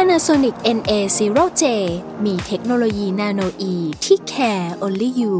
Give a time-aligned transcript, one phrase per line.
[0.00, 1.64] Panasonic NA0J
[2.24, 5.34] มีเทคโนโลยี nanoe ที่ care only you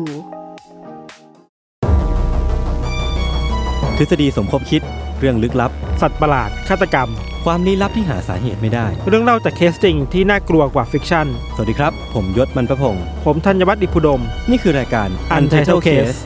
[3.97, 4.83] ทฤษฎีสมคบคิด
[5.19, 7.09] เรื่องลึกลับ สัตว์ประหลาด ฆาตกรรม
[7.45, 16.19] ความลี้ลับที่หาสาเหตุไม่ได้ เรื่องเล่าจากเคสจริงที่น่ากลัวกว่า fiction สวัสดีครับ ผมยชญ์ บรรพพงศ์ผมธัญวัฒน์อิพภูดม นี่คือรายการ Untitled Case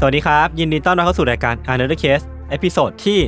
[0.00, 3.18] สวัสดีครับ ยินดีต้อนรับเข้าสู่รายการ Untitled Case episode ที่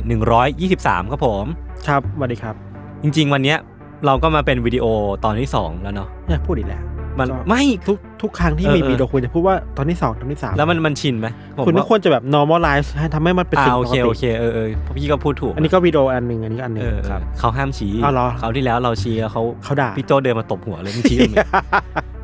[0.79, 1.45] 123 ครับผม
[1.87, 2.55] ครับสวัสดีครับ
[3.03, 3.57] จริง ๆ วันเนี้ย
[4.05, 4.85] เราก็มาเป็นวิดีโอ
[5.25, 6.83] ตอนที่ 2 แล้วเนาะอยากพูดอีกแล้ว
[7.19, 11.27] มันก็ไม่ทุกทุกครั้งที่เออมีเออวีดีโอควรจะพูดว่าตอนที่สองตอนที่สามแล้วมันมันชินไหม
[11.57, 21.45] ผมคุณไม่ว่าควรจะแบบ normalize ให้ทำให้มันเป็นอ่าสิ่งโอปเคกโอติเคเออเออพี่ก็พูดถูก อันนี้ก็วิดีโออันหนึ่งอันนี้ก็อันหนึ่งเออเออครับเขาห้ามชี้อ้าวเหรอเขาวที่แล้วเราชี้แล้วเขาเขาด่าพี่โจเดินมาตบหัวเลยมึงชี้ตรงนี้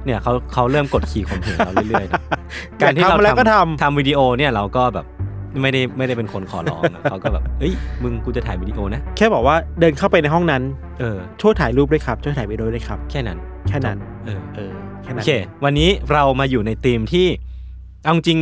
[0.06, 2.22] เนี่ยเขาเขาเริ่มกดขี่ข่มเหงเราเรื่อยๆนะ
[2.82, 5.06] การที่เราอยากทำอะไรก็ทำทำวิดีโอเนี่ยเราก็แบบ
[5.62, 10.64] ไม่ได้ไม่ได้เป็นคนขอร้องอะเขาก็แบบเอ้ยมึงกูจะถ่ายวิดีโอนะ แค่บอกว่าเดินเข้าไปในห้องนั้น
[11.00, 13.38] เออ ช่วยถ่ายรูปด้วยครับช่วยถ่ายวิดีโอด้วยครับ แค่นั้น
[13.68, 14.72] แค่นั้นเออเออ
[15.04, 15.30] แค่โอนั้นเค
[15.64, 17.28] วันนี้เรามาอยู่ในธีมที่
[18.04, 18.40] เอาจริง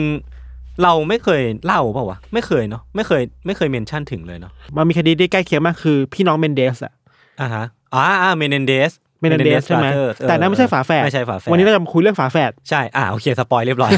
[0.84, 6.94] เราไม่เคยเล่าเปล่าวะไม่เคยเนาะไม่เคยไม่เคยเมนชั่นถึงเลยเนาะมันมีคดีที่ใกล้เคียงมากคือ พี่น้องเมนเดสอะ
[7.42, 8.92] อ่าฮะอ่าอ่าเมนเดส
[9.30, 9.88] เมนเดสใช่ไหม
[10.28, 13.92] แต่นั้นไม่ใช่ฝาแฝดไม่ใช่ฝาแฝดวันนี้เราจะมาคุยเรื่องฝาแฝดใช่อ่าโอเค spoil เรียบร้อย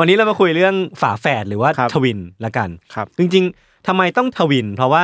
[0.00, 5.02] วันนี้เรามาคุยเรื่องฝาแฝดหรือว่าครับ twin ละกันครับจริง ๆทำไมต้อง twin เพราะว่า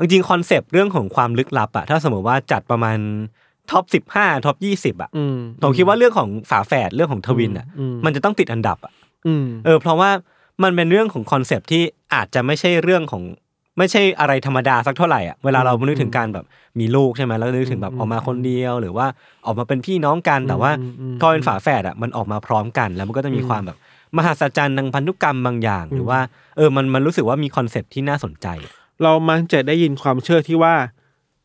[0.00, 2.98] จริงๆ concept เรื่องของความลึกลับอะถ้าสมมติว่าจัดประมาณ
[3.70, 8.92] top สิบห้า top ยี่สิบอะอืมผมคิดว่าเรื่องของฝาแฝดเรื่องของ twin อะอืมมันจะต้องติดอันดับอะ
[9.26, 10.10] อืมเออ เพราะว่า
[10.62, 11.82] มันเป็นเรื่องของ concept ที่
[12.14, 13.22] อาจจะไม่ใช่เรื่องของ
[13.78, 16.44] ไม่ใช่อะไรธรรมดาสักเท่าไหร่อะเวลาเรานึกถึงการแบบ
[16.80, 19.06] มีลูกใช่ไหมแล้วนึกถึงแบบออกมาคนเดียว หรือว่า
[19.46, 23.76] ออกมาเป็นพี่น้องกันแต่ว่าอืมอืมพอเป็นฝาแฝดอะมันออกมาพร้อมกัน แล้วมันก็จะมีความแบบ
[24.16, 26.20] มหัศจรรย์ทางพันธุกรรมบางอย่าง หรือว่า
[26.56, 28.46] เออมันมันรู้สึกว่ามี concept ที่น่าสนใจ
[29.02, 30.74] เรามักจะได้ยินความเชื่อที่ว่า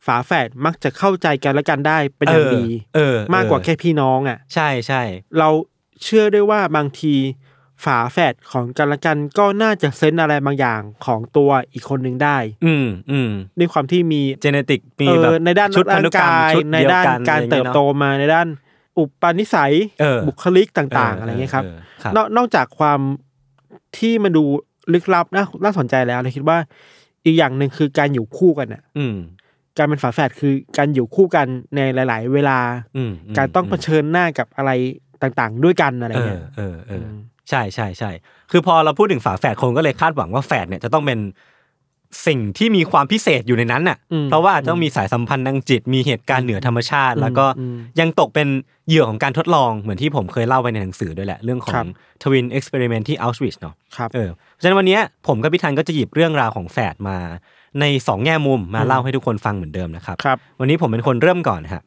[0.05, 2.65] ฝาแฝดมักจะเข้าใจกันและกันได้เป็นอย่างดี
[2.95, 5.01] เออมากกว่าแค่พี่น้องอะ ใช่ใช่
[5.39, 5.49] เรา
[6.03, 7.13] เชื่อด้วยว่าบางที
[7.83, 18.47] ฝาแฝดของกันและกันก็น่าจะเซนส์อะไรบางอย่างของตัวอีกคนหนึ่งได้ อืมอืมด้วยความที่มีเจเนติกมีเอแบบอในด้านชุดพัร่านธุงกรรมกายชุดในเดียวด้านกันการอะไรอย่งเติงี้ยบเนอะโตมาในด้าน
[18.97, 22.99] อุปนิสัยเออบุคลิกต่าง ๆ อะไรเงี้ยครับเออครับนอกนอกจากความ
[23.97, 24.43] ที่มันดู
[24.93, 26.57] ลึกลับน่าน่าสนใจแล้วเราคิดว่า
[27.25, 29.15] อีกอย่างหนึ่งคือการอยู่คู่กันอะอืม
[29.77, 32.59] การเป็นฝาแฝดคือการอยู่คู่กันในหลาย ๆ เวลา
[32.95, 34.71] อืมมการต้องเผชิญหน้ากับอะไร
[35.21, 37.07] ต่างๆ ด้วยกันอะไรเออเงี้ยเออเออ
[37.49, 38.11] ใช่ใช่ใช่
[38.51, 41.19] คือพอเราพูดถึงฝาแฝดคนก็เลยคาดหวังว่าแฝดเนี่ยจะต้องเป็น
[42.27, 48.47] สิ่งที่มีความพิเศษอยู่ในนั้นน่ะอืมเพราะว่าอาจจะต้องมีสายสัมพันธ์ทางจิต มีเหตุการณ์เหนือธรรมชาติอืมแล้วก็อืมยังตกเป็น
[48.87, 51.87] เหยื่อของการทดลองเหมือนที่ผมเคยเล่าไปในหนังสือด้วยแหละ เรื่องขอครังบ
[52.23, 57.17] ทวินเอ็กซ์เพร์เมนที่อัลชวิชเนาะครับเออเพราะฉะนั้นวันเนี้ยผมกับพี่ธันก็จะหยิบเรื่องราวของแฝดมา
[57.79, 61.81] ในสองแง่มุมมาเล่าให้ทุกคนฟังเหมือนเดิมนะครับครับวันนี้ผมเป็นคนเริ่มก่อนนะฮะ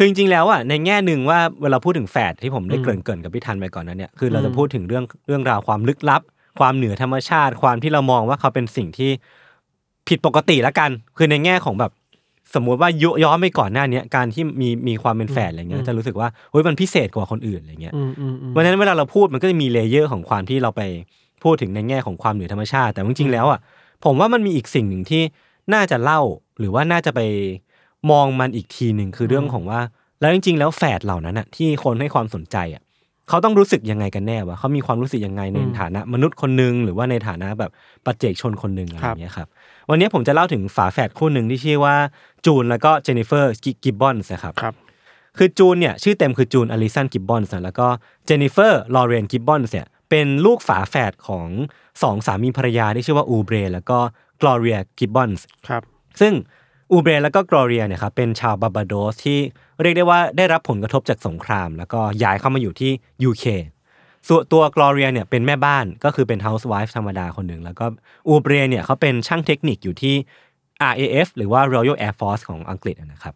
[0.00, 6.22] คือจริงๆแล้วอะในแง่หนึ่งว่าเวลาพูดถึงแฝดที่ผมได้อืมเกริ่นเกินๆกับพี่ทันไปก่อนนั้นเนี่ยคือเราอืมจะพูดถึงเรื่องเรื่องราวความลึกลับ
[6.60, 9.10] ความเหนือธรรมชาติ ความที่เรามองว่าเขาเป็นสิ่งที่
[10.08, 11.92] ผิดปกติละกัน คือในแง่ของแบบ
[12.54, 20.82] สมมุติว่ายุย้อนไปก่อนหน้าเนี้ยการที่มีมีความเป็นแฝดอะไรเงี้ยจะรู้สึกว่าเฮ้ยมันพิเศษกว่าคนอื่นอะไรเงี้ยอืมอืมอืมเพราะฉะนั้นเวลาเราพูดมันก็จะมี layer ของความที่เราไป
[21.44, 23.60] พูดถึงในแง่ของความเหนือธรรมชาติ แต่จริงๆแล้วอะ
[24.04, 25.22] ผมว่ามันมีอีกสิ่งหนึ่งที่
[25.74, 26.20] น่าจะเล่า
[26.58, 27.20] หรือว่าน่าจะไป
[28.10, 29.80] มองมันอีกทีหนึ่งคือเรื่องของว่า
[30.20, 32.82] แล้วจริง ๆ แล้วแฝดเหล่านั้นอะที่คนให้ความสนใจอะ
[33.28, 37.70] เขาต้องรู้สึกยังไงกันแน่วะเขามีความรู้สึกยังไงในฐานะมนุษย์คนหนึ่งหรือว่าในฐานะแบบ
[38.04, 39.48] ปัจเจกชนคนหนึ่งอะไรอย่างเงี้ยครับ
[39.90, 41.96] วันนี้ผมจะเล่าถึงฝาแฝดคู่หนึ่งที่ชื่อว่า
[42.46, 43.52] จูนแล้วก็เจนนิเฟอร์
[43.84, 44.74] กิบบอนส์นะครับครับ
[45.38, 47.86] คือจูนเนี่ยชื่อเต็มคือจูนอลิสันกิบบอนส์แล้วก็
[48.26, 51.48] เจนนิเฟอร์ลอเรนกิบบอนส์เนี่ยเป็นลูกฝาแฝดของ
[52.02, 53.98] สองสามีภรรยาที่ชื่อว่าอูเบร แล้วก็
[54.40, 55.82] กลอเรียกิบบอนส์ครับ
[56.20, 56.32] ซึ่ง
[56.92, 59.38] อูเบรแล้วก็กลอเรียเนี่ยครับเป็นชาวบาบาโดสที่
[59.82, 62.92] เรียกได้ว่าได้รับผลกระทบจากสงคราม แล้วก็ย้ายเข้ามาอยู่ที่
[63.28, 63.44] UK
[64.28, 67.84] ส่วนตัวกลอเรียเนี่ยเป็นแม่บ้านก็คือเป็น housewife ธรรมดาคนหนึ่ง แล้วก็
[68.28, 70.14] อูเบรเนี่ยเขาเป็นช่างเทคนิคอยู่ที่
[70.92, 73.34] RAF หรือว่า Royal Air Force ของอังกฤษนะครับ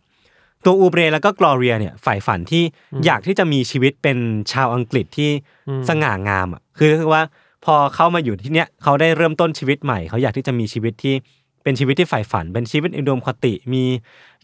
[0.65, 2.65] ตัวอูเบรแล้วก็กลอเรียเนี่ยฝ่ายฝันที่
[3.05, 4.19] อยากที่จะมีชีวิตเป็น
[4.53, 5.31] ชาวอังกฤษที่
[5.89, 7.25] สง่างามอะคือเรียกว่า
[7.65, 11.15] พอเข้ามาอยู่ที่เนี้ยเขาได้เริ่มต้นชีวิตใหม่ เขาอยากที่จะมีชีวิตที่
[11.65, 13.85] เป็นชีวิตที่ใฝ่ฝัน เป็นชีวิตอุดมคติ มี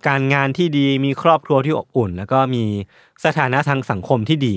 [0.06, 2.64] การงานที่ดี มีครอบครัวที่อบอุ่น แล้วก็มี
[3.24, 4.56] สถานะทางสังคมที่ดี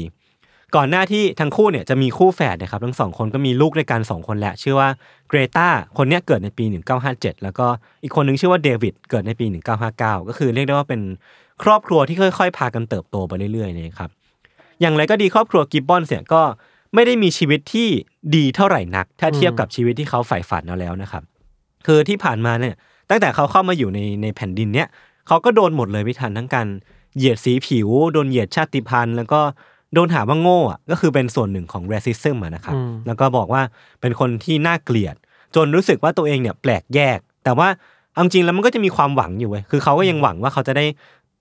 [0.75, 4.89] ก่อนหน้าที่ทั้งคู่เนี่ยจะมีคู่แฝดนะครับทั้งสองคนก็มีลูกด้วยกันสองคนแหละ ชื่อว่า
[5.27, 5.67] เกรตา
[5.97, 6.65] คนนี้เกิดในปี
[7.03, 7.67] 1957 แล้วก็
[8.03, 9.45] อีกคนนึงชื่อว่าเดวิดเกิดในปี
[9.87, 11.01] 1959 ก็คือเรียกได้ว่าเป็น
[11.63, 14.09] ครอบครัวที่ค่อยๆ พากันเติบโตไปเรื่อยๆเนี่ยครับ
[14.81, 16.41] อย่างไรก็ดีครอบครัวกิบบอนเนี่ยก็
[16.93, 17.87] ไม่ได้มีชีวิตที่
[18.35, 21.23] ดีเท่าไหร่นัก ถ้าเทียบกับชีวิตที่เขาใฝ่ฝันเอาแล้วนะครับ
[21.85, 22.75] คือที่ผ่านมาเนี่ย
[23.09, 24.87] ตั้งแต่เขาเข้ามาอยู่ในในแผ่นดินเนี้ย
[25.27, 26.67] เขาก็โดนหมดเลยพิทันทั้งการ
[27.17, 29.41] เหยียดสีผิว โดนเหยียดชาติพันธุ์ แล้วก็
[29.93, 33.61] โดนหาว่าโง่อะก็คือเป็นส่วนหนึ่งของ racism อะนะครับอืมแล้วก็บอกว่า
[34.01, 35.15] เป็นคนที่น่าเกลียด
[35.55, 37.67] จนรู้สึกว่าตัวเองเนี่ยแปลกแยก แต่ว่า
[38.11, 40.85] เอาจริงๆแล้วมันก็จะมีความหวังอยู่เว้ยคือเขาก็ยังหวังว่าเขาจะได้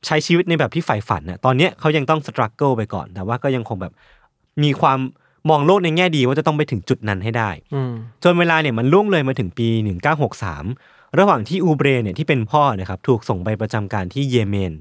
[0.06, 3.92] ใช้ชีวิตในแบบที่ใฝ่ฝันน่ะตอนเนี้ยเขายังต้องสครัลเกิลไปก่อน แต่ว่าก็ยังคงแบบ
[4.62, 4.98] มีความ
[5.50, 7.92] มองโลกในแง่ดีว่าจะต้องไปถึงจุดนั้นให้ได้อืม
[8.24, 9.68] จนเวลาเนี่ยมันล่วงเลยมาถึงปี
[10.38, 14.72] 1963 ระหว่างที่อูเบรเนี่ยที่เป็นพ่อเนะครับถูกส่งไปประจำการที่เยเมน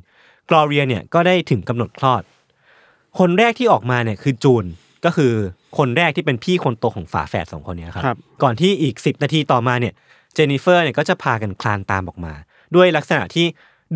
[0.50, 2.24] กลอเรียเนี่ยก็ได้ถึงกำหนดคลอด
[3.19, 4.66] คนแรกที่ออกมาเนี่ยคือจูน
[5.06, 5.31] ก็คือ
[5.78, 9.94] คนแรกที่เป็นพี่คนโตของฝาแฝดสองคนเนี้ครับครับก่อนที่อีก 10 นาทีต่อมาเนี่ย
[10.34, 12.34] เจนนิเฟอร์เนี่ยก็จะพากันคลานตามออกมา
[12.75, 13.46] ด้วยลักษณะที่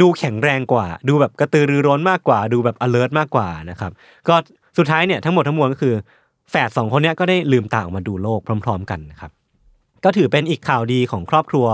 [0.02, 3.92] ดูแข็งแรงกว่า ดูแบบกระตือรือร้นมากกว่า ดูแบบ alert มากกว่านะครับ
[4.28, 4.36] ก็
[4.78, 5.96] สุดท้ายเนี่ยทั้งหมดทั้งมวลก็คือ
[6.50, 9.32] แฝดสองคนเนี้ยก็ได้ลืมตาออกมาดูโลกพร้อม ๆ กันนะครับ
[10.04, 11.68] ก็ถือเป็นอีกข่าวดีของครอบครัว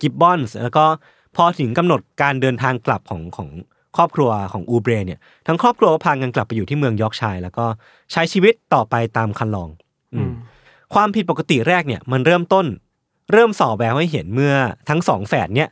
[0.00, 0.84] กิบบอนส์แล้วก็
[1.36, 3.48] พอถึงกำหนดการเดินทางกลับของของ
[3.96, 7.66] ครอบครัวของอูเบรเนี่ยทั้งครอบครัวก็พากันกลับไปอยู่ที่เมืองยอร์กเชียร์แล้วก็
[8.12, 9.68] ใช้ชีวิตต่อไปตามครรลอง
[10.14, 10.30] อืม
[10.94, 12.66] ความผิดปกติแรกเนี่ยมันเริ่มต้น
[13.32, 14.54] เริ่มส่อแววให้เห็นเมื่อ
[14.88, 15.68] ทั้งสองแฝดเนี่ย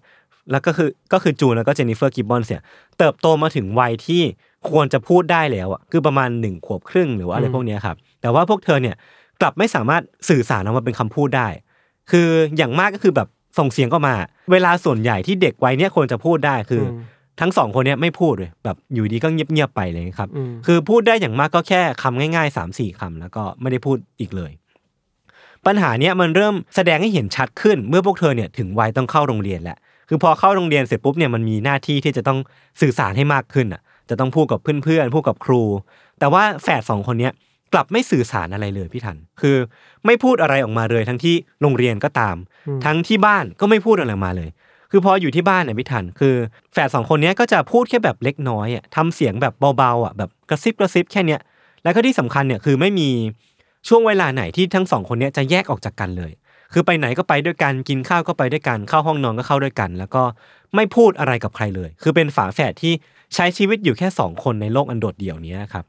[0.51, 2.63] แล้วก็คือก็คือจูนแล้วก็เจนนิเฟอร์กิบบอนส์เนี่ย
[2.99, 4.23] เติบโตมาถึงวัยที่
[4.69, 8.97] ควรจะพูดได้แล้วอะคือประมาณหนึ่งขวบครึ่งหรือว่าอะไรอืมพวกเนี้ยครับแต่ว่าพวกเธอเนี่ย
[9.41, 11.49] กลับไม่สามารถสื่อสารออกมาเป็นคำพูดได้
[12.11, 13.29] คืออย่างมากก็คือแบบ
[13.59, 14.15] ส่งเสียงก็มา
[14.53, 17.03] เวลาส่วนใหญ่ที่เด็กวัยเนี้ยควรจะพูดได้คืออม
[17.41, 24.53] ทั้งสองคนเนี้ยไม่พูดเลยแบบอยู่ดีก็เงียบๆไปเลยครับอืมคือพูดได้อย่างมากก็แค่คำง่ายๆสามสี่คำแล้วก็ไม่ได้พูดอีกเลย
[25.67, 29.79] ปัญหาเนี้ยมันเริ่มแสดงให้เห็นชัดขึ้น เมื่อพวกเธอเนี่ยถึงวัยต้องเข้าโรงเรียนแล้ว
[30.09, 32.39] คือพอเข้าโรงเรียนเสร็จปุ๊บเนี่ยมันมีหน้าที่ที่จะต้อง
[32.81, 35.63] สื่อสารให้มากขึ้นอะ จะต้องพูดกับเพื่อนๆพูดกับครู
[36.19, 37.33] แต่ว่าแฝดสองคนเนี้ย
[37.73, 39.57] กลับไม่สื่อสารอะไรเลยพี่ทัน คือ
[40.07, 42.37] ไม่พูดอะไรออกมาเลยทั้งที่โรงเรียนก็ตาม
[42.85, 44.49] ทั้งที่บ้านก็ไม่พูดอะไรออกมาเลย
[44.91, 46.35] คือพออยู่ที่บ้านเนี่ยพี่ทัน คือ
[46.73, 51.41] แฝดสองคนเนี้ยก็จะพูดแค่แบบเล็กน้อยอะทำเสียงแบบเบาๆอะแบบกระซิบกระซิบแค่เนี้ย
[51.83, 53.11] แล้วก็ที่สำคัญเนี่ยคือไม่มี
[53.89, 56.33] ช่วงเวลาไหนที่ทั้งสองคนเนี้ยจะแยกออกจากกันเลย
[56.73, 60.23] คือไปไหนก็ไปด้วยกันกินข้าวก็ไปด้วยกันเข้าห้องนอนก็เข้าด้วยกัน แล้วก็
[60.75, 62.93] ไม่พูดอะไรกับใครเลย คือเป็นฝาแฝดที่
[63.35, 65.85] ใช้ชีวิตอยู่แค่สองคนในโลกอันโดดเดี่ยวนี้ครับ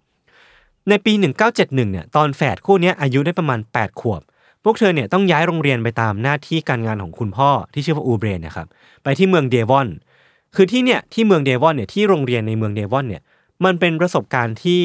[0.90, 1.14] ในปี
[1.48, 4.22] 1971เนี่ยตอนแฝดคู่เนี้ยอายุได้ประมาณ 8 ขวบ
[4.64, 8.68] พวกเธอเนี่ยต้องย้ายโรงเรียนไปตามหน้าที่การงานของคุณพ่อที่ชื่อว่าอูเบรนนะครับ
[9.04, 9.88] ไปที่เมืองเดวอน
[10.56, 13.22] คือที่เนี่ยที่เมืองเดวอนเนี่ยที่โรงเรียนในเมืองเดวอนเนี่ย
[13.66, 14.82] มันเป็นประสบการณ์ที่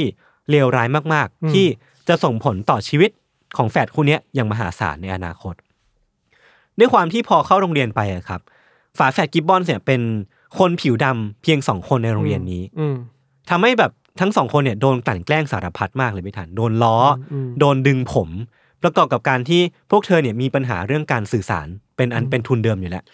[0.50, 1.66] เลวร้ายมากๆ ที่
[2.08, 3.10] จะส่งผลต่อชีวิต
[3.56, 5.54] ของแฝดคู่เนี้ยอย่างมหาศาลในอนาคต
[6.78, 8.40] ด้วยความที่พอเข้าโรงเรียนไปอะครับ
[8.98, 10.00] ฝาแฝดกิบบอนเนี่ยเป็น
[10.58, 12.96] คนผิวดำเพียงสองคนในโรงเรียนนี้ อืม
[13.50, 16.98] ทำให้แบบทั้งสองคนเนี่ยโดนกลั่นแกล้งสารพัดมากเลยพี่ทันโดนล้อ
[17.32, 18.28] อมโดนดึงผม
[18.82, 19.60] ประกอบกับการที่
[19.90, 21.66] พวกเธอเนี่ยมีปัญหาเรื่องการสื่อสาร
[21.96, 23.04] เป็นอันเป็นทุนเดิมอยู่แล้ว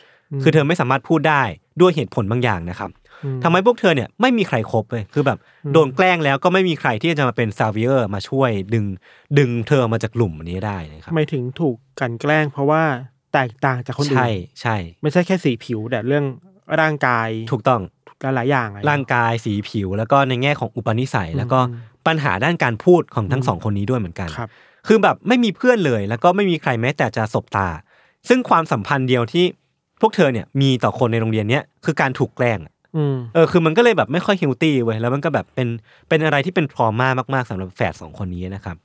[0.42, 1.42] คือเธอไม่สามารถพูดได้
[1.80, 2.90] ด้วยเหตุผลบางอย่างนะครับ
[3.24, 5.38] อืมทำให้พวกเธอเนี่ยไม่มีใครครบเลยคือแบบ
[5.72, 8.84] โดนแกล้งแล้วก็ไม่มีใครที่จะมาเป็นซาเวียร์มาช่วยดึง
[9.38, 12.82] ดึงเธอมาจากกลุ่มนี้ได้นะครับทำไมถึงถูกกลันแกล้งเพราะว่า
[13.32, 14.30] แตกต่างจากคนอื่นใช่
[14.60, 16.24] ใช่ ไม่ใช่แค่สีผิวแต่เรื่อง
[16.80, 17.80] ร่างกายถูกต้อง
[18.22, 21.58] หลายๆอย่างอะร่างกายสีผิว แล้วก็ในแง่ของอุปนิสัย แล้วก็
[22.06, 24.48] ปัญหาด้านการพูดของทั้งสองคนนี้ด้วยเหมือนกันครับ
[24.86, 27.68] คือแบบไม่มีเพื่อนเลย แล้วก็ไม่มีใครแม้แต่จะสบตา
[28.28, 29.44] ซึ่งความสัมพันธ์เดียวที่
[30.00, 35.68] พวกเธอเนี่ยมีต่อคนในโรงเรียนเนี้ยคือการถูกแกล้งอะอืมเออคือมันก็เลยแบบไม่ค่อย healthy เว้ยแล้วมันก็แบบเป็น
[36.08, 38.76] เป็นอะไรที่เป็น trauma มากๆสำหรับแฝดสองคนนี้นะครับ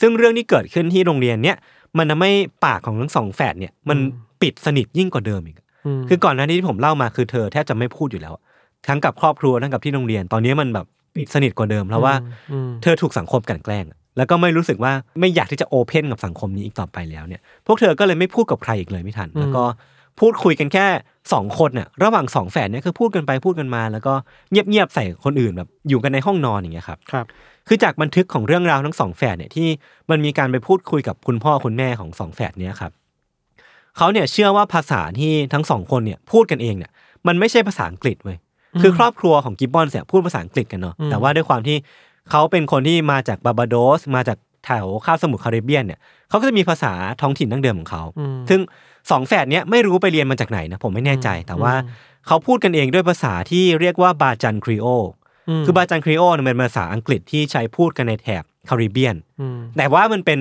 [0.00, 1.56] ซึ่งเรื่องที่เกิดขึ้นที่โรงเรียนเนี้ย
[1.98, 2.32] มันทำให้
[2.64, 3.98] ปากของทั้งสองแฝดเนี่ย มัน
[4.42, 5.60] ปิดสนิทยิ่งกว่าเดิมอีกม
[6.08, 8.34] คือก่อนหน้านี้ที่ผมเล่ามาคือเธอแทบจะไม่พูดอยู่แล้ว
[8.88, 12.14] ทั้งกับครอบครัวทั้งกับที่โรงเรียน ตอนนี้มันแบบปิดสนิทกว่าเดิม เพราะว่า
[12.52, 19.64] อืมเธอถูกสังคมกลั่นแกล้งอะแล้วก็ไม่รู้สึกว่าไม่อยากที่จะโอเพนกับสังคมนี้อีกต่อไปแล้วเนี่ย พวกเธอก็เลยไม่พูดกับใครอีกเลยไม่ทัน แล้วก็
[20.20, 20.86] พูดคุยกันแค่
[21.32, 24.14] สองคนน่ะระหว่างสองแฝดเนี่ยคือพูดกันไปพูดกันมา แล้วก็
[24.50, 27.26] เงียบๆใส่คนอื่นแบบอยู่กันในห้องนอนอย่างเงี้ยครับครับ
[27.68, 29.68] คือจากบันทึกของเรื่องราวทั้งสองแฝดเนี่ยที่
[30.10, 32.92] มันมีการไปพูดคุยกับคุณพ่อคุณแม่ของสองแฝดเนี้ยครับ
[33.98, 36.90] เขาเนี่ยเชื่อว่าภาษาที่ทั้งสองคนเนี่ยพูดกันเองเนี่ย
[37.26, 38.38] มันไม่ใช่ภาษาอังกฤษเว้ย
[38.82, 41.76] คือครอบครัวของกิบบอนเนี่ยพูดภาษาอังกฤษกันเนาะแต่ว่าด้วยความที่
[42.30, 48.60] เขาเป็นคนที่มาจากบาบาโดส มาจากแถวคาบสมุทรคาริเบียนเนี่ยเขาก็จะมีภาษาท้องถิ่นดั้งเดิมของเขาอืมซึ่ง
[49.10, 51.74] สองแฝดเนี้ยไม่รู้ไปเรียนมาจากไหนนะผมไม่แน่ใจ แต่ว่า
[52.26, 54.86] เขาพูดกันเองด้วยภาษาที่เรียกว่าบาจันครีโอ
[55.48, 59.16] อคือ Bajan Creole เนี่ยเป็นภาษาอังกฤษที่ใช้พูดกันในแถบคาริเบียน
[59.56, 60.40] มแต่ว่ามันเป็น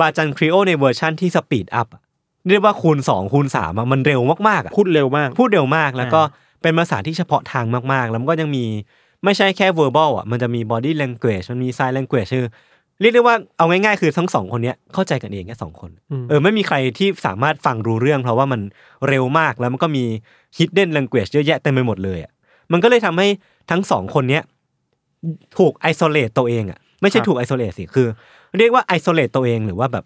[0.00, 2.02] Bajan Creole ในเวอร์ชั่นที่ speed up อะ
[2.48, 6.20] เรียกว่าคูณ2คูณ3อะมันเร็วมากๆอะพูดเร็วมาก พูดเร็วมากแล้วก็
[6.62, 8.64] เป็นภาษาที่เฉพาะทางมากๆ แล้วมันก็ยังมี
[9.24, 12.46] ไม่ใช่แค่ verbal อะมันจะมี body language มันมี sign language คือ
[13.00, 18.60] เรียกได้ว่าเอาง่ายๆ คือทั้งสองคนเนี้ยเข้าใจกันเองแค่สองคนอืมเออไม่มีใครที่สามารถฟังรู้เรื่อง เพราะว่ามัน
[19.08, 20.04] เร็วมากแล้วมันก็มี
[20.56, 22.32] hidden language เยอะแยะเต็มไปหมดเลยอะ
[22.72, 23.28] มันก็เลยทำให้
[23.70, 24.42] ทั้งสองคนเนี้ย
[25.58, 28.06] ถูก isolate ตัวเองอะไม่ใช่ถูก isolate สิคือ
[28.58, 30.04] เรียกว่า isolate ตัวเองหรือว่าแบบ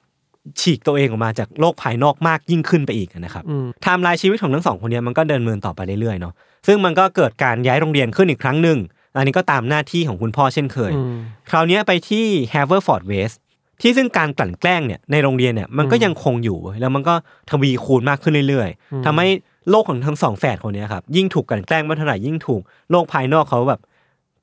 [0.61, 6.35] ฉีกตัวเองออกมาจากโลกภายนอกมากยิ่งขึ้นไปอีกนะครับอืมไทม์ไลน์ชีวิตของทั้งสองคนเนี้ยมันก็เดินเมืองต่อไปเรื่อยๆเนาะ
[6.67, 8.79] ซึ่งมันก็เกิดการย้ายโรงเรียนขึ้นอีกครั้งหนึ่ง
[9.17, 11.17] อันนี้ก็ตามหน้าที่ของคุณพ่อเช่นเคยอืม
[11.51, 13.37] คราวเนี้ยไปที่ Haverfordwest
[13.81, 17.15] ที่ซึ่งการกลั่นแกล้งเนี่ยในโรงเรียนเนี่ยมันก็ยังคงอยู่เว้ยแล้วมันก็
[17.51, 19.29] ทวีคูณมากขึ้นเรื่อยๆทำให้
[19.71, 23.81] โลกของทั้งสองแฝดคนเนี้ยครับยิ่งถูกกลั่นแกล้งมากเท่าไหร่ยิ่งถูกโลกภายนอกเขาแบบ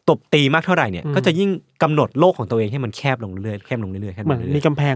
[0.09, 1.49] ตบตีมากเท่าไหร่เนี่ยก็จะยิ่ง
[1.83, 4.95] กำหนดโลกของตัวเองให้มันแคบลงเรื่อยๆแคบลงเรื่อยๆแคบเหลมืองนเรื่อยๆมีกำแพง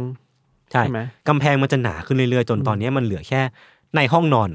[0.73, 3.41] ใช่ใช่ไหมกำแพงมันจะหนาขึ้นเรื่อยๆ จนตอนนี้มันเหลือแค่
[3.95, 4.49] ในห้องนอน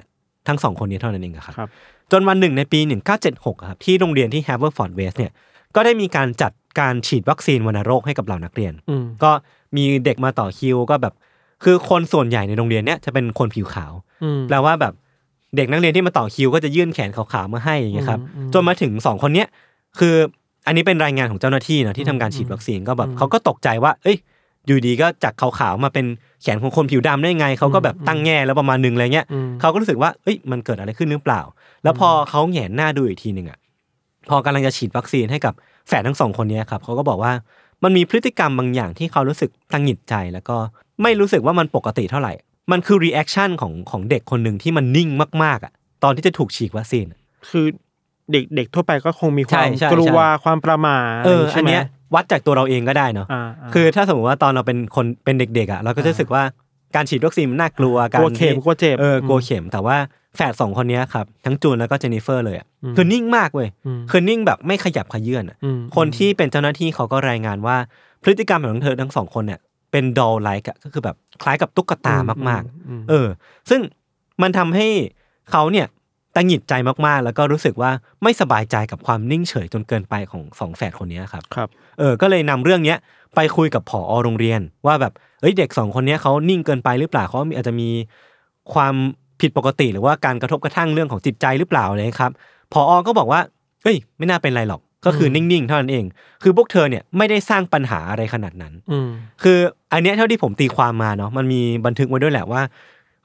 [0.49, 1.69] ทั้งสองคนนี้เท่านั้นเองอะครับครับ
[2.13, 2.81] จนวันหนึ่งในปี
[3.21, 5.33] 1976อะครับที่โรงเรียนที่ Haverford West เนี่ย
[5.75, 9.31] ก็ได้มีการจัดการฉีดวัคซีนวัณโรคให้กับเหล่านักเรียนอืมก็
[9.77, 11.15] มีเด็กมาต่อคิวก็แบบ
[11.65, 14.95] คือคนส่วนใหญ่ในโรงเรียนเนี้ยจะเป็นคนผิวขาวอืมแปลว่าแบบ
[15.57, 19.49] เด็กนักเรียนที่มาต่อคิวก็จะยื่นแขนขาวๆมาให้อย่างเงี้ยครับอืมอืมจนมาถึงสองคนเนี้ย
[19.99, 20.15] คือ
[20.67, 24.17] อันนี้เป็นรายงานของเจ้าหน้าที่เนอะที่ทำการฉีดวัคซีนก็แบบเขาก็ตกใจว่า เอ้ย
[24.69, 26.07] อยู่ดีก็จากขาวๆมาเป็น
[26.43, 31.41] แขนของคนผิวดำได้ไงเขาก็แบบตั้งแง่แล้วประมาณหนึ่งอะไรเงี้ยอืมเขาก็รู้สึกว่าเอ้ยมันเกิดอะไรขึ้นหรือเปล่า
[31.85, 33.59] แล้วพอเขาแหงนหน้าดูอีกทีหนึ่งอะ
[34.29, 35.55] พอกำลังจะฉีดวัคซีนให้กับ
[35.89, 37.33] แฝดทั้งสองคนเนี้ยครับเขาก็บอกว่า
[37.85, 40.57] มันมีพฤติกรรมบางอย่างที่เขารู้สึกตะหงิดใจ แล้วก็
[41.03, 42.33] ไม่รู้สึกว่ามันปกติเท่าไหร่
[42.73, 45.09] มันคือ reaction ของของเด็กคนหนึ่งที่มันนิ่ง
[45.43, 45.73] มากๆอะ
[46.05, 47.21] ตอนที่จะถูกฉีดวัคซีนอะ
[47.51, 47.67] คือ
[48.33, 51.85] เด็กเด็กทั่วไปก็คงมีคใช่วามกลัวใช่ใช่ใช่ความประหม่าเออใช่อันไหมเนี้ย
[52.15, 56.43] วัดจากตัวเราเองก็ได้เนาะอ่าคือถ้าสมมติว่าตอนเราเป็นคนเป็นเด็กๆอะเราก็จะรู้สึกว่า
[56.95, 59.97] การฉีดวัคซีนมันน่ากลัวการกลัวเข็มที่กลัวเจ็บเออกลัวเข็มแต่ว่า
[60.37, 67.77] แฝดสองคนเนี้ยครับทั้งจูนแล้วก็เจนนิเฟอร์เลยอะอืมคือนิ่งมากเว้ยอืมคือนิ่งแบบไม่ขยับเขยื้อนอะอืมคนที่เป็นเจ้าหน้าที่เขาก็รายงานว่า
[68.23, 69.61] พฤติกรรมของเธอทั้งสองคนเนี่ย
[69.93, 72.17] เป็นดอลไลค์ก็คือแบบคล้ายกับตุ๊กตา
[72.49, 73.29] มากอืมๆเออ
[73.71, 73.81] ซึ่ง
[74.43, 74.87] มันทำให้
[75.51, 75.87] เขาเนี่ย
[76.37, 76.73] ตังหงิดใจ
[77.07, 77.91] มากๆ แล้วก็รู้สึกว่า
[78.23, 81.69] ไม่สบายใจกับความนิ่งเฉยจนเกินไปของสองแฝดคนเนี้ยครับครับ
[81.99, 82.99] เออก็เลยนำเรื่องเนี้ย
[83.35, 87.89] ไปคุยกับผอโรงเรียน ว่าแบบเอ้ยเด็กสองคนเนี้ยเขานิ่งเกินไปหรือเปล่าเขาอาจจะมี
[88.73, 88.95] ความ
[89.41, 92.33] ผิดปกติหรือว่าการกระทบกระทั่งเรื่องของจิตใจหรือเปล่าเลยครับ
[92.73, 93.41] ผอก็บอกว่า
[93.83, 96.05] เอ้ย ไม่น่าเป็นไรหรอกก็คือนิ่งๆเท่านั้นเอง
[96.43, 99.09] คือพวกเธอเนี่ยไม่ได้สร้างปัญหาอะไรขนาดนั้นอืม
[99.43, 99.59] คือ
[99.93, 102.63] อันเนี้ยเท่าที่ผมตีความมาเนาะมันมีบันทึกไว้ด้วยแหละว่า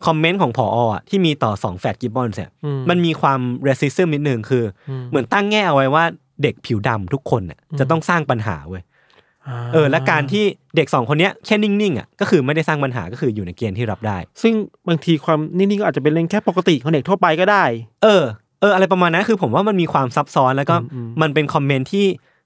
[0.05, 6.03] คอมเมนต์ของผออะที่มีต่อสองแฟดกิบบอนเนี่ยอืมมันมีความเรสซิซึมนิดนึงคืออมเหมือนตั้งแง่เอาไว้ว่า
[6.43, 8.83] เด็กผิวดำทุกคนน่ะจะต้องสร้างปัญหาเว้ย
[9.73, 10.43] เออและการที่
[10.75, 14.53] เด็กสองคนเนี้ยแค่นิ่งๆอะก็คือไม่ได้สร้างปัญหาก็คืออยู่ในเกณฑ์ที่รับได้ ซึ่ง
[14.87, 17.63] บางทีความนิ่งๆก็อาจจะเป็นเรื่องแค่ปกติของเด็กทั่วไปก็ได้
[18.03, 18.23] เออ
[18.61, 22.05] เอออะไรประมาณนั้นคือผมว่ามันมีความซับซ้อนแล้วก็อืมอืมมันเป็น comment ที่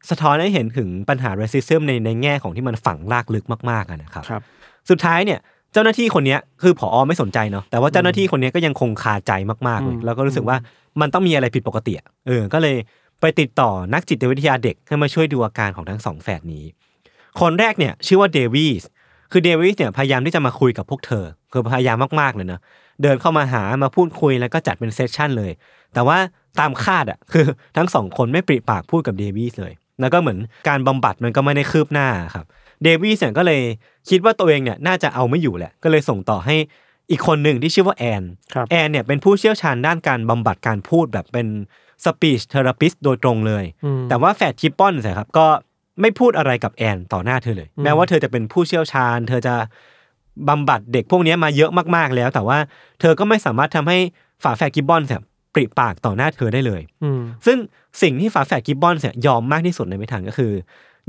[0.09, 4.41] สะท้อนให้เห็นถึงปัญหา racism ในในแง่ของที่มันฝังลากลึกมากๆอะนะครับครับ
[4.89, 6.97] สุดท้ายเนี่ยเจ้าหน้าที่คนเนี้ยคือผอ.
[7.07, 9.31] ไม่สนใจเนาะแต่ว่าเจ้าหน้าที่คนเนี้ยก็ยังคงคาใจ
[9.67, 10.57] มากๆเลยอืมแล้วก็รู้สึกว่า
[11.01, 12.75] มันต้องมีอะไรผิดปกติอะเออ ก็เลย
[13.21, 16.65] ไปติดต่อนักจิตวิทยาเด็กให้มาช่วยดูอาการของทั้งสองแฝดนี้
[17.39, 18.83] คนแรกเนี่ยชื่อว่าเดวิส
[19.31, 22.61] คือเดวิสเนี่ยพยายามที่จะมาคุยกับพวกเธอ คือพยายามมากๆเลยเนอะ
[23.01, 25.51] เดินเข้ามาหามาพูดคุยแล้วก็จัดเป็น session เลย
[25.93, 26.17] แต่ว่า
[26.59, 27.45] ตามคาดอะคือ
[27.77, 32.45] ทั้งสองคนไม่ปริปากพูดกับเดวิสเลย แล้วก็เหมือนการบำบัดมันก็ไม่ได้คืบหน้าครับ
[32.83, 33.61] เดวิสเนี่ยก็เลย
[34.09, 36.55] คิดว่าตัวเองเนี่ยน่าจะเอาไม่อยู่แหละ ก็เลยส่งต่อให้
[37.11, 41.47] อีกคนหนึ่งที่ชื่อว่าแอนครับแอนเนี่ยเป็นผู้เชี่ยวชาญด้านการบำบัดการพูดแบบเป็น
[42.05, 45.47] speech therapist โดยตรงเลยอืมแต่ว่าแฝด Gibbons ครับก็
[46.01, 49.55] ไม่พูดอะไรกับแอนต่อหน้าเธอเลย แม้ว่าเธอจะเป็นผู้เชี่ยวชาญ เธอจะ
[50.49, 52.57] บำบัดเด็กพวกนี้มาเยอะมากๆแล้ว แต่ว่า
[52.99, 53.97] เธอก็ไม่สามารถทำให้
[54.43, 55.21] ฝาแฝดกิบบอนส์เนี่ย
[55.53, 57.57] ปริปากต่อหน้าเธอได้เลยอืมซึ่ง
[58.01, 60.51] สิ่งที่ฝาแฝดกิบบอนส์เนี่ยยอมมากที่สุดในไม่ทันก็คือ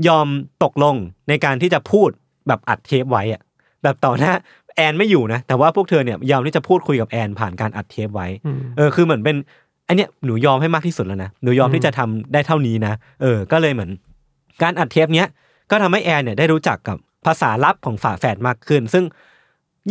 [0.07, 0.27] ยอม
[0.63, 0.95] ตกลง
[1.29, 2.09] ในการที่จะพูด
[2.47, 3.41] แบบอัดเทปไว้อะ
[3.83, 4.33] แบบต่อหน้า
[4.75, 9.35] แอนไม่อยู่นะ แต่ว่าพวกเธอเนี่ยยอมที่จะพูดคุยกับแอนผ่านการอัดเทปไว้อืมเออคือเหมือนเป็น
[9.87, 13.91] อันเนี้ยหนูยอมให้มากที่สุดแล้วนะหนูยอมที่จะทำได้เท่านี้นะเออก็เลยเหมือน
[14.63, 15.27] การอัดเทปเนี้ย
[15.71, 19.05] ก็ทำให้แอนเนี่ยได้รู้จักกับภาษาลับของฝาแฝดมากขึ้น ซึ่ง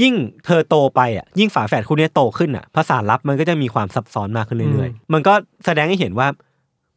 [0.03, 5.35] ยิ่งเธอโตไปอะยิ่งฝาแฝดคู่เนี้ยโตขึ้นอะภาษาลับมันก็จะมีความซับซ้อนมากขึ้นเรื่อยๆ มันก็
[5.65, 6.29] แสดงให้เห็นว่า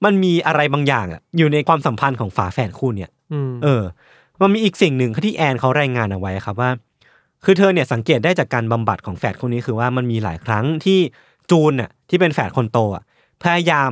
[0.05, 3.83] มันมีอะไรบางอย่างอะอยู่ในความสัมพันธ์ของฝาแฝดคู่เนี่ยอืมเออ
[4.41, 6.69] มันมีอีกสิ่งหนึ่งที่แอนเขารายงานเอาไว้ครับว่า
[7.45, 10.99] คือเธอเนี่ยสังเกตได้จากการบำบัดของแฝดคนนี้คือว่ามันมีหลายครั้งที่
[11.51, 13.03] จูนน่ะที่เป็นแฝดคนโตอะ
[13.43, 13.91] พยายาม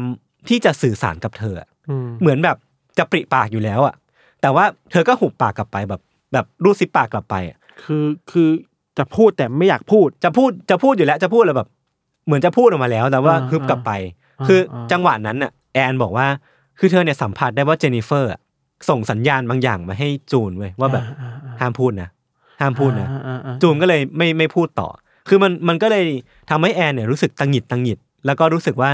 [0.50, 2.58] ที่จะสื่อสารกับเธออะอืมเหมือนแบบ
[2.98, 3.96] จะปริปากอยู่แล้วอะ
[4.42, 6.02] แต่ว่าเธอก็หุบปากกลับไปแบบ
[6.34, 8.50] แบบรูดซิปปากกลับไปอะคือคือ
[8.98, 11.70] จะพูดแต่ไม่อยากพูดจะพูดจะพูดอยู่แล้วจะพูดแล้วแบบ
[12.26, 13.92] เหมือนจะพูดออกมาแล้วแต่ว่าอ่าฮึบกลับไป
[14.40, 16.28] อ่าคืออ่าจังหวะนั้นน่ะแอนบอกว่า
[16.80, 18.42] คือเธอเนี่ยสัมผัสได้ว่าเจนนิเฟอร์อะ
[18.90, 22.10] ส่งสัญญาณบางอย่างมาให้จูนเว้ยว่าแบบอ่าอ่าห้ามพูดนะ
[22.62, 24.90] ห้ามพูดนะอ่าอ่าอ่าจูนก็เลยไม่ไม่พูดต่อ
[25.30, 26.06] คือมันมันก็เลย
[26.50, 28.92] ทำให้แอนเนี่ยรู้สึกตังหงิดตังหงิด แล้วก็รู้สึกว่า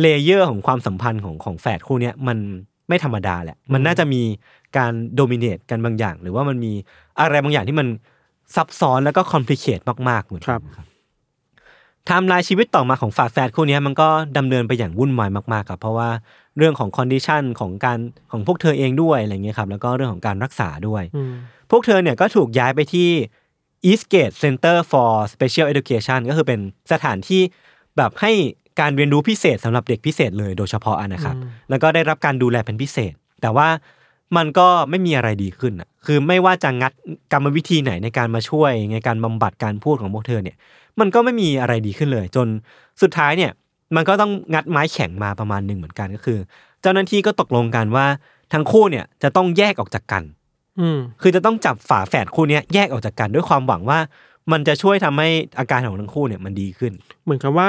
[0.00, 2.38] layer ของความสัมพันธ์ของของแฝดคู่เนี้ยมัน
[2.88, 4.22] ไม่ธรรมดาแหละ มันน่าจะมี
[4.76, 6.72] การ dominate กันบางอย่าง หรือว่ามันมี
[7.20, 7.88] อะไรบางอย่างที่มัน
[8.54, 10.86] ซับซ้อนแล้วก็ complicate มากๆเหมือนครักับนครับ
[12.06, 16.08] ไทม์ไลน์ชีวิตต่อมาของฝาแฝดคู่เนี้ยมันก็ดำเนินไปอย่างวุ่นวายมากๆครับเพราะว่า
[16.58, 17.98] เรื่องของ condition ของการ
[18.32, 21.32] ของพวกเธอเองด้วยอะไรเงี้ยครับแล้วก็เรื่องของการรักษาด้วยอืม
[21.70, 23.08] พวกเธอเนี่ยก็ถูกย้ายไปที่
[23.90, 26.60] Eastgate Center for Special Education ก็คือเป็น
[26.92, 27.42] สถานที่
[27.96, 28.32] แบบให้
[28.80, 31.36] การเรียนรู้พิเศษสำหรับเด็กพิเศษเลยโดยเฉพาะอะนะครับ
[31.70, 33.12] แล้วก็ได้รับการดูแลเป็นพิเศษ
[33.42, 33.68] แต่ว่า
[34.36, 36.92] มันก็ไม่มีอะไรดีขึ้นอะคือไม่ว่าจะงัด
[37.32, 40.56] กรรมวิธีไหนในการมาช่วยในการบำบัดการพูดของพวกเธอเนี่ย
[41.00, 42.46] มันก็ไม่มีอะไรดีขึ้นเลย จน
[43.02, 43.52] สุดท้ายเนี่ย
[43.96, 46.38] มันก็ต้องงัดไม้แข็งมาประมาณหนึ่งเหมือนกันก็คือ
[46.82, 48.06] เจ้าหน้าที่ก็ตกลงกันว่า
[48.52, 50.22] ทั้งคู่เนี่ยจะต้องแยกออกจากกัน
[50.80, 53.98] อืมคือจะต้องจับฝาแฝดคู่เนี้ยแยกออกจากกันด้วยความหวังว่า
[54.52, 56.92] มันจะช่วยทำให้อาการของทั้งคู่เนี่ยมันดีขึ้น
[57.24, 57.68] เหมือนกับว่า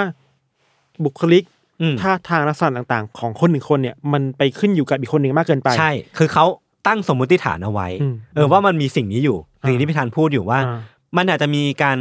[1.03, 1.58] บุคลิกอืม
[2.01, 6.45] ท่าทางลักษณะต่างๆ ของคนหนึ่งคนเนี่ยมันไปขึ้นอยู่กับอีกคนหนึ่งมากเกินไป ใช่ คือเขา
[6.87, 10.79] ตั้งสมมติฐานเอาไว้อืมเออว่ามันมีสิ่งนี้อยู่สิ่งที่พี่ธันพูดอยู่ว่าอ่า
[11.17, 11.97] มันอาจจะมีการ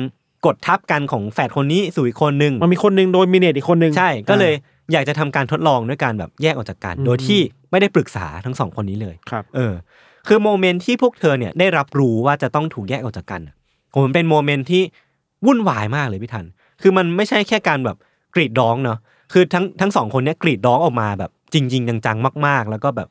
[0.46, 4.54] กดทับกันของแฝดคนนี้สู่อีกคนนึงมันมีคนหนึ่งโดยมิเนตอีกคนหนึ่งใช่ ก็เลย
[4.92, 9.72] อยากจะทำการทดลองด้วยการแบบแยกออกจากกันอืมโดยที่ไม่ได้ปรึกษาทั้งสองคนนี้เลยครับ เออ
[10.28, 13.54] คือ moment ที่พวกเธอเนี่ยได้รับรู้ว่าจะต้องถูกแยกออกจากกันอะ
[13.92, 14.82] ผมมันเป็น moment ที่
[15.46, 16.46] วุ่นวายมากเลยพี่ทัน
[16.82, 17.96] คือมันไม่ใช่แค่การแบบ
[18.34, 18.98] กรีดร้องเนาะ
[19.32, 23.08] คือทั้งทั้งสองคนเนี้ยกรีดร้องออกมาแบบจริง ๆ จังๆมาก ๆ แล้วก็แบบ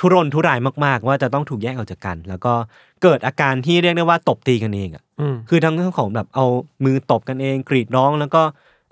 [0.00, 2.52] ทุรนทุรายมาก ๆ ว่าจะต้องถูกแยกออกจากกัน แล้วก็
[3.02, 6.46] เกิดอาการที่เรียกได้ว่าตบตีกันเองอะอืมคือทั้งทั้งสองแบบเอา
[6.84, 8.42] มือตบกันเอง กรีดร้องแล้วก็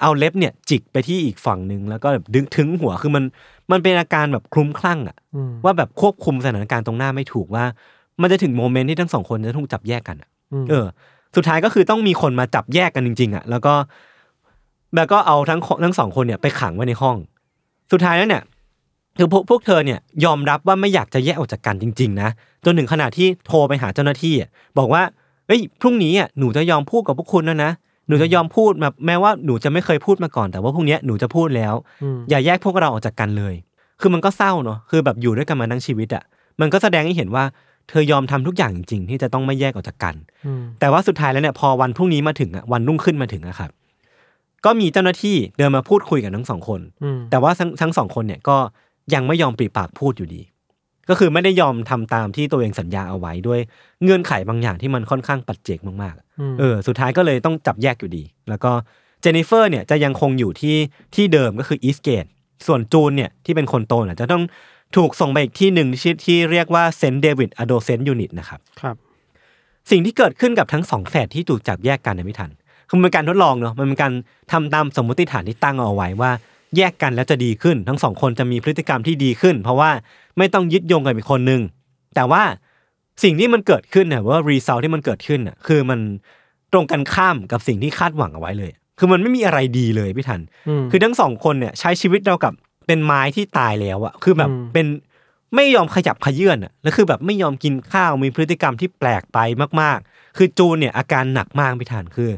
[0.03, 3.25] เอาเล็บเนี่ยจิกไปที่อีกฝั่งหนึ่งแล้วก็แบบดึงถึงหัวคือมัน
[3.71, 7.65] มันเป็นอาการแบบคลุ้มคลั่งอะอืมว่าแบบควบคุมสถานการณ์ตรงหน้าไม่ถูกว่า
[8.21, 10.87] มันจะถึงโมเมนต์ที่ทั้งสองคนจะต้องจับแยกกันอะอืมเออ
[11.37, 13.75] สุดท้ายก็คือต้องมีคนมาจับแยกกันจริง ๆอะแล้วก็
[14.97, 17.17] แล้วก็เอาทั้งทั้งสองคนเนี่ยไปขังไว้ในห้อง
[17.93, 18.43] สุดท้ายแล้วเนี่ย
[19.19, 22.29] คือพวกพวกเธอเนี่ยยอมรับว่าไม่อยากจะแยกออกจากกันจริงๆนะ
[22.65, 25.03] จนถึงขนาดที่โทรไปหาเจ้าหน้าที่อะบอกว่า
[25.47, 27.71] เอ้ยพรุ่งนี้อะหนูจะยอมพูดกับพวกคุณแล้วนะ
[28.09, 33.55] หนูจะยอมพูดแบบแม้ว่าหนูจะไม่เคยพูดมาก่อน แต่ว่าพรุ่งเนี้ยหนูจะพูดแล้วอืมอย่าแยกพวกเราออกจากกันเลย
[34.01, 36.23] คือมันก็เศร้าเนอะคือแบบอยู่ด้วยกันมาทั้งชีวิตอะ
[36.61, 37.45] มันก็แสดงให้เห็นว่า
[37.89, 40.15] เธอยอมทำทุกอย่างจริงๆ ที่จะต้องไม่แยกออกจากกัน
[40.47, 43.71] อืมแต่ว่าสุดท้ายแล้วเนี่ยพอวันพรุ่งนี้มาถึงอะวันรุ่งขึ้นมาถึงอะครับ
[44.67, 48.57] ก็มีเจ้าหน้าที่เดินมาพูดคุยกับทั้งสองคนอืมแต่ว่าทั้งทั้งสองคนเนี่ยก็
[49.15, 50.43] ยังไม่ยอมปรีปากพูดอยู่ดี
[51.09, 53.61] ก็คือไม่ได้ยอมทำตามที่ตัวเองสัญญาเอาไว้ด้วย
[54.03, 58.73] เงื่อนไขบางอย่างที่มันค่อนข้างปัจเจกมากๆอะอืมเออ สุดท้ายก็เลยต้องจับแยกอยู่ดี แล้วก็
[59.21, 60.77] เจนนิเฟอร์เนี่ยจะยังคงอยู่ที่
[61.15, 62.25] ที่เดิมก็คือ Eastgate
[62.67, 64.43] ส่วนจูนเนี่ยที่เป็นคนโตเนี่ยจะต้อง
[64.97, 67.03] ถูกส่งไปอีกที่หนึ่งที่ที่เรียกว่า St.
[67.13, 68.97] David's Adolescent Unit นะครับ ครับ
[69.91, 72.51] สิ่งที่เกิดขึ้นกับทั้งสองแฝดที่ถูกจับแยกกันนะพี่ทัน
[72.89, 74.13] คือมันเป็นการทดลองเนาะมันเป็นการ
[74.53, 76.31] ทำตามสมมติฐานที่ตั้งเอาไว้ว่า
[76.77, 79.91] แยกกันแล้วจะดีขึ้น ทั้งสองคนจะมีพฤติกรรมที่ดีขึ้น เพราะว่า
[80.39, 81.61] ไม่ต้องยึดโยงกับอีกคนนึง
[82.15, 82.43] แต่ว่า
[83.23, 86.01] สิ่งที่มันเกิดขึ้นเนี่ยว่ารีซลที่มันเกิดขึ้นน่ะคือมัน
[86.73, 92.55] ตรงกันข้ามกับสิ่งที่คาดหวังเอาไว้เลย คือมันไม่มีอะไรดีเลยพี่ทันอืมคือทั้งสองคนเนี่ยใช้ชีวิตเรากับ
[92.87, 94.87] เป็นไม้ที่ตายแล้วอะคือแบบอืมเป็น
[95.55, 99.39] ไม่ยอมขยับขยื่นอะแล้วคือแบบไม่ยอมกินข้าวมีพฤติกรรมที่แปลกไป
[99.81, 102.31] มาก ๆ คือจูนเนี่ยอาการหนักมากพี่ทันคือ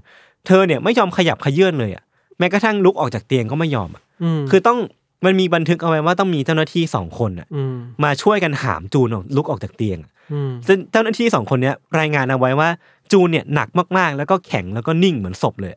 [0.49, 2.05] เธอเนี่ยไม่ยอมขยับขยื่นเลยอะ
[2.39, 4.79] แม้กระทั่งลุกออกจากเตียงก็ไม่ยอมอะอืมคือต้อง
[5.25, 12.69] มันมีบันทึกเอาไว้ว่าต้องมีเจ้าหน้าที่สองคนอะอืมมาช่วยกันหามจูนออกลุกออกจากเตียงอะอืมซึ่งเจ้าหน้าที่สองคนเนี้ยรายงานเอาไว้ว่า
[13.13, 15.73] จูนเนี่ยหนักมากๆ แล้วก็แข็งแล้วก็นิ่งเหมือนศพเลย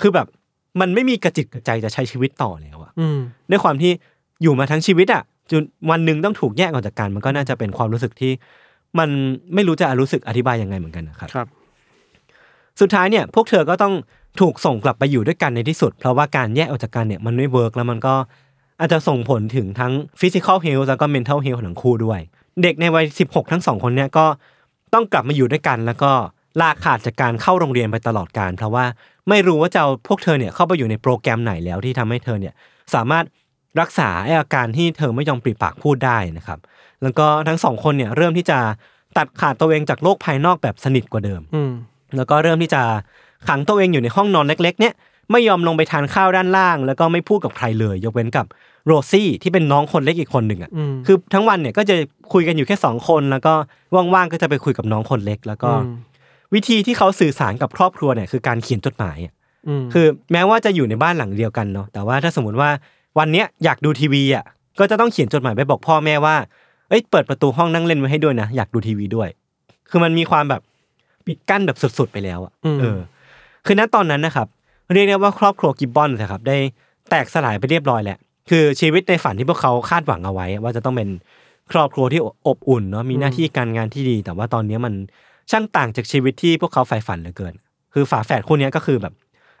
[0.00, 0.26] คือแบบ
[0.80, 3.18] มันไม่มีกระจิตกระใจจะใช้ชีวิตต่อแล้วอะอืม
[3.50, 3.92] ด้วยความที่
[4.42, 8.32] อยู่มาทั้งชีวิตอะจนวันหนึ่งต้องถูกแยกออกจากกันมันก็น่าจะเป็นความรู้สึกที่
[8.98, 9.08] มัน
[9.54, 11.46] ไม่รู้จะรู้สึกอธิบายยังไงเหมือนกันนะครับครับ
[12.80, 13.94] สุดท้ายเนี่ยพวกเธอก็ต้อง
[14.40, 18.14] ถูกส่งกลับไปอยู่ด้วยกันในที่สุด เพราะว่าการแยกออกจากกันเนี่ยมันไม่ work แล้วมันก็
[18.80, 22.20] อาจจะส่งผลถึงทั้งฟิสิกอลเฮล t h แล้วก็ mental health ของทั้งคู่ด้วย
[22.62, 24.26] เด็กในวัย 16 ทั้งสองคนเนี่ยก็
[24.94, 26.12] ต้องกลับมาอยู่ด้วยกัน แล้วก็
[26.60, 28.84] ลาขาดจากการเข้าโรงเรียนไปตลอดกาลเพราะว่า
[29.28, 32.54] ไม่รู้ว่าจะเอาพวกเธอเนี่ยเข้าไปอยู่ในโปรแกรมไหนแล้วที่ทำให้เธอเนี่ย
[32.94, 33.24] สามารถ
[33.80, 34.08] รักษา
[34.40, 36.58] อาการที่เธอไม่ยอมปริปากพูดได้นะครับ
[37.02, 38.58] แล้วก็ทั้งสองคนเนี่ยเริ่มที่จะ
[39.16, 41.72] ตัดขาดตัวเองจากโลกภายนอกแบบสนิทกว่าเดิมอืม
[42.16, 42.82] แล้วก็เริ่มที่จะ
[43.48, 44.94] ขังตัวเองอยู่ในห้องนอนเล็ก ๆ เนี่ย
[45.32, 48.46] ไม่ยอมลงไปทานข้าวด้านล่าง แล้วก็ไม่พูดกับใครเลย ยกเว้นกับ
[48.86, 51.94] โรซี่ที่เป็นน้องคนเล็กอีกคนหนึ่งอะอืมคือทั้งวันเนี่ยก็จะ
[52.32, 53.54] คุยกันอยู่แค่สองคน แล้วก็
[53.94, 55.96] ว่างๆก็จะไปคุยกับน้องคนเล็ก แล้วก็อืม
[56.54, 59.32] วิธีที่เขาสื่อสารกับครอบครัวเนี่ยคือการเขียนจดหมายอะ
[59.80, 62.70] มคือแม้ว่าจะอยู่ในบ้านหลังเดียวกันเนาะแต่ว่าถ้าสมมติว่า
[63.18, 64.44] วันเนี้ยอยากดูทีวีอะ
[64.78, 66.36] ก็จะต้องเขียนจดหมายไปบอกพ่อแม่ว่า
[66.88, 69.28] เอ้ยเปิดประตูห้องนั่งเล่นไว้ให้ด้วยนะอยากดูทีวีด้วย
[69.90, 70.62] คือมันมีความแบบ
[71.28, 72.98] ปิดกั้นแบบสุด ๆ ไปแล้วอะเออ
[73.66, 74.48] คือณตอนนั้นนะครับ
[74.92, 76.56] เรียกได้ว่าครอบครัวกิบบอนนะครับ ได้
[77.10, 78.18] แตกสลายไปเรียบร้อยแหละ
[78.50, 81.08] คือชีวิตในฝันที่พวกเขาคาดหวังเอาไว้ ว่าจะต้องเป็น
[81.72, 84.94] ครอบครัวที่อบอุ่นเนาะมีหน้าที่การงานที่ดี แต่ว่าตอนนี้มัน
[85.50, 87.54] ช่างต่างจากชีวิตที่พวกเขาใฝ่ฝันเหลือเกิน
[87.94, 89.14] คือฝาแฝดคู่เนี้ยก็คือแบบ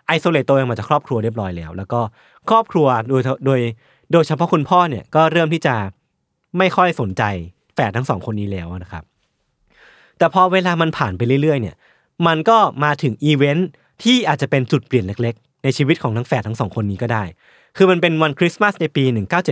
[0.06, 2.00] isolate ตัวเองมาจากครอบครัวเรียบร้อยแล้ว แล้วก็
[2.50, 3.60] ครอบครัวโดยโดย
[4.12, 5.74] โดยเฉพาะคุณพ่อเนี่ยก็เริ่มที่จะ
[6.58, 7.22] ไม่ค่อยสนใจ
[7.74, 9.04] แฝดทั้งสองคนนี้แล้วนะครับ
[10.18, 11.76] แต่พอเวลามันผ่านไปเรื่อยๆเนี่ย
[12.26, 13.68] มันก็มาถึงอีเวนท์
[14.02, 17.24] ที่อาจจะเป็นจุดเปลี่ยนเล็กๆ ในชีวิตของทั้งแฝดทั้งสองคนนี้ก็ได้
[17.76, 19.04] คือมันเป็นวันคริสต์มาสในปี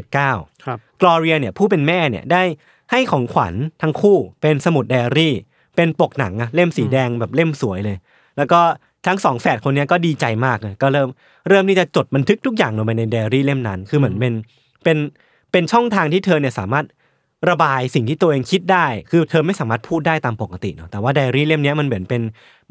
[0.09, 2.43] 1979ครับกลอเรียเนี่ยผู้เป็นแม่เนี่ยได้
[2.91, 5.35] ให้ของขวัญทั้งคู่เป็นสมุดไดอารี่
[5.77, 7.97] เป็นปกหนังอะเล่มสีแดงแบบเล่มสวยเลย
[8.37, 8.61] แล้วก็
[9.07, 11.09] ทั้งสองแฝดคนเนี้ยก็ดีใจมากเลยก็เริ่ม
[11.49, 14.35] เริ่มที่จะจดบันทึกทุกอย่างลงไปในไดอารี่เล่มนั้น คือเหมือนเป็น
[14.85, 14.99] เป็น
[15.53, 16.85] เป็นช่องทางที่เธอเนี่ยสามารถ
[17.51, 22.23] ระบายสิ่งที่ตัวเองคิดได้ คือเธอไม่สามารถพูดได้ตามปกติเนาะแต่ว่าไดอารี่เล่มเนี้ยมันเหมือนเป็น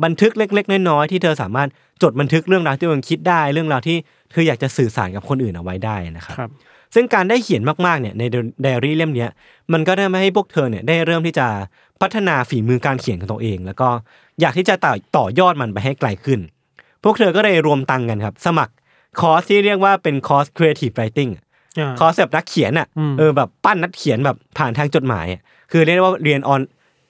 [0.04, 1.70] บันทึกเล็ก ๆ น้อยๆที่เธอสามารถ
[2.04, 3.98] จดบันทึกเรื่องราวที่ตัวเองคิดได้ เรื่องราวที่
[4.32, 6.52] เธออยากจะสื่อสารกับคนอื่นเอาไว้ได้นะครับครับ
[6.96, 8.24] ซึ่งการได้เขียนมากๆเนี่ยใน
[8.62, 9.30] ไดอารี่เล่มเนี้ย
[9.74, 11.48] มันก็ได้มาให้พวกเธอเนี่ยได้เริ่มที่จะ
[12.02, 13.90] พัฒนาฝีมือการเขียนของตัวเอง แล้วก็
[14.42, 16.40] อยากที่จะต่อต่อยอดมันไปให้ไกลขึ้น
[17.04, 18.74] พวกเธอก็เลยรวมตังค์กันครับ สมัคร
[19.20, 21.45] คอร์สที่เรียกว่าเป็นคอร์ส creative writing อะอ่า
[22.00, 26.62] คอร์สแบบนักเขียนอะอืมเออแบบปั้นนักเขียนแบบผ่านทางจดหมายอะคือเรียกได้ว่าเรียนออน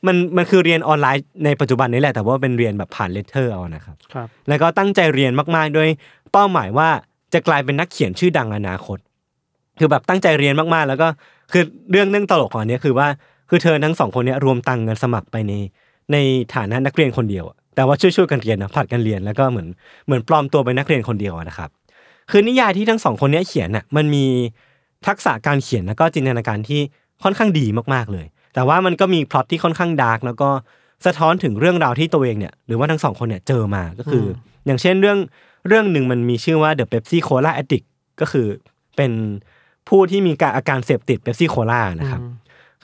[0.08, 5.90] มันมันคือเรียนออนไลน์ในปัจจุบันนี้แหละแต่ว่าเป็นเรียนแบบผ่าน letter เอานะครับครับแล้วก็ตั้งใจเรียนมากๆด้วย
[6.32, 6.90] เป้าหมายว่า
[7.34, 8.98] จะกลายเป็นนักเขียนชื่อดังในอนาคต
[9.80, 11.08] คือแบบตั้งใจเรียนมากๆ แล้วก็
[11.52, 13.08] คือเรื่องเรื่องตลกของอันเนี้ยคือว่า
[13.50, 15.54] คือเธอทั้งสองคนเนี้ยรวมตังค์เงินสมัครไปใน
[16.12, 16.18] ใน
[16.56, 19.68] ฐานะนักเรียนคนเดียวอะแต่ว่าช่วยๆกันเรียนนะผลัดกันเรียนแล้วก็เหมือน
[20.06, 21.70] เหมือนปลอมตัวเป็นนักเรียนคนเดียวอะนะครับ
[22.32, 24.26] คือนิยายที่ทั้งสองคนเนี้ยเขียนน่ะมันมี
[25.08, 26.82] ทักษะการเขียนแล้วก็จินตนาการที่
[27.24, 30.50] ค่อนข้างดีมากๆเลย แต่ว่ามันก็มีพล็อตที่ค่อนข้างดาร์กแล้วก็
[31.06, 35.20] สะท้อนถึงเรื่องราวที่ตัวเองเนี่ยหรือว่าทั้งสองคนเนี่ยเจอมาก็คือออย่างเช่นเรื่อง
[35.68, 37.88] เรื่องหนึ่งมันมีชื่อว่า The Pepsi Cola Addict
[38.20, 38.48] ก็คือ
[38.96, 39.12] เป็น
[39.90, 42.22] ผู้ที่มีการอาการเสพติดเ e p ซี่โคลานะครับ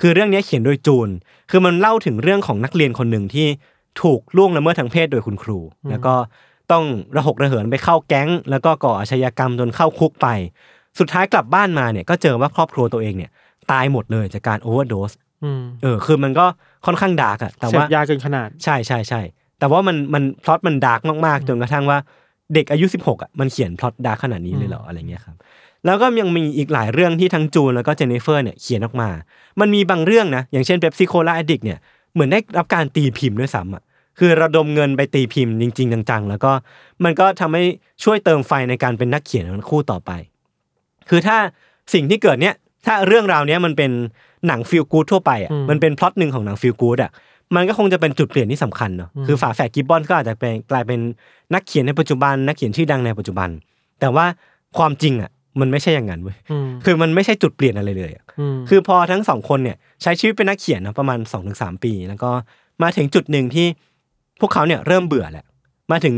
[0.02, 1.10] คือเรื่องนี้เขียนโดยจูน
[1.52, 3.48] คือมันเล่าถึงเรื่องของนักเรียนคนหนึ่งที่
[4.02, 6.14] ถูกล่วงละเมิดทางเพศโดยคุณครู แล้วก็
[6.72, 10.28] ต้องระหกระเหินไปเข้าแก๊ง แล้วก็ก่ออาชญากรรมจนเข้าคุกไป
[11.00, 13.32] สุดท้ายกลับบ้านมาเนี่ยก็เจอว่าครอบครัวตัวเองเนี่ย
[13.72, 15.12] ตายหมดเลยจากการโอเวอร์โดส
[15.44, 16.46] อืมเออคือมันก็
[16.86, 19.22] ค่อนข้างดาร์กอะแต่เสว่าพยาเกินขนาดใช่ใช่ใช่
[19.60, 21.98] แต่ว่ามันมันพล็อตมัน dark มากๆจนกระทั่งว่า
[22.54, 25.36] เด็กอายุ 16อะมันเขียนพล็อต dark ขนาดนี้เลยเหรออะไรเงี้ยครับ
[25.86, 29.10] แล้วก็ยังมีอีกหลายเรื่องที่ทั้งจูนแล้วก็เจนนิเฟอร์เนี่ยเขียนออกมา
[29.60, 31.80] มันมีบางเรื่องนะ อย่างเช่นเ e p ซี่โคลา Addict เนี่ย
[32.14, 33.84] เหมือนได้รับการตีพิมพ์ด้วยซ้ำอะ
[34.20, 36.52] คือระดมเงินไปตีพิมพ์จริง ๆ จังๆ แล้วก็
[37.04, 37.64] มันก็ทำให้
[38.04, 40.12] ช่วยเติมไฟในการเป็นนักเขียนของคู่ต่อไป
[41.10, 41.38] คือถ้า
[41.94, 43.92] สิ่งที่เกิดเนี่ยถ้าเรื่องราวเนี้ยมันเป็น
[44.48, 47.12] หนัง feel good ทั่วไปอะอืมมันเป็นพล็อตหนึ่งของหนัง feel good อะ
[47.56, 51.00] มันก็คงจะเป็นจุดเปลี่ยนที่สำคัญเนาะคือฝาแฝดกิบบอนก็อาจจะเป็นกลายเป็น
[51.54, 53.50] นักเขียนในปัจจุบัน นักเขียนชื่อดังในปัจจุบัน
[54.00, 54.26] แต่ว่า
[54.78, 62.32] ความจริงอะมันไม่ใช่อย่างนั้นเว้ยอืมคือมันไม่ใช่จุดเปลี่ยนอะไรเลยอะอืมคือพอทั้งสองคนเนี่ยใช้ชีวิตเป็นนักเขียนนะประมาณ2อถึงสปี แล้วก็
[62.82, 63.68] มาถึงจุดหนึ่งที่
[64.42, 65.46] พวกเขาเนี่ยเริ่มเบื่อแหละ
[65.92, 66.16] มาถึง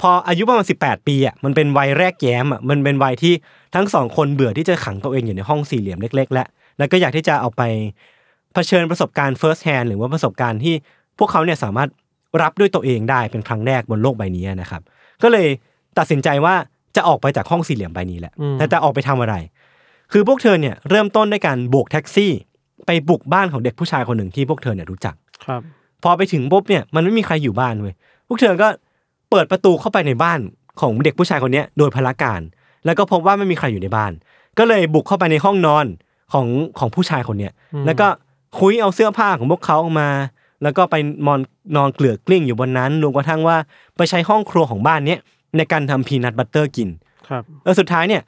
[0.00, 3.34] พออายุประมาณ18 ปีอะมันเป็นวัยแรกแย้มอะมันเป็นวัยที่
[3.74, 6.46] ทั้งสองคนเบื่อที่จะขังตัวเองอยู่ในห้องสี่เหลี่ยมเล็ก ๆ แล้ว
[6.78, 7.62] แล้วก็อยากที่จะเอาไป
[8.54, 10.74] เผชิญประสบการณ์ first hand หรือว่าประสบการณ์ที่
[11.18, 11.88] พวกเขาเนี่ยสามารถ
[12.42, 14.82] รับด้วยตัวเองได้เป็นครั้งแรกบนโลกใบนี้นะครับ
[15.22, 15.46] ก็เลย
[15.98, 16.54] ตัดสินใจว่า
[16.96, 19.34] จะออกไปจากห้องสี่เหลี่ยมใบนี้แหละอืมแต่จะออกไปทำอะไร
[20.12, 22.32] คือพวกเธอเนี่ยเริ่มต้นด้วยการโบกแท็กซี่
[22.86, 25.62] ไปบุกบ้านของเด็กผู้ชายคนหนึ่งที่พวกเธอเนี่ยรู้จักครับ
[26.04, 27.94] พอไปถึงปุ๊บเนี่ยมันไม่มีใครอยู่บ้านเว้ย
[28.26, 28.68] พวกเธอก็
[29.30, 30.38] เปิดประตูเข้าไปในบ้าน
[30.80, 32.40] ของเด็กผู้ชายคนเนี้ยโดยพละการ
[32.84, 34.12] แล้วก็พบว่าไม่มีใครอยู่ในบ้าน
[34.58, 35.86] ก็เลยบุกเข้าไปในห้องนอน
[36.32, 36.46] ของ
[36.78, 38.08] ของผู้ชายคนเนี้ยอืมแล้วก็
[38.58, 40.10] คุ้ยเอาเสื้อผ้าของพวกเขาออกมา
[40.62, 41.40] แล้วก็ไปนอน
[41.76, 43.56] นอนเกลือกกลิ้งอยู่บนนั้นรวมกระทั่งว่า
[43.96, 45.20] ไปใช้ห้องครัวของบ้านเนี้ย
[45.56, 46.88] ในการทำ peanut butter กิน
[47.28, 48.22] ครับเออสุดท้ายเนี่ย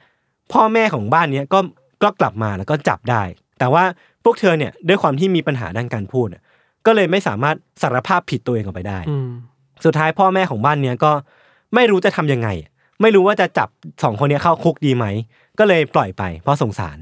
[0.53, 1.59] พ่อแม่ของบ้านเนี้ยก็
[2.03, 3.23] ก็กลับมาแล้วก็จับได้
[3.59, 3.83] แต่ว่า
[4.23, 6.41] พวกเธอเนี่ยด้วยความที่มีปัญหาด้านการพูดอะ
[6.87, 9.29] ก็เลยไม่สามารถสารภาพผิดตัวเองออกไปได้อืม
[9.85, 11.11] สุดท้ายพ่อแม่ของบ้านเนี้ยก็
[11.75, 12.69] ไม่รู้จะทำยังไงอะ
[13.01, 13.69] ไม่รู้ว่าจะจับ
[14.03, 15.05] สองคนเนี้ยเข้าคุกดีไหม
[15.59, 16.97] ก็เลยปล่อยไป เพราะสงสาร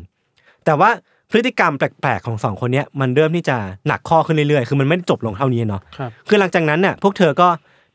[0.65, 0.89] แต่ว่า
[1.31, 7.47] พฤติกรรมแปลกๆของสองคนเนี้ยมันเริ่มที่จะหนักข้อขึ้นเรื่อยๆ คือมันไม่ได้จบลงเท่านี้เนาะครับคือหลังจากนั้นน่ะพวกเธอก็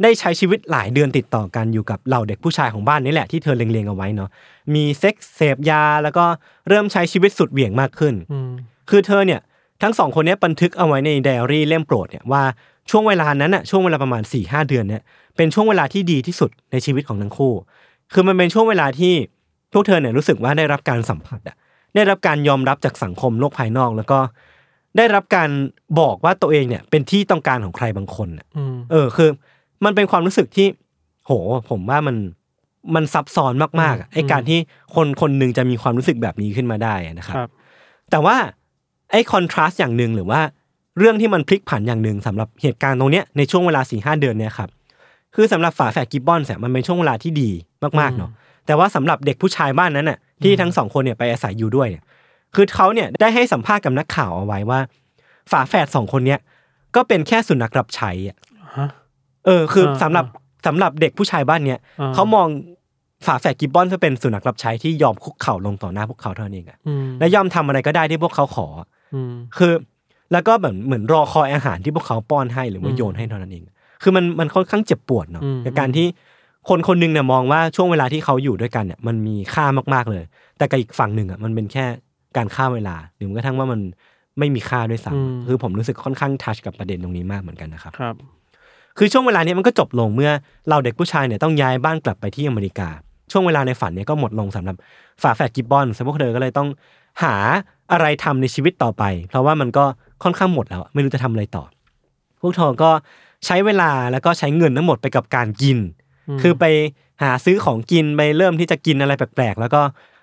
[0.02, 4.28] ได้ใช้ชีวิตหลายเดือนติดต่อกันอยู่กับเหล่าเด็กผู้ชายของบ้านนี่แหละที่เธอเล็งๆเอาไว้เนาะ
[4.74, 6.24] มีเซ็กส์เสพยาแล้วก็
[6.68, 8.50] เริ่มใช้ชีวิตสุดเหวี่ยงมากขึ้นอืม
[8.90, 9.40] คือเธอเนี่ย
[9.82, 12.42] ทั้งสองคนเนี้ยบันทึกเอาไว้ในไดอารี่เล่มโปรดเนี่ยว่า
[12.90, 15.02] ช่วงเวลานั้นน่ะช่วงเวลาประมาณ4ี่หเดือนเนี่ย
[15.36, 17.52] เป็นช่วงเวลาที่ดีที่สุดในชีวิตของทั้งคู่
[18.12, 19.14] คือมันเป็นช่วงเวลาที่
[19.72, 21.56] พวกเธอเนี่ยรู้สึกว่าได้รับการสัมผัสอะ
[21.94, 24.18] ได้รับการยอมรับจากสังคมโลกภายนอก แล้วก็
[24.96, 25.50] ได้รับการ
[26.00, 29.30] บอกว่าตัวเองเนี่ยเป็นที่ต้องการของใครบางคนอะอืมเออคือ
[29.84, 30.66] มันเป็นความรู้สึกที่
[31.26, 31.30] โห
[31.70, 32.16] ผมว่ามัน
[32.94, 34.58] มันซับซ้อนมากๆอะไอการที่
[34.94, 37.50] คนคนหนึ่งจะมีความรู้สึกแบบนี้ขึ้นมาได้อะนะครับครับ
[38.10, 38.36] แต่ว่า
[39.10, 40.40] ไอ้คอนทราสต์อย่างหนึ่งหรือว่า
[40.98, 44.70] เรื่องที่มันพลิกผันอย่างหนึ่งสำหรับเหตุการณ์ตรงเนี้ยในช่วงเวลาสี่ห้าเดือนเนี่ยครับ
[45.34, 47.50] คือสำหรับฝาแฝดกิบบอนเนี่ยมันเป็นช่วงเวลาที่ดี
[48.00, 48.30] มากๆเนาะ
[48.66, 52.04] แต่ว่าสำหรับเด็กผู้ชายบ้านนั้นน่ะที่ทั้งสองคนเนี่ยไปอาศัยอยู่ด้วยเนี่ย
[52.54, 54.80] คือเขาเนี่ยได้ให้สัมภาษณ์กับนักข่าวเอาไว้ว่า
[55.50, 56.40] ฝาแฝดสองคนเนี้ย
[56.96, 58.36] ก็เป็นแค่สุนัขรับใช้อะ
[58.76, 58.88] ฮะ
[59.46, 60.24] เออ คืออ่าสำหรับ
[60.66, 62.48] สำหรับเด็กผู้ชายบ้านเนี้ยอ่าเขามอง
[63.26, 68.99] ฝาแฝดกิบบอนจะเป็นสุนัขรับใช้ที่ยอมคุกเข่าลงต่อหน้าพวกเขาเท่านั้นเองอะอืมและยอมทำอะไรก็ได้ที่พวกเขาขออืม
[69.58, 69.72] คือ
[70.32, 73.64] แล้วก็แบบเหมือนรอคอยอาหารที่พวกเขาป้อนให้หรือว่าอืมโยนให้เท่านั้นเอง
[74.02, 76.06] คือมันมันค่อนข้างเจ็บปวดเนาะอืมกับการที่
[76.68, 80.24] คนคนหนึงเนี่ยมองว่าช่วงเวลาที่เขาอยู่ด้วยกันเนี่ยมันมีค่ามากๆเลย
[80.58, 81.84] แต่กับอีกฝั่งหนึ่งอะมันเป็นแค่
[82.36, 83.80] การฆ่าเวลาหรือแม้กระทั่งว่ามัน
[84.38, 88.14] ไม่มีค่าด้วยซ้ำคือผมรู้สึกค่อนข้างทัชกับประเด็นตรงนี้มากเหมือนกันนะครับครับ
[88.98, 90.30] คือช่วงเวลานี้มันก็จบลงเมื่อ
[90.68, 92.88] เราเด็กผู้ชายเนี่ยต้องย้ายบ้านกลับไปที่อเมริกา
[93.32, 94.76] ช่วงเวลาในฝันเนี่ยก็หมดลงสำหรับ
[95.22, 96.68] ฝาแฝดกิบบอนซึ่งพวกเธอก็เลยต้อง
[97.22, 97.34] หา
[97.92, 99.84] อะไรทำในชีวิตต่อไป เพราะว่ามันก็
[100.22, 101.64] ค่อนข้างหมดแล้วไม่รู้จะทำอะไรต่อ
[102.40, 102.90] พวกเธอก็
[103.46, 105.78] ใช้เวลาแล้วก็ใช้เงินทั้งหมดไปกับการกิน
[106.42, 106.64] คือไป
[107.22, 109.82] หาซื้อของกินไปเริ่มที่จะกินอะไรแปลกๆ แล้วก็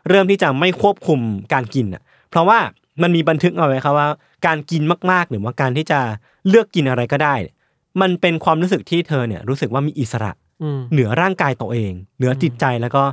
[0.10, 1.19] เริ่มที่จะไม่ควบคุม
[1.53, 2.60] การกินอะ เพราะว่า
[3.01, 4.08] มันมีบันทึกเอาไว้ครับว่า
[4.45, 5.99] การกินมากๆหรือว่าการที่จะ
[6.47, 7.36] เลือกกินอะไรก็ได้
[8.01, 10.32] มันเป็นความรู้สึกที่เธอเนี่ยรู้สึกว่ามีอิสระ
[10.63, 13.03] อืมเหนือร่างกายตัวเอง เหนือจิตใจแล้วก็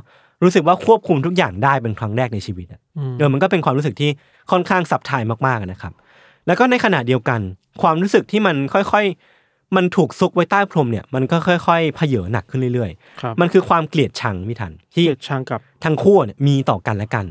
[0.43, 4.09] รู้สึกว่าควบคุมทุกอย่างได้เป็นครั้งแรกในชีวิตอะอืมเออมันก็เป็นความรู้สึกที่
[4.51, 5.93] ค่อนข้างสับทายมากๆนะครับ
[6.47, 7.39] แล้วก็ในขณะเดียวกัน
[7.81, 17.25] ความรู้สึกที่มันค่อยๆ มันถูกซุกไว้ใต้พรมเนี่ย มันก็ค่อยๆเพเยอหนักขึ้นเรื่อยครับๆมันคือความเกลียดชังพี่ทันที่เกลียดชังกับทั้งคู่เนี่ยมีต่อกันและกัน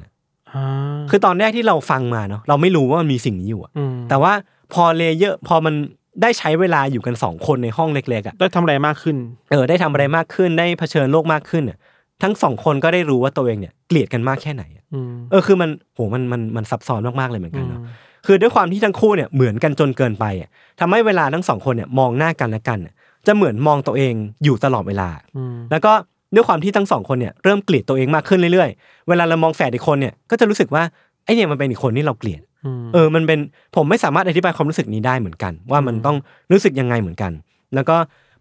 [0.53, 0.65] อ่า
[1.11, 4.33] คือตอนแรกที่เราฟังมาเนาะเราไม่รู้ว่ามันมีสิ่งนี้อยู่อะมแต่ว่า
[4.73, 5.75] พอ layer พอมัน
[6.23, 9.17] ได้ใช้เวลาอยู่กันสองคนในห้องเล็กๆอะได้ทำอะไรมากขึ้น
[9.51, 11.79] เออได้ทำอะไรมากขึ้นได้เผชิญโลกมากขึ้นเนี่ย
[12.23, 20.49] ทั้งสองคนก็ได้รู้ว่าตัวเองเนี่ยเกลียดกันมากแค่ไหนอะอืมเออคือมันโหมันมันมันซับซ้อนมากๆเลยเหมือนกันเนาะอืมคือด้วยความที่ทั้งคู่เนี่ยเหมือนกันจนเกินไปอะ
[20.81, 22.95] ทำให้เวลาทั้งสองคนเนี่ยมองหน้ากันและกันเนี่ย
[23.27, 25.93] จะเหมือนมองตัวเองอยู่ตลอดเวลาอืมแล้วก็
[26.35, 30.83] ด้วยความที่ทั้งสองคนเนี่ยเริ่มเกลียดตัวเองมากขึ้นเรื่อยๆ เวลาเรามองแฝดอีกคนเนี่ยก็จะรู้สึกว่า
[31.25, 33.39] ไอเนี่ยมันเป็นอีกคนที่เราเกลียดอืมเออมันเป็น
[33.77, 36.17] ผมไม่สามารถอธิบายความรู้สึกนี้ได้เหมือนกัน ว่ามันต้อง
[36.53, 37.33] รู้สึกยังไงเหมือนกัน
[37.75, 37.97] แล้วก็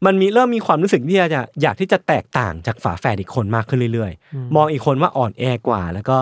[0.06, 6.18] มันมีเริ่มมีความรู้สึกที่จะอยากที่จะแตกต่างจากฝาแฝดอีกคนมากขึ้นเรื่อยๆ มองอีกคนว่าอ่อนแอกว่า แล้วก็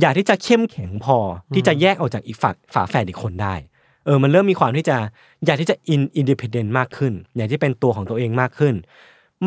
[0.00, 1.18] อยากที่จะเข้มแข็งพอ
[1.54, 3.54] ที่จะแยกออกจากอีกฝาฝาแฝดอีกคนได้
[4.04, 4.96] เออ มันเริ่มมีความที่จะ
[5.46, 8.74] อยากที่จะอินอินดิพเดนต์มากขึ้น อยากที่เป็นตัวของตัวเองมากขึ้น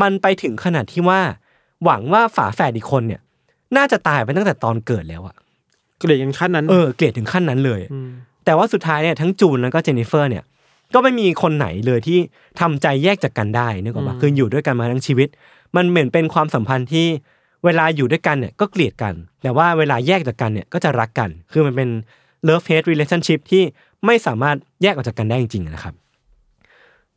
[0.02, 1.21] มันไปถึงขนาดที่ว่า
[1.84, 3.21] หวังว่าฝาแฝดอีกคนเนี่ย
[3.78, 5.36] น่าจะตายไปตั้งแต่ตอนเกิดแล้วอะ
[6.00, 8.10] เกลียดกันขั้นนั้น เออ เกลียดถึงขั้นนั้นเลยม
[8.45, 10.43] แต่ว่าสุดท้ายเนี่ยทั้งจูนแล้วก็เจนนิเฟอร์เนี่ย
[10.93, 12.19] ก็ไม่มีคนไหนเลยที่
[12.60, 15.30] ทำใจแยกจากกันได้นึกออกปะคืออยู่ด้วยกันมาทั้งชีวิต
[15.76, 17.08] มันเหมือนเป็นความสัมพันธ์ที่
[17.65, 21.89] เวลาอยู่ด้วยกันเนี่ยก็เกลียดกัน แต่ว่าเวลาแยกจากกันเนี่ยก็จะรักกัน คือมันเป็น
[22.48, 23.63] love hate relationship ที่
[24.06, 25.93] ไม่สามารถแยกออกจากกันได้จริงๆนะครับ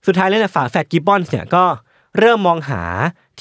[0.06, 1.64] สุดท้ายแล้วเนี่ยฝาแฝดกิบบอนส์เนี่ยก็
[2.18, 2.82] เริ่มมองหา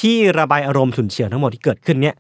[0.02, 2.16] ที่ระบายอารมณ์ฉุนเฉียวทั้งหมดที่เกิดขึ้นเนี่ย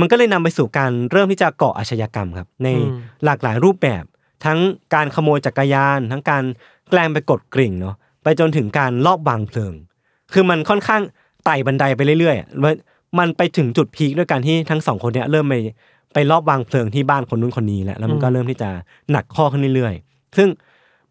[0.00, 2.88] มันก็เลยนำไปสู่การเริ่มที่จะก่ออาชญากรรมครับ ในอืม
[3.24, 4.04] หลากหลายรูปแบบ
[4.44, 4.58] ทั้ง
[4.94, 6.44] การขโมยจักรยาน ทั้งการ
[6.92, 9.74] แกล้งไปกดกริ่งเนาะไปจนถึงการลอบวางเพลิง
[10.32, 11.02] คือมันค่อนข้าง
[11.44, 12.74] ไต่บันไดไปเรื่อยๆมัน
[13.18, 15.54] มันไปถึงจุดพีคด้วยการที่ทั้งสองคนเนี่ยเริ่มไป
[16.14, 18.70] ไปลอบวางเพลิงที่บ้านคนนู้นคนนี้แหละแล้วมันก็เริ่มที่จะ
[19.10, 20.48] หนักข้อขึ้นเรื่อยๆ ซึ่ง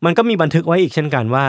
[0.05, 1.45] มันก็มีบันทึกไว้อีกเช่นกันว่า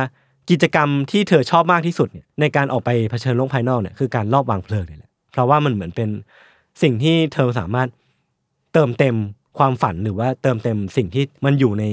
[0.51, 6.09] กิจกรรมที่เธอชอบมากที่สุดเนี่ยในการออกไปเผชิญโลกภายนอกเนี่ยคือการลอบวางเพลิงเนี่ยแหละเพราะว่ามันเหมือนเป็น
[6.83, 7.89] สิ่งที่เธอสามารถ
[8.73, 9.17] เติมเต็ม
[9.59, 11.85] ความฝันหรือว่าเติมเต็มสิ่งที่มันอยู่ใน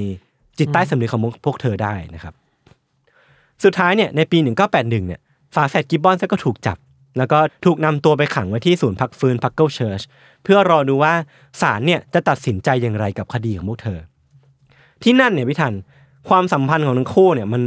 [0.59, 2.33] จิตใต้สำนึกของพวกเธอได้นะครับ
[3.63, 5.19] สุดท้ายเนี่ยในปี 1981เนี่ย
[5.55, 6.77] ฝาแฝด Gibbons ก็ถูกจับ
[7.17, 10.01] แล้วก็ถูกนำตัวไปขังไว้ที่ศูนย์พักฟื้น Pucklechurch
[10.43, 11.13] เพื่อรอดูว่า
[11.61, 13.99] ศาลเนี่ยจะตัดสินใจอย่างไรกับคดีของพวกเธอ
[15.03, 15.73] ที่นั่นเนี่ยพี่ทัน
[16.29, 17.61] ความสัมพันธ์ของทั้งคู่เนี่ยมัน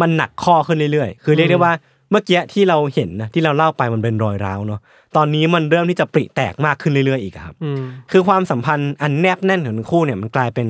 [0.00, 1.72] มันหนักข้อขึ้นเรื่อยๆ คือเรียกได้ว่า
[2.10, 4.80] เมื่อกี้ที่เราเห็นนะที่เราเล่าไปมันเป็นรอยร้าวเนาะ
[5.16, 7.80] ตอนนี้มันเริ่มที่จะปริแตกมากขึ้นเรื่อยๆ อีกอะครับอืม
[8.10, 10.66] คือความสัมพันธ์อันแนบแน่นของทั้งคู่เนี่ยมันกลายเป็น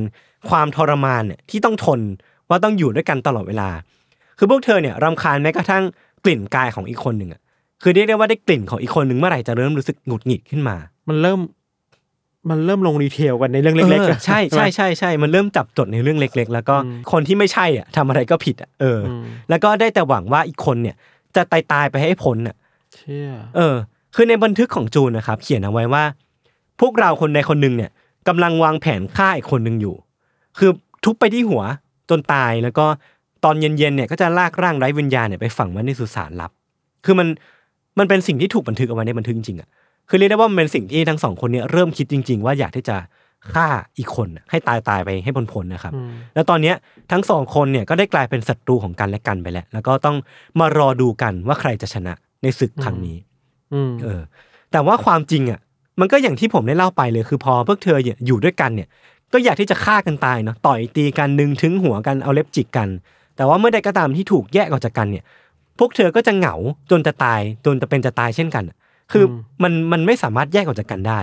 [0.51, 2.01] ความทรมานเนี่ยที่ต้องทน
[2.49, 3.69] ว่าต้องอยู่ด้วยกันตลอดเวลา
[4.39, 5.85] คือพวกเธอเนี่ยรำคาญแม้กระทั่ง
[6.25, 7.41] กลิ่นกายของอีกคนหนึ่งอะ
[7.83, 10.77] คือเรียกได้ว่าได้กลิ่นของอีกคนหนึ่งเมื่อไหร่จะเริ่มรู้สึกหงุดหงิดขึ้นมา
[11.09, 11.41] มันเริ่ม
[12.51, 20.97] มันเริ่มลงดีเทลกันในเรื่องเล็กๆอออะใช่ไหมใช่ใช่ใช่ มันเริ่มจับจดในเรื่องเล็ก ๆ แล้วก็อืมคนที่ไม่ใช่อะทำอะไรก็ผิดอะเอออมแล้วก็ได้แต่หวังว่าอีกคนเนี่ย
[21.37, 22.57] จะตายตายๆไปให้พ้นอะ
[22.95, 23.75] เชี่ยเออ
[24.15, 26.05] คือในบันทึกของจูนนะครับ เขียนเอาไว้ว่า
[26.81, 27.91] พวกเราคนใดคนหนึ่งเนี่ย
[28.29, 29.95] กำลังวางแผนฆ่าอีกคนหนึ่งอยู่
[30.59, 30.71] คือ
[31.05, 31.63] ทุบไปที่หัว
[32.11, 32.87] จนตายแล้วก็
[33.45, 36.51] ตอนเย็นๆเนี่ยก็จะลากร่างไร้วิญญาณเนี่ยไปฝังไว้ในสุสานลับ
[37.05, 37.29] คือมัน
[37.99, 39.69] มันเป็นสิ่งที่ถูกบันทึกเอาไว้ในบันทึกจริงๆอะ
[40.09, 42.97] คือเรียกได้ว่ามันเป็นสิ่งที่ทั้งสองคนเนี่ยเริ่มคิดจริง ๆ ว่าอยากที่จะ
[43.55, 43.67] ฆ่า
[43.99, 46.75] อีกคนน่ะให้ตายตายๆไปให้พ้นๆนะครับอืมแล้วตอนเนี้ย
[47.13, 50.17] ทั้งสองคนเนี่ยก็ได้กลายเป็นศัตรูของกันและกันไปแล้ว แล้วก็ต้อง
[50.61, 53.17] มารอดูกันว่าใครจะชนะในศึกครั้งนี้
[53.75, 54.23] อืมเออ
[54.73, 55.61] แต่ว่าความจริงอะ
[56.01, 58.89] มันก็อย่างที่ผมได้เล่าไปเลยคือพอพวกเธอเนี่ยอยู่ด้วยกันเนี่ย
[59.35, 62.89] ก็อยากที่จะฆ่ากันตายเนาะต่อยตีกันดึงถึงหัวกันเอาเล็บจิกกัน
[63.37, 65.25] แต่ว่าเมื่อใดก็ตามที่ถูกแยกออกจากกันเนี่ย
[65.79, 66.55] พวกเธอก็จะเหงา
[66.91, 68.77] จนจะตายจนจะเป็นจะตายเช่นกันอะ
[69.13, 69.29] คืออ
[69.63, 71.21] มันมันไม่สามารถแยกออกจากกันได้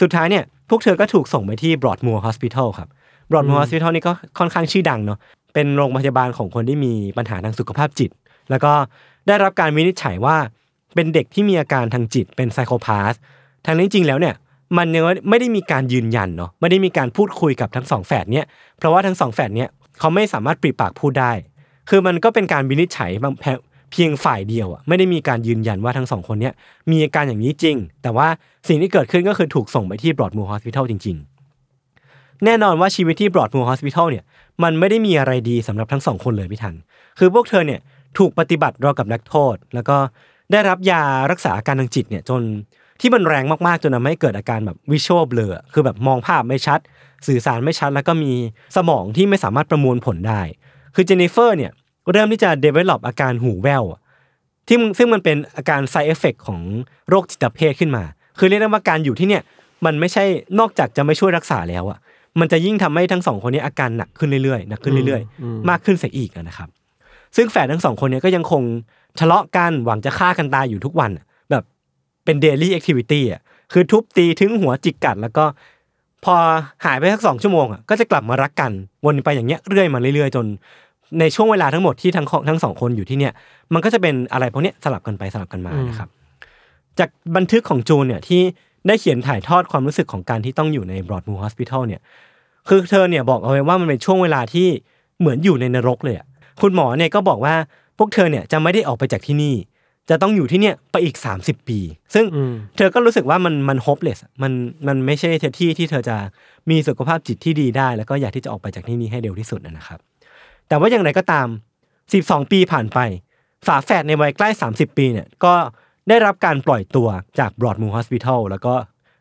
[0.00, 2.88] สุดท้ายเนี่ยพวกเธอก็ถูกส่งไปที่ Broadmoor Hospital ครับ
[3.30, 5.18] Broadmoor Hospital นี่ก็ค่อนข้างชื่อดังเนาะ
[5.54, 8.10] เป็นโรงพยาบาลของคนที่มีปัญหาทางสุขภาพจิต
[8.50, 8.72] แล้วก็
[9.26, 10.36] ได้รับการวินิจฉัยว่า
[10.94, 13.14] เป็นเด็กที่มีอาการทางจิตเป็นไซโคพาส
[13.66, 14.34] ทางนี้จริงๆแล้วเนี่ย
[14.76, 18.46] มันยังไม่ได้มีการยืนยันเนาะไม่ได้มีการพูดคุยกับทั้งสองแฝดเนี่ย
[18.78, 21.32] เพราะว่าทั้งสองแฝดเนี่ยเขาไม่สามารถปริปากพูดได้
[21.90, 23.10] คือมันก็เป็นการวินิจฉัย
[23.92, 26.54] เพียงฝ่ายเดียวอะไม่ได้มีการยืนยันว่าทั้งสองคนเนี่ย
[26.90, 28.28] มีอาการอย่างนี้จริง แต่ว่า
[28.68, 31.16] สิ่งที่เกิดขึ้นก็คือถูกส่งไปที่บรอดมูฮอสพิทอลจริง
[31.80, 34.24] ๆ แน่นอนว่าชีวิตที่บรอดมูฮอสพิทอลเนี่ย
[34.62, 36.74] มันไม่ได้มีอะไรดีสำหรับทั้งสองคนเลยพี่ทัน
[37.18, 37.80] คือพวกเธอเนี่ย
[38.18, 39.96] ถูกปฏิบัติราวกับนักโทษ แล้วก็
[40.52, 42.40] ได้รับยารักษาอาการทางจิตเนี่ยจน
[43.00, 46.80] ที่มันแรงมากๆจนทำให้เกิดอาการแบบวิชวลเบลอคือแบบมองภาพไม่ชัด
[47.26, 48.32] สื่อสารไม่ชัด แล้วก็มี
[48.76, 50.40] สมองที่ไม่สามารถประมวลผลได้
[50.94, 51.72] คือเจนนิเฟอร์เนี่ย
[52.12, 54.00] เริ่มที่จะ develop อาการหูแว่วอะ
[54.66, 56.60] ที่มึงซึ่งมันเป็นอาการ side effect ของ
[57.08, 58.04] โรคจิตเภทขึ้นมา
[58.38, 59.42] คือเรียกได้ว่าการอยู่ที่เนี่ย
[59.86, 60.24] มันไม่ใช่
[60.58, 61.98] นอกจากจะไม่ช่วยรักษาแล้วอะ
[62.40, 66.68] มันจะยิ่งทำให้ทั้งสองคนนี้อาการหนักขึ้นเรื่อยๆหนักขึ้นเรื่อยอืมๆมากขึ้นเสียอีกอะนะครับ
[67.36, 68.62] ซึ่งแฝดทั้งสองคนเนี้ก็ยังคง
[69.18, 71.10] ทะเลาะกันหวังจะฆ่ากันตายอยู่ทุกวัน
[72.28, 73.40] อะแบบเป็น daily activity อะ
[73.72, 75.44] คือทุบตีถึงหัวจิกกัด แล้วก็
[76.24, 76.34] พอ
[76.84, 78.72] หายไปสักสองชั่วโมงอะก็จะกลับมารักกัน
[79.04, 80.46] วนไปอย่างเงี้ยเรื่อยมาเรื่อยๆ จน
[81.20, 83.32] ในช่วงเวลาทั้งหมดที่ทั้งของทั้งสองคนอยู่ที่เนี่ย
[83.74, 86.08] มันก็จะเป็นอะไรพวกเนี้ยสลับกันไปสลับกันมาอืมนะครับ
[86.98, 88.40] จากบันทึกของจูนเนี่ยที่
[88.86, 92.00] ได้เขียนถ่ายทอดความรู้สึกของการที่ต้องอยู่ในบรอดมูร์ฮอสพิทอลเนี่ย
[92.68, 94.66] คือเธอเนี่ยบอกเอาไว้ว่ามันเป็นช่วงเวลาที่
[95.20, 96.26] เหมือนอยู่ในนรกเลยอะ
[96.60, 97.54] คุณหมอเนี่ยก็บอกว่า
[97.98, 99.54] พวกเธอเนี่ยจะไม่ได้ออกไปจากที่นี่
[100.10, 101.78] จะต้องอยู่ที่เนี่ยไปอีก 30 ปี
[102.14, 104.52] ซึ่งอืมเธอก็รู้สึกว่ามันมัน hopeless อะมัน
[104.86, 106.16] มันไม่ใช่ที่ที่เธอจะ
[106.70, 109.98] มีสุขภาพจิตที่ดีได้ แล้วก็อยากที่จะออกไปจากที่นี่ให้เร็วที่สุดนะครับ
[110.68, 111.46] แต่ว่าอย่างไรก็ตาม
[111.98, 112.98] 12 ปีผ่านไป
[113.66, 115.54] ฝาแฝดในวัยใกล้ 30 ปีเนี่ยก็
[116.08, 118.74] ได้รับการปล่อยตัวจาก Broadmoor Hospital แล้วก็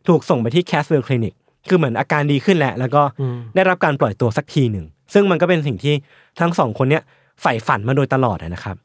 [0.07, 1.33] ถูกส่งไปที่ Caswell Clinic
[1.69, 5.95] คือเหมือนอาการดีขึ้นแล้วแล้วก็อืมได้รับการปล่อยตัวสักทีหนึ่ง ซึ่งมันก็เป็นสิ่งที่
[6.39, 7.03] ทั้งสองคนเนี่ย
[7.41, 8.77] ใฝ่ฝันมาโดยตลอดอะนะครับ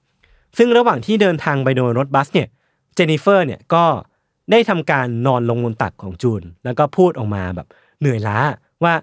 [0.58, 2.48] ซึ่งระหว่างที่เดินทางไปโดยรถบัสเนี่ย
[2.94, 3.84] เจนนิเฟอร์เนี่ยก็
[4.50, 7.66] ได้ทำการนอนลงบนตักของจูน แล้วก็พูดออกมาแบบ
[8.00, 8.38] เหนื่อยล้า
[8.84, 8.94] ว่า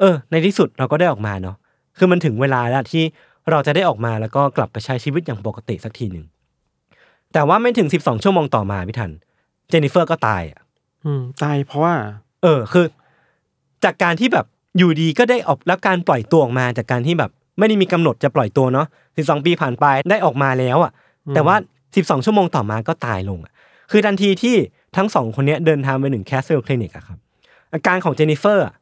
[0.00, 1.56] เออ ในที่สุดเราก็ได้ออกมาเนาะ
[1.98, 3.04] คือมันถึงเวลาแล้วที่
[3.50, 6.26] เราจะได้ออกมาแล้วก็กลับไปใช้ชีวิตอย่างปกติสักทีหนึ่ง
[7.32, 9.10] แต่ว่าไม่ถึง12ชั่วโมงต่อมาพี่ทัน
[9.68, 10.60] เจนนิเฟอร์ก็ตายอะ
[11.04, 11.94] อืม ตายเพราะว่า
[12.42, 12.86] เออ คือ
[13.84, 14.46] จากการที่แบบ
[14.78, 18.86] อยู่ดีก็ได้ออกรับการปล่อยตัวออกมาจากการที่แบบ ไม่ได้มีกำหนดจะปล่อยตัวเนาะ
[19.16, 20.92] 12ปีผ่านไปได้ออกมาแล้วอะ
[21.34, 21.56] แต่ว่า
[21.90, 23.52] 12ชั่วโมงต่อมาก็ตายลงอะ
[23.90, 24.54] คือทันทีที่
[24.96, 27.18] ทั้งสองคนเนี้ยเดินทางไปถึง Caswell Clinic อะครับ
[27.72, 28.74] อาการของเจนนิเฟอร์อะ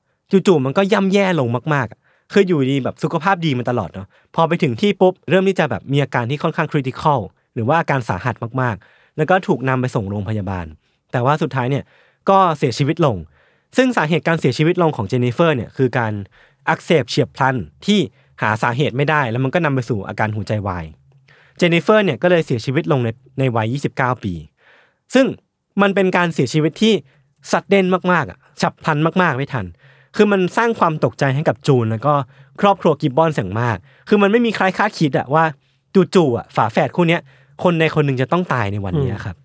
[0.46, 1.98] จู่ๆมันก็ย่ำแย่ลงมากๆอะ
[2.32, 7.20] คืออยู่ดีแบบสุขภาพดีมาตลอดเนาะพอไปถึงที่ปุ๊บเริ่มที่จะแบบมีอาการที่ค่อนข้างคริติคอล
[7.54, 10.66] หรือว่าอาการสาหัสมากๆ แล้วก็ถูกนำไปส่งโรงพยาบาล
[11.12, 11.84] แต่ว่าสุดท้ายเนี่ย
[12.30, 13.16] ก็เสียชีวิตลง
[13.76, 16.12] ซึ่งสาเหตุการเสียชีวิตลงของเจนนิเฟอร์เนี่ยคือการ
[16.68, 17.56] อักเสบเฉียบพลัน
[17.86, 18.00] ที่
[18.42, 20.84] หาสาเหตุไม่ได้ แล้วมันก็นำไปสู่อาการหัวใจวาย
[21.56, 24.34] เจนนิเฟอร์เนี่ยก็เลยเสียชีวิตลงในในวัย 29 ปี
[25.14, 25.26] ซึ่ง
[25.82, 26.94] มันเป็นการเสียชีวิตที่
[27.52, 29.66] สัดเด่นมากๆอะฉับพลันมากๆไม่ทัน
[30.16, 32.14] คือมันสร้างความตกใจให้กับจูนแล้วก็
[32.60, 33.76] ครอบครัวกิบบอนอย่างมาก
[34.08, 35.44] คือมันไม่มีใครคาดคิดอะว่า
[36.14, 37.22] จู่ๆอะฝาแฝดคู่เนี้ย
[37.62, 39.36] คนในคนหนึ่งจะต้องตายในวันนี้ครับ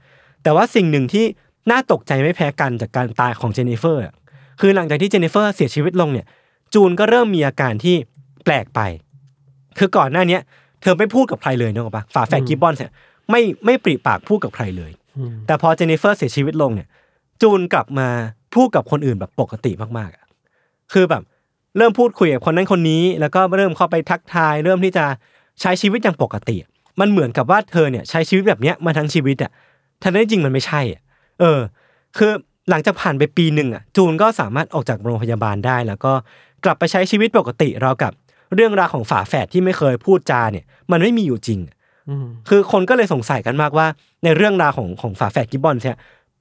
[0.44, 1.26] แต่ว่าสิ่งหนึ่งที่
[1.72, 4.04] น่าตกใจไม่แพ้กันจากการตายของเจนนิเฟอร์
[4.60, 6.26] คือหลังจากที่เจนนิเฟอร์เสียชีวิตลงเนี่ย
[6.74, 7.96] จูนก็เริ่มมีอาการที่
[8.48, 8.82] ปลกไป
[9.78, 10.42] คือก่อนหน้าเนี้ย
[10.82, 12.92] เธอไม่พูดกับใครเลยนึกออกปะฝาแฝดกิบบอนเนี่ย
[13.30, 16.88] ไม่ไม่ปริปากพูดกับใครเลยอืมแต่พอเจนนิเฟอร์เสียชีวิตลงเนี่ย
[17.42, 18.08] จูนกลับมา
[18.56, 20.26] พูดกับคนอื่นแบบปกติมากๆอะ
[20.94, 21.24] คือแบบ
[21.78, 25.06] เริ่มพูดคุยกับคนนั้นคนนี้ แล้วก็เริ่มเข้าไปทักทาย เริ่มที่จะ
[25.62, 26.58] ใช้ชีวิตอย่างปกติ
[27.00, 29.52] มันเหมือนกับว่าเธอเนี่ยใช้ชีวิตแบบเนี้ยมาทั้งชีวิตอะ
[30.02, 31.02] ทั้งที่จริงมันไม่ใช่อะ
[31.40, 31.60] เออ
[32.18, 32.32] คือ
[32.70, 36.14] หลังจากผ่านไปปีหนึ่งอะ จูนก็สามารถออกจากโรงพยาบาลได้ แล้วก็
[36.64, 38.14] กลับไปใช้ชีวิตปกติเราวกับ
[38.56, 41.76] เรื่องราวของฝาแฝดที่ไม่เคยพูดจาเนี่ยมันไม่มีอยู่จริงอะ
[42.10, 43.88] อืมคือคนก็เลยสงสัยกันมากว่า
[44.24, 45.98] ในเรื่องราวของของฝาแฝดกิบบอนเนี่ย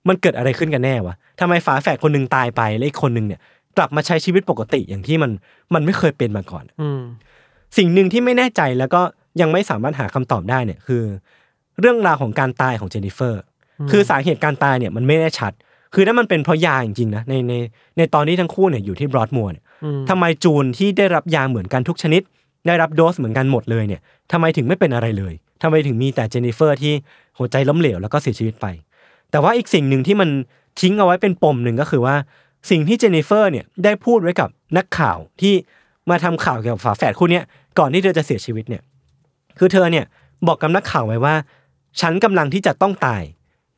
[0.09, 3.41] มันเกิดอะไรขึ้นกันแน่วะทำไมฝาแฝดคนหนึ่งตายไปและอีกคนหนึ่งเนี่ย
[3.77, 5.31] กลับมาใช้ชีวิตปกติอย่างที่มัน
[5.75, 7.01] มันไม่เคยเป็นมาก่อนอืม
[7.77, 9.01] สิ่งหนึ่งที่ไม่แน่ใจแล้วก็
[9.41, 11.03] ยังไม่สามารถหาคำตอบได้เนี่ยคือ
[11.81, 13.43] เรื่องราวของการตายของเจนนิเฟอร์
[13.91, 15.53] คือสาเหตุการตายเนี่ยมันไม่แน่ชัด
[15.95, 17.55] คือถ้ามันเป็นเพราะยาจริงๆนะในใน
[17.99, 19.64] ในตอนที่ทั้งคู่เนี่ยอยู่ที่บรอดมัวร์เนี่ยอืม
[20.09, 22.23] ทำไมจูนที่ได้รับยาเหมือนกันทุกชนิด
[22.67, 24.01] ได้รับโดสเหมือนกันหมดเลยเนี่ย
[24.33, 26.93] ทำไมถึงไม่เป็นอะไรเลยทำไมถึงมีแต่เจนนิเฟอร์ที่
[27.39, 28.67] หัวใจล้มเหลวแล้วก็เสียชีวิตไป
[29.31, 30.29] แต่ว่าอีกสิ่งหนึ่งที่มัน
[30.81, 32.17] ทิ้งเอาไว้เป็นปมหนึ่งก็คือว่า
[32.71, 35.55] สิ่งที่เจนนิเฟอร์เนี่ยได้พูดไว้กับนักข่าวที่
[36.11, 37.41] มาทำข่าวเกี่ยวกับฝาแฝดคู่นี้
[37.79, 38.83] ก่อนที่เธอจะเสียชีวิตเนี่ย
[39.59, 40.05] คือเธอเนี่ย
[40.47, 41.35] บอกกับนักข่าวไว้ว่า
[42.01, 43.23] ฉันกำลังที่จะต้องตาย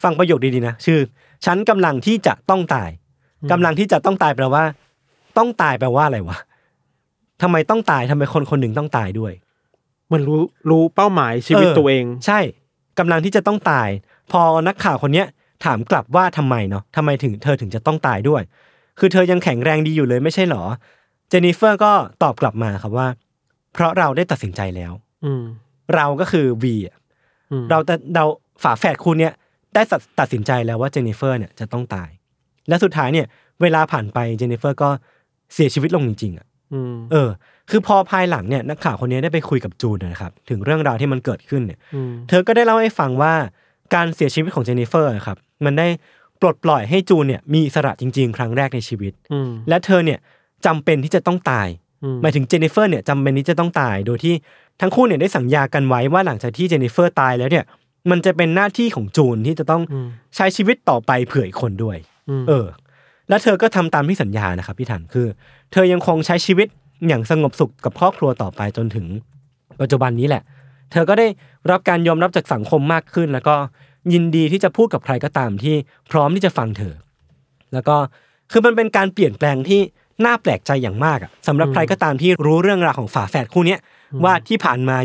[0.03, 0.99] ฟังประโยคดีๆนะ ชื่อ
[1.45, 2.91] ฉันกำลังที่จะต้องตาย
[3.51, 4.65] กำลังที่จะต้องตายแปลว่า
[5.39, 6.39] ต้องตายแปลว่าอะไรวะ
[7.43, 9.33] ทำไมต้องตายทำไมคนคนหนึ่งต้องตายด้วย
[10.13, 12.39] มันรู้รู้เป้าหมายชีวิตเออตัวเอง ใช่
[12.99, 13.89] กำลังที่จะต้องตาย
[14.33, 15.27] พอนักข่าวคนเนี้ย
[15.65, 18.43] ถามกลับว่าทำไมเนาะทำไมถึงเธอถึงจะต้องตายด้วย
[18.99, 20.63] คือเธอยังแข็งแรงดีอยู่เลยไม่ใช่หรอ
[21.29, 23.09] เจนนิเฟอร์ก็ตอบกลับมาครับว่า
[23.75, 24.93] เพราะเราได้ตัดสินใจแล้ว
[25.25, 25.43] อืม
[25.95, 26.97] เราก็คือวีอะ
[27.51, 28.25] อืมเราแต่เรา
[28.63, 29.33] ฝาแฝดคู่เนี้ย
[29.75, 32.11] ได้ตัดตัดสินใจแล้วว่าเจนนิเฟอร์เนี่ยจะต้องตาย
[32.69, 33.27] และสุดท้ายเนี่ย
[33.63, 34.91] เวลาผ่านไปเจนนิเฟอร์ก็
[35.55, 37.31] เสียชีวิตลงจริงๆอะอืมเออ
[37.71, 43.35] คือพอภายหลังเนี่ยนักข่าวคนนี้ได้ไปคุยกับจูนนะครับ ถึงเรื่องราวที่มันเกิดขึ้นเนี่ยอืมเธอก็ได้เล่าให้ฟังว่า
[43.95, 45.87] การเสียชีวิตของเจนนิเฟอร์อะครับมันได้
[46.41, 50.19] ปลดปล่อยให้จูนเนี่ยมีอิสระจริง ๆ ครั้งแรกในชีวิตอืมและเธอเนี่ย
[50.67, 51.69] จำเป็นที่จะต้องตาย
[52.05, 54.35] อืมหมายถึงเจนนิเฟอร์เนี่ยจำเป็นที่จะต้องตายโดยที่
[54.81, 57.65] ทั้งคู่เนี่ยได้สัญญากันไว้ว่าหลังจากที่เจนนิเฟอร์ตายแล้วเนี่ย
[58.11, 61.97] มันจะเป็นหน้าที่ของจูนที่จะต้องอืมใช้ชีวิตต่อไปเผื่ออีกคนด้วย
[62.31, 62.67] อืมเออ
[63.29, 65.27] แล้วเธอก็ทำตามที่สัญญานะครับพี่ถันคือ
[65.73, 66.69] เธอยังคงใช้ชีวิต
[67.09, 69.07] อย่างสงบสุขกับครอบครัวต่อไปจนถึง
[69.81, 70.43] ปัจจุบันนี้แหละ
[70.93, 71.27] เธอก็ได้
[71.71, 73.55] รับการยอมรับจากสังคมมากขึ้น แล้วก็
[74.13, 75.75] ยินดีที่จะพูดกับใครก็ตามที่
[76.11, 76.95] พร้อมที่จะฟังเธอ
[77.73, 77.97] แล้วก็
[78.53, 79.81] คือมันเป็นการเปลี่ยนแปลงที่
[80.25, 83.81] น่าแปลกใจอย่างมากอะสำหรับใครก็ตามที่รู้เรื่องราวของฝาแฝดคู่เนี้ย
[84.25, 84.97] ว่าที่ผ่านมา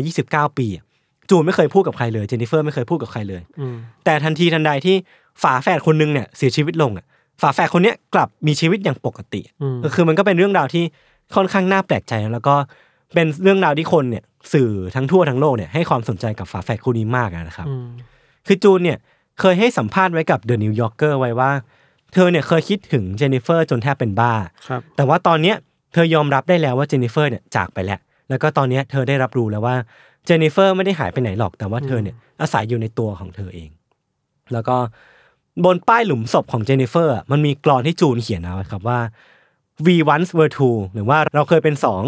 [0.50, 0.84] 29 ปีอะ
[1.30, 4.96] จูนไม่เคยพูดกับใครเลยเจนนิเฟอร์ไม่เคยพูดกับใครเลยอืมแต่ทันทีทันใดที่
[5.42, 7.04] ฝาแฝดคนนึงเนี่ยเสียชีวิตลงอะ
[7.42, 10.84] ฝาแฝดคนเนี้ยกลับมีชีวิตอย่างปกติอืมก็คือมันก็เป็นเรื่องราวที่
[11.34, 12.54] ค่อนข้างน่าแปลกใจแล้วก็
[13.14, 17.86] เป็นเรื่องราวที่คนเนี่ยสื่อทั้งทั่วทั้งโลกเนี่ยให้ความสนใจกับฝาแฝดคู่นี้มากอะนะครับอืม
[18.46, 18.98] คือจูนเนี่ย
[19.40, 21.50] เคยให้สัมภาษณ์ไว้กับ The New Yorker ไว้ว่า
[22.14, 24.32] เธอเนี่ยเคยคิดถึงเจนนิเฟอร์จนแทบเป็นบ้า
[24.68, 25.56] ครับแต่ว่าตอนเนี้ย
[25.92, 29.74] เธอยอมรับได้แล้วว่าเจนนิเฟอร์เนี่ยจากไปแล้ว แล้วก็ตอนเนี้ยเธอได้รับรู้แล้วว่า
[30.24, 33.70] เจนนิเฟอร์ไม่ได้หายไปไหนหรอก แต่ว่าเธอเนี่ยอาศัยอยู่ในตัวของเธอเอง
[34.52, 34.76] แล้วก็
[35.64, 38.98] บนป้ายหลุมศพของเจนนิเฟอร์อะมันมีกรอนที่จูนเขียนเอาไว้ครับว่า
[39.86, 42.02] we once were two หรือว่าเราเคยเป็นสอง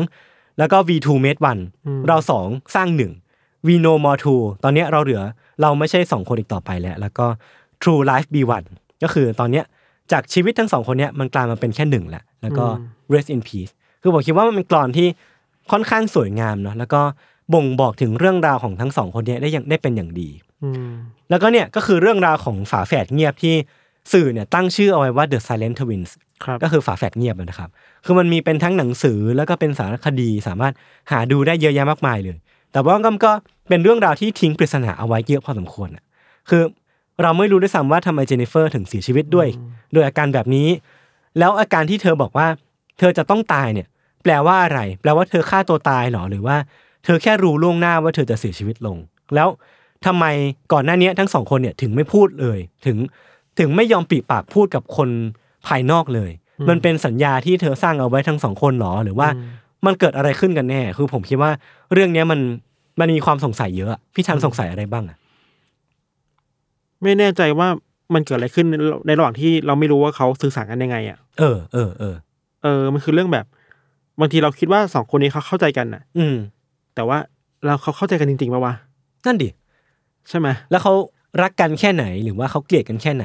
[0.58, 1.62] แล้วก็ we two made one
[2.08, 3.12] เราสองสร้างหนึ่ง
[3.66, 5.22] we no more two ตอนเนี้ยเราเหลือ
[5.62, 7.26] เราไม่ใช่สองคนอีกต่อไปแล้ว แล้วก็
[7.82, 8.66] true life be one
[9.02, 9.64] ก็คือตอนเนี้ย
[10.12, 12.66] จากชีวิตทั้งสองคนเนี้ยมันกลายมาเป็นแค่หนึ่งแหละ แล้วก็
[13.12, 13.72] rest in peace
[14.02, 15.08] คือผมคิดว่ามันเป็นกรอนที่
[15.70, 17.02] ค่อนข้างสวยงามเนาะแล้วก็
[17.54, 20.53] บ่งบอกถึงเรื่องราวของทั้งสองคนเนี้ยได้อย่างได้เป็นอย่างดีอืม
[21.30, 23.54] แล้วก็เนี่ยก็คือเรื่องราวของฝาแฝดเงียบที่
[24.12, 26.10] สื่อเนี่ยตั้งชื่อเอาไว้ว่า The Silent Twins
[26.44, 27.70] ครับก็คือฝาแฝดเงียบนะครับ
[28.04, 30.72] คือมันมีเป็นทั้งหนังสือแล้วก็เป็นสารคดีสามารถ
[31.10, 32.36] หาดูได้เยอะแยะมากมายเลย
[32.72, 33.32] แต่ว่าก็ก็
[33.68, 36.04] เป็นเรื่องราวที่ทิ้งปริศนาเอาไว้เยอะพอสมควรอะ
[36.48, 36.62] คือ
[37.22, 39.48] เราไม่รู้ด้วยซ้ำว่าทำไมเจนนิเฟอร์ถึงเสียชีวิตด้วย
[39.92, 40.68] โดยอาการแบบนี้
[41.38, 42.46] แล้วอาการที่เธอบอกว่า
[42.98, 43.86] เธอจะต้องตายเนี่ย
[44.22, 46.56] แปลว่าอะไร แปลว่าเธอฆ่าตัวตายเหรอ หรือว่า
[47.04, 48.96] เธอแค่รู้ล่วงหน้าว่าเธอจะเสียชีวิตลง
[49.34, 49.48] แล้ว
[50.06, 50.24] ทำไม
[50.72, 52.96] ก่อนหน้านี้ทั้งสองคนเนี่ยถึงไม่พูดเลย ถึง
[53.58, 55.08] ถึงไม่ยอมปิดปากพูดกับคน
[55.66, 56.30] ภายนอกเลย
[56.68, 59.28] มันเป็นสัญญาที่เธอสร้างเอาไว้ทั้งสองคนเหรอหรือว่า
[59.86, 61.50] มันเกิดอะไรขึ้นกันแน่ คือผมคิดว่า
[61.92, 62.40] เรื่องเนี้ยมัน
[63.00, 65.16] มันมีความสงสัยเยอะอะพี่ชันสงสัยอะไรบ้างอะ
[67.02, 67.68] ไม่แน่ใจว่า
[68.14, 68.74] มันเกิดอะไรขึ้นใน
[69.06, 72.14] ในระหว่างที่เราไม่รู้ว่าเขาสื่อสารกันยังไงอะเออเออเออ
[72.62, 73.46] เออ มันคือเรื่องแบบ
[74.20, 76.36] บางทีเราคิดว่าสองคนนี้เขาเข้าใจกันน่ะ อืม
[76.94, 77.18] แต่ว่า
[77.64, 78.74] เราเขาเข้าใจกันจริงๆปะวะ
[79.26, 79.48] นั่นดิ
[80.28, 80.92] ใช่ไหมแล้วเขา
[81.42, 83.24] รักกันแค่ไหนหรือว่าเขาเกลียดกันแค่ไหน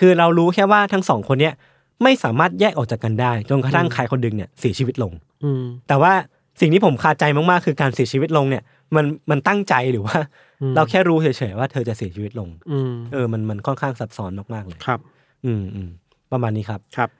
[0.00, 1.54] คือเรารู้แค่ว่าทั้งสองคนเนี้ย
[2.02, 5.12] ไม่สามารถแยกออกจากกันได้จนกระทั่งใครคนหนึ่งเนี่ยเสียชีวิตลง
[5.44, 6.12] อืม แต่ว่า
[6.60, 8.62] สิ่งที่ผมคาใจมากๆ คือการเสียชีวิตลงเนี่ย
[8.96, 10.16] มันมันตั้งใจหรือว่า
[10.62, 15.00] อืม เราแค่รู้เฉยๆว่าเธอจะเสียชีวิตลง อืมเออมันมันค่อนข้างซับซ้อนมากๆเลย ครับ
[15.44, 15.88] อืมอืม
[16.32, 17.10] ประมาณนี้ครับ ครับ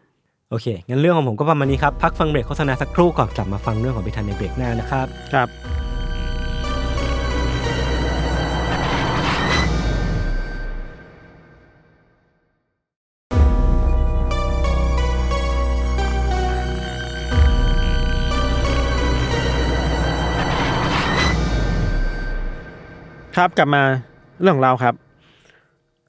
[0.51, 5.91] โอเค งั้นเรื่องของผมก็ประมาณนี้ครับ พักฟังเบรกโฆษณาสักครู่ก่อนกลับมาฟังเรื่องของพิธันในเบรกหน้านะครับ ครับ
[23.37, 23.83] ครับกลับมา
[24.41, 24.95] เรื่องของเราครับ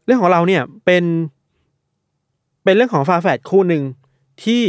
[0.06, 1.04] เรื่องของเราเนี่ยเป็น
[2.64, 3.84] เป็นเรื่องของฝาแฝดคู่หนึ่ง
[4.44, 4.64] ที่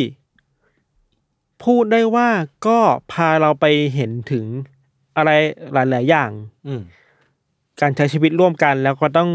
[1.64, 2.28] พูดได้ว่า
[2.66, 2.78] ก็
[3.12, 4.44] พาเราไปเห็นถึง
[5.16, 5.30] อะไร
[5.72, 6.30] หลาย ๆ อย่าง
[6.66, 6.82] อืม
[7.80, 9.30] การใช้ชีวิตร่วมกันแล้วก็ต้อง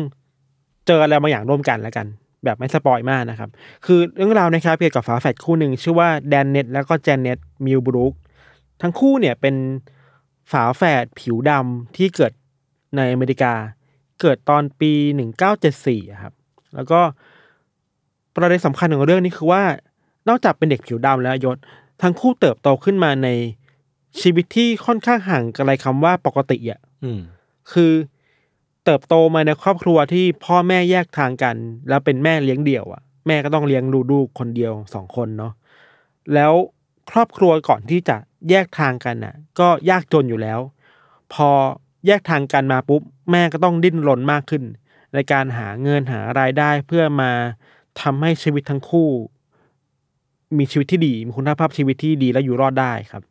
[0.87, 2.07] เจออะไรบางอย่างร่วมกันแล้วกัน
[2.43, 3.49] แบบไม่สปอยมากนะครับ
[3.85, 8.13] คือเรื่องราวนะครับเกี่ยวกับฝาแฝดคู่หนึ่งชื่อว่าแดนเนตต์แล้วก็แจนเนตต์มิลบรูค
[8.81, 9.55] ทั้งคู่เนี่ยเป็น
[10.51, 12.31] ฝาแฝดผิวดำที่เกิด
[12.97, 13.53] ในอเมริกา
[14.21, 16.33] เกิดตอนปีหนึ่งเก้าเจ็ดสี่ครับ
[16.75, 16.99] แล้วก็
[18.35, 19.63] ประเด็นสำคัญของเรื่องนี้คือว่า
[20.27, 21.57] นอกจากเป็นเด็กผิวดำแล้วยศ
[22.01, 23.29] ทั้งคู่เติบโตขึ้นมาใน
[24.21, 27.21] ชีวิตที่ค่อนข้างห่างไกลคำว่าปกติอะอืม
[27.71, 27.93] คือ
[28.85, 31.55] เติบโตมาในครอบครัวที่พ่อแม่แยกทางกัน
[31.89, 35.53] แล้วเป็นแม่เลี้ยงเดี่ยวอะแม่ก็ต้องเลี้ยงดูลูกคนเดียวสองคนเนาะ
[36.33, 36.53] แล้ว
[37.11, 38.17] ครอบครัวก่อนที่จะ
[38.49, 40.59] แยกทางกันน่ะ ก็ยากจนอยู่แล้ว
[41.33, 41.49] พอ
[42.07, 44.63] แยกทางกันมาปุ๊บแม่ก็ต้องดิ้นรนมากขึ้น
[45.13, 47.31] ในการหาเงินหารายได้เพื่อมา
[48.01, 49.09] ทำให้ชีวิตทั้งคู่
[50.57, 53.23] มีชีวิตที่ดีมีคุณภาพชีวิตที่ดีและอยู่รอดได้ครับ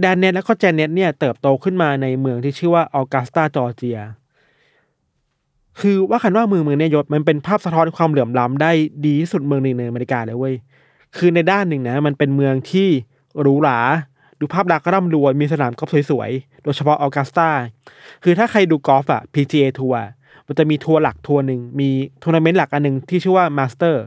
[0.00, 3.98] แดนเน็ตและก็แจนเน็ตเนี่ยเติบโตขึ้นมาในเมืองที่ชื่อว่าออกัสตาจอร์เจีย
[5.80, 8.72] คือว่าคันว่าเมืองเมืองเนี่ยยศมันเป็นภาพสะท้อนความเหลื่อมล้ำได้
[9.06, 10.54] ดีที่สุดเมืองหนึ่งในอเมริกาเลยเว้ย
[11.16, 12.88] คือในด้านหนึ่งนะ มันเป็นเมืองที่
[13.40, 13.78] หรูหรา
[14.40, 17.48] ดูภาพลักษณ์ร่ำรวยมีสนามกอล์ฟสวยๆ โดยเฉพาะออกัสตา
[18.22, 20.02] คือถ้าใครดูกอล์ฟอะ PGA ทัวร์
[20.46, 21.88] มันจะมีทัวร์หลักทัวร์หนึ่งมี
[22.22, 24.02] ทัวร์นาเมนต์หลักอันหนึ่งที่ชื่อว่า Masters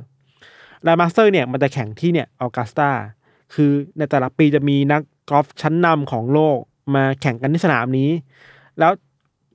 [0.83, 2.89] และ Masters เนี่ยมันจะแข่งที่เนี่ยออกัสตา
[3.53, 6.57] คือในแต่ละปีจะมีนักกอล์ฟชั้นนำของโลก
[6.95, 8.09] มาแข่งกันที่สนามนี้
[8.79, 8.91] แล้ว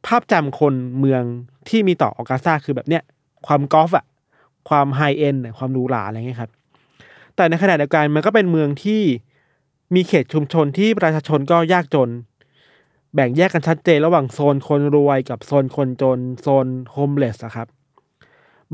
[0.07, 1.23] ภาพจำคนเมือง
[1.69, 3.03] ที่มีต่อออกัสตาคือแบบเนี้ย
[3.47, 4.05] ความกอล์ฟอะ
[4.69, 6.51] ความ high-end ความหรูหราอะไรเงี้ยครับ
[7.37, 9.03] แต่ในขณะเดียวกันมันก็เป็นเมืองที่
[9.95, 12.11] มีเขตชุมชนที่ประชาชนก็ยากจน
[13.15, 17.69] แบ่งแยกกันชัดเจนระหว่างโซนคนรวยกับโซนคนจน โซน homeless อะครับ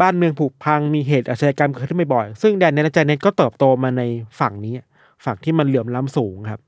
[0.00, 4.02] บ้านเมืองผุพังมีเหตุอาชญากรรมเกิดขึ้นบ่อยๆซึ่งแดนเนลและแจนเน็ตก็เติบโตมาใน
[4.40, 4.74] ฝั่งนี้
[5.24, 6.60] ฝั่งที่มันเหลื่อมล้ำสูงครับ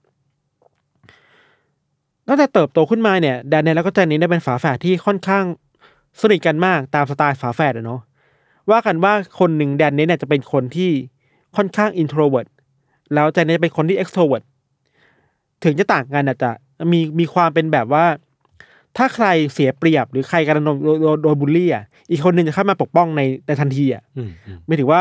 [2.27, 5.45] ตั้งแต่เติบโตขึ้นมาเนี่ยแดนเนลแล้วก็แจนเน็ตได้เป็นฝาแฝดที่ค่อนข้าง
[6.21, 8.01] สนิทกันมากตามสไตล์ฝาแฝดอะเนาะ
[8.71, 10.91] ว่ากันว่าคนหนึ่งแดนเน็ตเนี่ยจะเป็นคนที่
[11.57, 12.47] ค่อนข้าง introvert
[13.15, 14.43] แล้วแจนเน็ตเป็นคนที่ extrovert
[15.65, 16.51] ถึงจะต่างกันอาจจะ
[16.93, 18.05] มีมีความเป็นแบบว่า
[18.97, 25.01] ถ้าใครเสียเปรียบหรือใครกำลังโดนโดนโดนบูลลี่อะอีกคนหนึ่งจะเข้ามาปกป้องในในทันทีอะอืมอืมไม่ถือว่า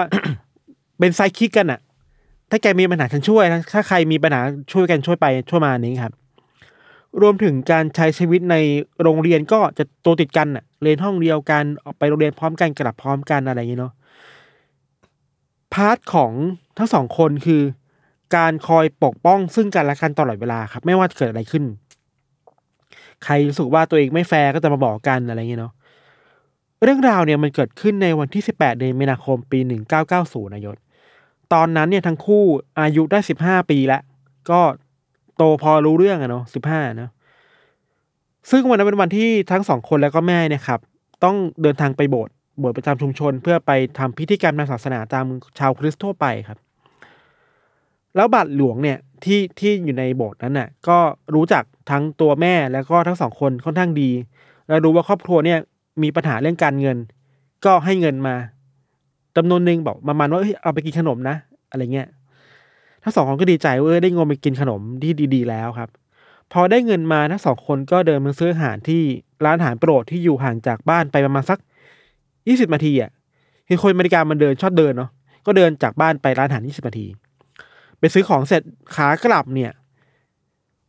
[0.99, 1.79] เป็น psychic กันอะ
[2.49, 4.41] ถ้าแกมีปัญหาฉันช่วยนะถ้าใครมีปัญหา
[4.73, 6.13] ช่วยกันช่วยไปช่วยมานี้ครับ
[7.21, 8.55] รวมถึงการใช้ชีวิตใน
[9.01, 13.93] โรงเรียนก็จะตัวติดกันอะเรียนห้องเดียวกันออกไปโรงเรียนพร้อมกันกลับพร้อมกันอะไรอย่างเงี้ยเนาะ
[15.73, 16.31] part ของ
[16.77, 17.61] ทั้งสองคนคือ
[18.35, 21.63] การคอยปกป้องซึ่งกันและกันตลอดเวลาครับ ไม่ว่าจะเกิดอะไรขึ้น
[23.23, 25.73] ใครรู้สึกว่าตัวเองไม่แฟร์ก็จะมาบอกกันอะไรอย่างเงี้ยเนาะ
[26.83, 29.59] เรื่องราวเนี่ยมันเกิดขึ้นในวันที่ 18 เดือนมีนาคมปี
[30.07, 30.77] 1990นายศ
[31.53, 32.43] ตอนนั้นเนี่ยทั้งคู่
[32.81, 34.01] อายุได้ 15 ปีแล้ว
[34.49, 34.61] ก็
[35.37, 37.11] โตพอรู้เรื่องอะเนาะ15เนาะ
[38.51, 40.79] ซึ่งวันนั้นเป็นวันที่ทั้งสองคนแล้วก็แม่เนี่ยครับ
[41.23, 45.25] ต้องเดินทางไปโบสถ์โบสถ์ประจำชุมชน เพื่อไปทำพิธีกรรมทางศาสนาตาม
[45.59, 46.59] ชาวคริสต์ทั่วไปครับ
[48.15, 50.97] แล้วบาทหลวงเนี่ยที่ที่อยู่ในโบสถ์นั้นน่ะก็
[51.35, 54.09] รู้จักทั้งตัวแม่แล้วก็ทั้งสองคนค่อนข้างดี
[54.67, 55.59] แล้วรู้ว่าครอบครัวเนี่ย
[56.03, 56.97] มีปัญหาเรื่องการเงิน
[57.65, 58.35] ก็ให้เงินมา
[59.35, 61.35] จำนวนหนึ่งบอกประมาณว่าเอ้ยเอาไปกินขนมนะ
[61.71, 62.07] อะไรเงี้ย
[63.03, 65.89] ทั้งสองคนก็ดีใจว่าเออได้เงินไปกินขนมที่ดี ๆ แล้วครับ
[66.51, 69.01] พอได้เงินมาทั้งสองคนก็เดินมาซื้ออาหารที่
[69.45, 71.59] ร้านอาหารโปรดที่อยู่ห่างจากบ้านไปประมาณสัก
[72.47, 73.11] ยี่สิบนาทีอะ
[73.67, 75.09] คือคนอเมริการมันเดินชอบเดินเนาะ
[75.45, 77.05] ก็เดินจากบ้านไปร้านอาหารยี่สิบนาที
[78.13, 78.61] ซื้อของเสร็จ
[78.95, 79.71] ขากลับเนี่ย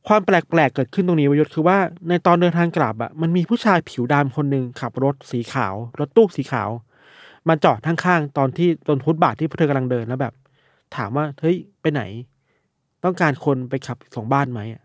[0.09, 6.71] ความแปลกๆเกิดขึ้นตรงนี้วรยศคือว่าในตอนเดินทางกลับอะมันมีผู้ชายผิวดำคนหนึ่งขับรถสีขาว รถตู้สีขาว
[7.49, 10.35] มาจอดข้างๆตอนที่ตนฟุตบาทที่เธอกำลังเดินแล้วแบบ
[10.97, 12.03] ถามว่าเฮ้ยไปไหน
[13.05, 14.83] ต้องการคนไปขับส่งบ้านไหมอะ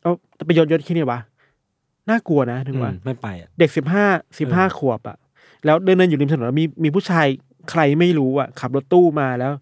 [0.00, 0.12] แล้ว
[0.48, 1.20] ประโยชน์ยศแค่นี้วะ
[2.08, 4.06] น่ากลัวนะถึงว่าไม่ไปอะเด็กสิบห้า
[4.38, 5.16] สิบห้าขวบอะ
[5.64, 7.26] แล้วเดินเดินอยู่ริมถนนแล้วมีมีผู้ชาย
[7.70, 9.52] ใครไม่รู้อะขับรถตู้มาแล้ว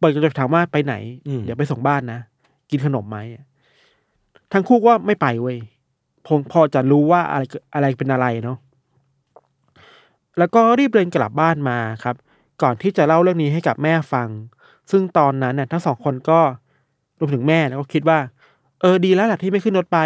[0.00, 0.94] เปิดกระจกถามว่าไปไหน
[1.26, 2.20] อืมเดี๋ยวไปส่งบ้านนะ
[2.70, 3.44] กินขนมไหมอะ
[4.52, 5.58] ทั้งคู่ก็ไม่ไปเว้ย
[6.26, 7.42] พงพอจะรู้ว่าอะไร
[7.74, 8.58] อะไรเป็นอะไรเนาะ
[10.38, 12.16] แล้วก็รีบเดินกลับบ้านมาครับ
[12.62, 14.28] ก่อนที่จะเล่าเรื่องนี้ให้กับแม่ฟัง
[14.90, 16.40] ซึ่งตอนนั้นน่ะทั้งสองคนก็
[17.18, 18.18] รวมถึงแม่แล้วก็คิดว่า
[18.80, 19.98] เออดีแล้วแหละที่ไม่ขึ้นรถไป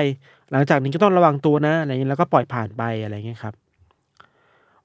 [0.51, 3.55] หลังจากนี้ก็ต้องระวังตัวนะอะไรอย่างนี้แล้วก็ปล่อยผ่านไปอะไรอย่างเงี้ยครับ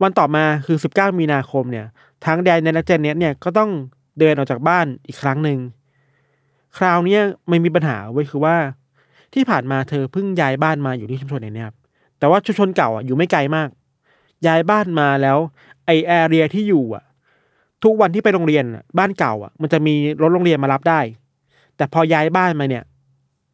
[0.01, 1.85] วันต่อมาคือ 19 มีนาคมเนี่ย
[2.25, 3.69] ทั้งแดนและเจนเน็ตเนี่ยก็ต้อง
[4.19, 5.59] เดินออกจากบ้านอีกครั้งหนึ่ง
[6.77, 8.55] คราวนี้ไม่มีปัญหาไว้คือว่า
[9.33, 11.75] ที่ผ่านมาเธอเพิ่งย้ายบ้านมาอยู่ที่ชุมชนเนี่ยครับ
[12.19, 13.69] แต่ว่าชุมชนเก่าอะอยู่ไม่ไกลมาก
[14.47, 15.37] ย้ายบ้านมาแล้ว
[15.85, 17.03] ไอแอเรียที่อยู่อะ
[17.83, 18.65] ทุกวันที่ไปโรงเรียน
[18.97, 20.99] บ้านเก่าอะ มันจะมีรถโรงเรียนมารับได้
[21.77, 22.83] แต่พอย้ายบ้านมาเนี่ย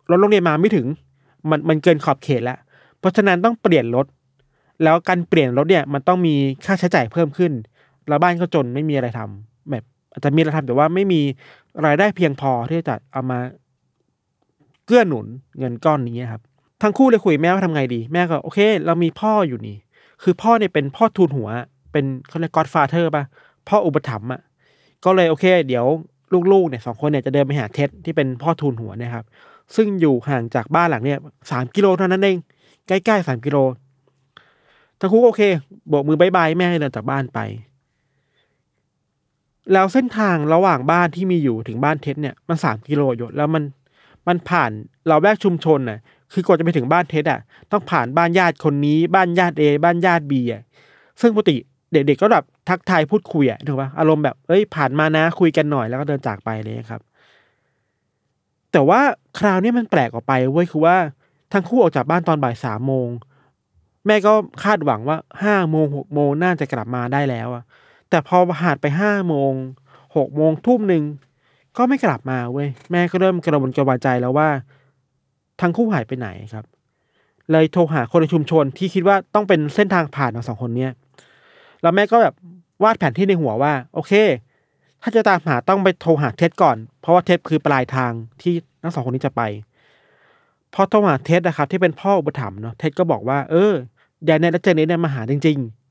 [0.09, 0.88] รถโรงเรียนมาไม่ถึง
[1.49, 2.57] มันมันเกินขอบเขตแล้ว
[2.99, 4.05] เพราะฉะนั้นต้องเปลี่ยนรถ
[4.84, 6.36] แล้วการเปลี่ยนรถเนี่ยมันต้องมี
[6.66, 7.51] ค่าใช้จ่ายเพิ่มขึ้น
[8.07, 9.84] แล้วบ้านก็จนไม่มีอะไรทำแบบ
[10.16, 11.22] อาจจะมีอะไรทำแต่ว่าไม่มี
[11.86, 13.39] รายได้เพียงพอที่จะเอามา
[14.86, 15.26] เกื้อหนุน
[15.59, 16.41] เงินก้อนนี้ครับ
[16.82, 19.78] ทั้งคู่เลยคุยแม่ว่าทำไงดี แม่ก็โอเค เรามีพ่ออยู่นี่
[20.24, 21.49] คือพ่อเนี่ยเป็นพ่อทูลหัว
[21.91, 23.24] เป็นเขาเรียก godfather ป่ะ
[23.68, 24.41] พ่ออุปถัมภ์อะ
[25.05, 25.86] ก็เลยโอเค เดี๋ยว
[26.51, 29.26] ลูกๆเนี่ยสองคนเนี่ยจะเดินไปหาเท็ดที่เป็นพ่อทูลหัวนะครับ
[29.76, 31.20] ซึ่งอยู่ห่างจากบ้านหลังเนี่ย
[31.51, 32.38] สามกิโลเท่านั้นเอง
[32.88, 33.57] ใกล้ๆสามกิโล
[34.99, 35.41] ทั้งคู่โอเค
[35.89, 37.39] โบกมือ bye bye แม่เดินจากบ้านไป
[39.74, 43.63] แล้วเส้นทางระหว่างบ้านที่มีอยู่ถึงบ้านเท็ดเนี่ยมันสามกิโลอยู่แล้วมัน
[44.28, 44.72] มันผ่าน
[45.07, 45.99] ละแวกชุมชนน่ะ
[46.34, 47.39] คือกว่าจะไปถึงบ้านเท็ดอะ
[47.72, 50.61] ต้องผ่านบ้านญาติคนนี้บ้านญาติเอบ้านญาติบีอะ
[51.22, 51.57] ซึ่งปกติ
[51.91, 57.01] เด็กๆก็แบบทักทายพูดคุยอะถูกปะอารมณ์แบบเอ้ยผ่านมานะคุยกันหน่อยแล้วก็เดินจากไปเลยครับ
[58.72, 59.01] แต่ว่า
[59.39, 60.97] คราวนี้มันแปลกออกไปเว้ยคือว่า
[61.53, 63.07] ทั้งคู่ออกจากบ้านตอนบ่ายสามโมง
[64.05, 67.63] แม่ก็คาดหวังว่าห้าโมงหกโมงน่าจะกลับมาได้แล้วอะ
[68.10, 69.53] แต่พอผ่านไปห้าโมง
[70.16, 71.03] หกโมงทุ่มหนึ่ง
[71.78, 74.49] ก็ไม่กลับมาเว้ยแม่ก็เริ่มกระวนกระวายใจแล้วว่า
[75.62, 76.66] ทั้งคู่หายไปไหนครับ
[77.51, 80.91] เลยโทรหาคนในชุมชนที่คิดว่าต้องเป็นเส้นทางผ่านของสองคนเนี้ย
[81.82, 82.34] แล้วแม่ก็แบบ
[82.84, 84.14] วาดแผนที่ในหัวว่า โอเค
[85.01, 89.41] ถ้าจะตามหาต้องไปโทรหาเท็ดก่อน เพราะว่าเท็ดคือปลายทางที่ทั้งสองคนนี้จะไป
[90.74, 93.74] พอโทรหาเท็ดนะครับ ที่เป็นพ่ออุปถัมภ์เนาะเท็ดก็บอกว่าเออ
[94.26, 95.84] แดนเนลและเจนนี่เนี่ยมาหาจริงๆ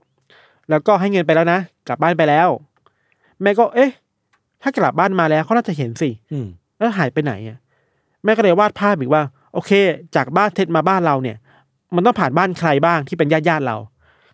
[0.70, 2.48] แล้วก็ให้เงินไปแล้วนะ กลับบ้านไปแล้ว
[3.42, 3.90] แม่ก็เอ๊ะ
[4.62, 6.46] ถ้ากลับบ้านมาแล้วเขาน่าจะเห็นสิอืม
[6.78, 7.58] แล้วหายไปไหนอะ
[8.24, 9.70] แม่ก็เลยวาดภาพอีกว่า โอเค
[10.16, 11.36] จากบ้านเท็ดมาบ้านเราเนี่ย
[11.94, 13.76] มันต้องผ่านบ้านใครบ้างที่เป็นญาติญาติๆเรา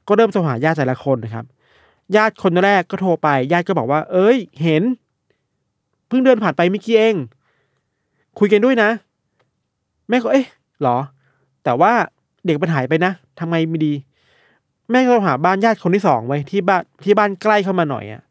[0.09, 1.45] ก็เริ่มโทรหาญาติแต่ละคนนะครับ
[2.17, 4.83] ญาติคนแรกก็โทรไป ญาติก็บอกว่า เอ้ย เห็น
[6.09, 7.15] เพิ่งเดินผ่านไปเมื่อกี้เอง
[8.39, 8.91] คุยกันด้วยนะ
[10.09, 10.47] แม่ก็เอ๊ะ
[10.81, 10.97] เหรอ
[11.65, 11.93] แต่ว่า
[12.47, 13.93] เด็กมันหายไปนะทำไมไม่ดี
[14.91, 18.23] แม่ก็หาบ้านญาติคนที่สองไว้ที่บ้านที่บ้านใกล้เข้ามาหน่อยอะ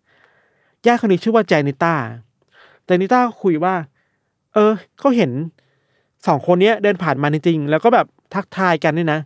[0.85, 1.93] ญาติคนนี้ชื่อว่าแจนิต้า
[2.85, 3.73] แจนิต้าก็คุยว่า
[4.53, 5.31] เออเขาเห็น
[6.27, 9.19] สองคนเนี้ยเดินผ่านมาจริงๆแล้วก็แบบทักทายกันด้วยนะ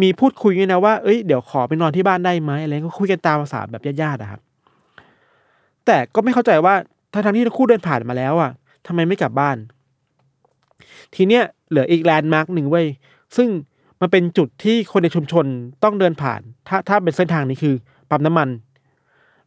[0.00, 4.40] มีพูดคุยกันนะว่าเอ้ยเดี๋ยวขอไปนอนที่บ้านได้ไหมอะไรก็คุยกันตามภาษาแบบญาติๆอะครับ
[5.86, 6.74] แต่ก็ไม่เข้าใจว่า
[7.12, 8.50] ทั้งที่ทั้งคู่เดินผ่านมาแล้วอะ
[8.86, 9.56] ทำไมไม่กลับบ้าน
[11.14, 12.86] ทีเนี้ยเหลืออีก landmark หนึ่งเว้ย
[13.36, 13.48] ซึ่ง
[14.00, 15.44] มันเป็นจุดที่คนในชุมชน
[15.84, 17.74] ต้องเดินผ่าน ถ้าถ้าเป็นเส้นทางนี้คือ
[18.10, 18.48] ปั๊มน้ำมัน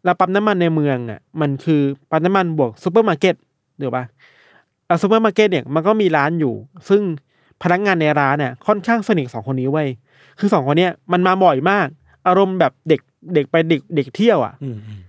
[0.04, 1.82] แล้วปั๊มน้ำมันในเมืองอะมันคือ
[2.12, 3.36] ปั๊มน้ำมันบวกซูเปอร์มาร์เก็ต
[3.80, 4.04] เดี๋ยวปะ
[4.88, 6.54] แล้วซูเปอร์มาร์เก็ตเนี่ยมันก็มีร้านอยู่
[6.90, 7.02] ซึ่ง
[7.64, 9.88] พนักงานในร้านเนี่ยค่อนข้างสนิทสองคนนี้เว้ย
[10.40, 11.88] คือสองคนเนี้ยมันมาบ่อยมาก
[12.28, 13.02] อารมณ์แบบเด็ก
[13.36, 15.00] เด็กไปเด็กเด็กเที่ยวอะอืมอืม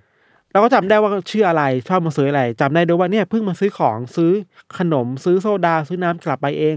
[0.53, 4.33] เราก็จำได้ว่าชื่ออะไรชอบมาซื้ออะไรจำได้ด้วยว่าเนี่ยเพิ่งมาซื้อของซื้อ
[4.79, 6.77] ขนมซื้อโซดาซื้อน้ำกลับไปเอง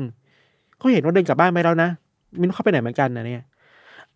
[0.82, 1.89] ก็เห็นว่าเดินกลับบ้านไปแล้วนะ
[2.39, 3.45] ไม่เห็นเข้าไปไหนเหมือนกันนะเนี่ย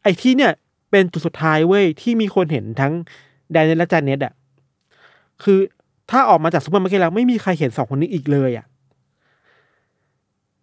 [0.03, 0.51] ไอ้ที่เนี่ย
[0.91, 2.93] เป็นจุดสุดท้ายเว้ยที่มีคนเห็นทั้ง
[3.51, 4.33] แดนเนลและแจนเน็ตอะ
[5.43, 5.59] คือ
[6.11, 8.65] ถ้าออกมาจากซูเปอร์มาร์เก็ตแล้วไม่มีใครเห็นสองคนนี้อีกเลยอะ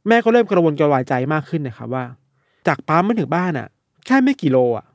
[0.08, 2.04] แม่ก็เริ่มกระวนกระวายใจมากขึ้นนะครับว่า
[2.66, 3.68] จากปั๊มมาถึงบ้านอะ
[4.06, 4.86] แค่ไม่กี่โลอะ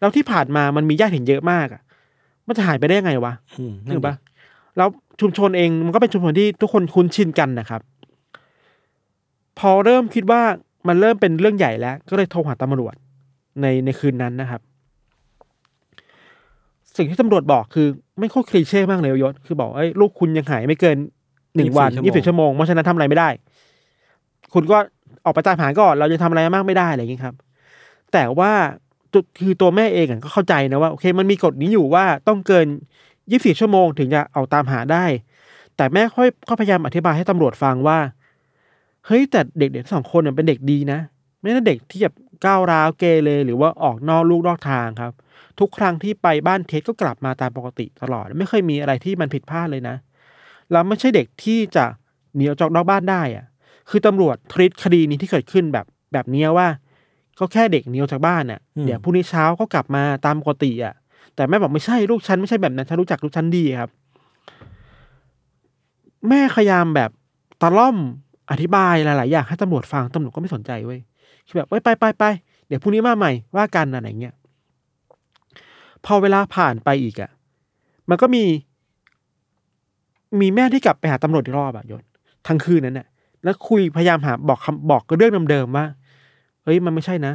[0.00, 1.82] แล้วที่ผ่านมามันมีญาติเห็นเยอะมากอะ
[2.46, 4.14] มันจะหายไปได้ยังไงวะอืมนึกปะ
[4.76, 4.88] แล้ว
[5.20, 7.80] ชุมชนเองมันก็เป็นชุมชนที่ทุกคนคุ้นชินกันนะครับ
[9.58, 10.42] พอเริ่มคิดว่า
[10.88, 12.94] มันเริ่มเป็นเรื่องใหญ่แล้ว ก็เลยโทรหาตำรวจ
[13.60, 14.60] ในในคืนนั้นนะครับ
[16.96, 17.86] สิ่งที่ตำรวจบอกคือ
[18.18, 20.96] ไม่โคตรคลีเช่มากเลยยศคือบอกเอ้ยลูกคุณยังหายไม่เกิน
[21.56, 23.28] หนึ่งวันยี่สิบชั่วโมงเพราะฉะนั้นทำอะไรไม่ได้
[24.54, 24.78] คุณก็
[25.24, 27.34] ออกไปตามหาก่อนเราจะทำอะไรมากไม่ได้อะไรอย่างนี้ครับ
[28.12, 28.52] แต่ว่า
[29.14, 32.66] จุดคือตัวแม่เองอะก็เข้าใจนะว่าโอเค มันมีกฎนี้อยู่ว่าต้องเกิน
[33.30, 35.04] ยี่สิบชั่วโมงถึงจะเอาตามหาได้
[35.76, 37.98] แต่แม่ค่อยก็พยายามอธิบายให้ตำรวจฟังว่า
[39.06, 41.00] เฮ้ยแต่เด็กๆทั้งสองคนเนี่ยเป็นเด็กดีนะ
[41.40, 42.14] ไม่ใช่เด็กที่แบบ
[42.46, 45.12] ก้าวร้าวเกเรหรือว่าออกนอกลูกนอกทางครับ
[45.60, 49.96] ทุกครั้งที่ไปบ้านเท็ดก็กลับมาตามปกติตลอด ไม่เคยมีอะไรที่มันผิดพลาดเลยนะ
[50.72, 51.84] แล้วไม่ใช่เด็กที่จะ
[52.34, 53.44] หนีออกจากนอกบ้านได้อะ
[53.90, 56.68] คือตำรวจทริตคดีนี้ที่เกิดขึ้นแบบแบบเนี้ยว่า
[57.38, 60.94] ก็แค่เด็กหนีออกจากบ้านน่ะเดี๋ยวพรุ่งนี้เช้าก็กลับมาตามปกติอะ
[61.34, 63.90] แต่แม่บอกไม่ใช่ลูกฉันไม่ใช่แบบนั้นฉันรู้จักลูกฉันดีครับ
[66.28, 67.10] แม่พยายามแบบ
[67.62, 67.96] ตะล่อม
[68.50, 71.00] อธิบายหลาย ๆ อย่างให้ตำรวจฟังตำรวจก็ไม่สนใจเว้ย
[71.46, 72.24] คือแบบเอ้ยไปไปไป
[72.66, 74.34] เดี๋ยวพรุ่งนี้มาใหม่ว่ากันอะไรเงี้ย
[76.04, 77.30] พอเวลาผ่านไปอีกอะ่ะ
[78.10, 78.44] มันก็มี
[80.40, 82.02] มีแม่ที่กลับไปหาตำรวจอีกรอบอะยศ
[82.46, 83.06] ทั้งคืนนั้นน่ะ
[83.44, 85.86] แล้วคุยพยายามหาบอกคำบอกเรื่องเดิมๆว่า
[86.64, 87.32] เฮ้ยมันไม่ใช่นะ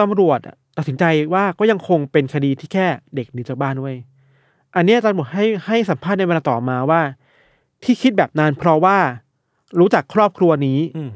[0.00, 0.40] ตำรวจ
[0.76, 1.04] ตัดสินใจ
[1.34, 3.96] ว่าก็ยังคงเป็นคดีที่แค่เด็กหนีจากบ้านเว้ย
[4.76, 7.00] อันเนี้ยตำรวจให้ให้สัมภาษณ์ในเวลาต่อมาว่า
[7.84, 8.98] ที่คิดแบบนั้นเพราะว่า
[9.78, 11.12] รู้จักครอบครัวนี้อืม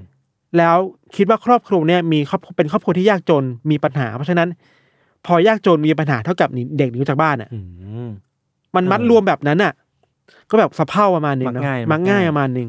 [0.59, 0.77] แล้ว
[1.17, 4.49] คิดว่าครอบครัวเนี่ยมีครอบเป็นครอบครัวที่ยากจนมีปัญหา เพราะฉะนั้น
[5.27, 7.59] พอยากจนมีปัญหาเท่ากับหนีเด็กหนีจากบ้านอะอื
[8.07, 8.09] ม
[8.75, 9.73] มันมัดเออรวมแบบนั้นอะ
[10.51, 12.69] ก็แบบสะเพร่าประมาณหนึงมักเนอะง่ายมักง่ายมักง่ายประมาณหนึง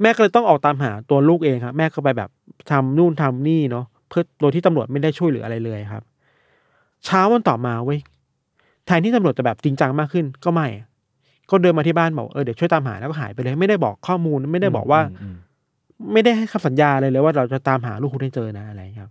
[0.00, 2.30] แม่ก็เลยต้องออกตามหาตัวลูกเองครับแม่ก็ไปแบบ
[2.70, 6.02] ทำนู่นทำนี่เนาะเพื่อโดยที่ตำรวจไม่ได้ช่วยเหลืออะไรเลยครับ
[7.04, 8.00] เช้าวันต่อมาเว้ย
[8.86, 10.86] แทนที่ตำรวจจะแบบจริงจังมากขึ้น ก็ไม่อะ
[11.52, 15.36] ก็เดินมาที่บ้านบอกเออเดี๋ยวช่วยตามหาแล้วก็หายไปเลย ไม่ได้บอกข้อมูลไม่ได้บอกว่าอืม
[16.12, 19.10] ไม่ได้ให้คำสัญญาเลยเลยว่าเราจะตามหาลูกคุณให้เจอนะอะไรครับ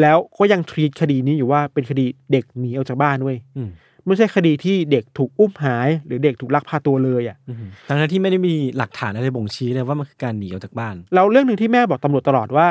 [0.00, 3.70] แล้วก็ยังทรีตคดีนี้อยู่ว่าเป็นคดีเด็กหนีออกจากบ้านเว้ยอืม
[4.06, 12.66] ไม่ใช่คดีที่เด็กถูกอุ้มหายหรือเด็กถูกลักพาตัวเลยอะอืมทั้งๆที่ไม่ได้มีหลักฐานอะไรบ่งชี้เลยว่ามันคือการหนีออกจากบ้านแล้วเรื่องหนึ่งที่แม่บอกตำรวจตลอดว่า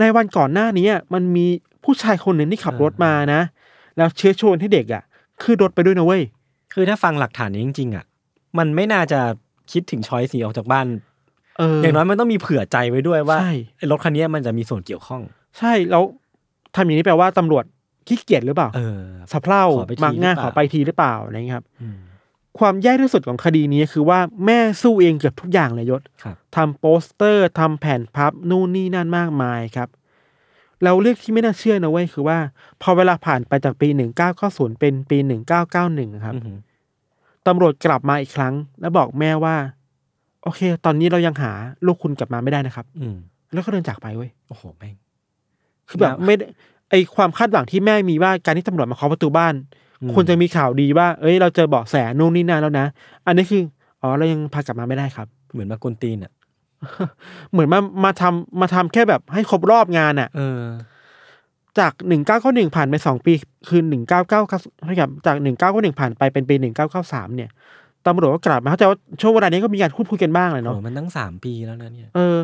[0.00, 1.46] ในวันก่อนหน้านี้อะมันมี
[1.84, 3.40] ผู้ชายคนหนึ่งที่ขับรถมานะ
[3.96, 5.02] แล้วเชื้อชวนให้เด็กอะ
[5.42, 6.22] ขึ้นรถไปด้วยนะเว้ย
[6.72, 8.04] คือถ้าฟังหลักฐานนี้จริงๆอะ
[8.58, 9.20] มันไม่น่าจะ
[9.72, 10.86] คิดถึงช้อยสีออกจากบ้าน
[11.58, 15.22] เออออย่างน้อยมันต้องมีเผื่อใจไว้ด้วยว่าใช่ไอ้รถคันนี้มันจะมีส่วนเกี่ยวข้อง
[15.58, 16.02] ใช่แล้ว
[16.74, 17.64] ทำอย่างนี้แปลว่าตำรวจ
[18.06, 21.98] ขี้เกียจหรือเปล่าเออสะเพร่าขอไปทีมักง่ายหรือเปขล่าอไปทีหรือเปล่าอะไรอย่างเงี้ยครับอืม
[22.58, 29.88] ความแย่ที่สุดของคดีนี้คือว่าแม่สู้เองเกือบทุกอย่างเลยยศครับทำโปสเตอร์ทำแผ่นพับนู่นนี่นั่นมากมายครับ
[30.82, 32.38] เราเรื่องที่ไม่น่าเชื่อนะเว้ยคือว่า
[32.82, 36.58] พอเวลาผ่านไปจากปีหนึ่งเก้าเก้าศูนย์เป็นปีหนึ่งเก้าเก้าหนึ่งครับอือหือ
[37.46, 39.54] ตำรวจกลับมาอีกครั้ง แล้วบอกแม่ว่า
[40.42, 41.52] โอเค ตอนนี้เรายังหา
[41.86, 43.16] ลูกคุณกลับมาไม่ได้นะครับ อืม
[43.52, 44.94] แล้วก็เดินจากไปเว้ยโอ้โหแม่ง
[45.88, 46.46] คือแบบแล้วไม่ได้
[46.90, 49.54] ไอความคาดหวังที่แม่มีว่าการที่ตำรวจมาเคาะประตูบ้าน
[50.02, 52.86] อืมควรจะมีข่าวดีว่า เอ้ย เราเจอเบาะแสนู่นนี่นั่นแล้วนะ
[53.26, 53.62] อันนี้คือ
[54.02, 56.32] อ๋อเรายังพากลับมาไม่ได้ครับ เหมือนมากวนตีนอะ
[57.50, 60.60] เหมือนมามาทำมาทำแค่แบบให้ครบรอบงานอะเออ
[61.80, 63.32] จากหนึ่งเก้าเก้าหนึ่งผ่านไปสองปี
[63.68, 64.60] คือหนึ่งเก้าเก้าครับ
[65.26, 67.50] จากหนึ่งเก้าเก้าหนึ่งผ่านไปเป็นปีหนึ่งเก้าเก้าสามเนี่ย
[68.06, 72.38] ตำรวจก็กลับมาเข้าใจว่าช่วงเวลานี้ก็มีการพูดคุยกันบ้างเลยโอ้เนาะมันตั้งสามปีแล้วนะเนี่ยเออ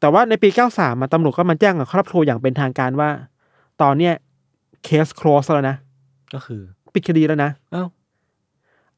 [0.00, 3.10] แต่ว่าในปีเก้าสามตำรวจก็มาแจ้งกับครอบครัวอย่างเป็นทางการว่า
[3.82, 4.14] ตอนเนี้ย
[4.84, 5.76] เคส close แล้วนะ
[6.34, 6.60] ก็คือ
[6.92, 7.84] ปิดคดีแล้วนะเอ้า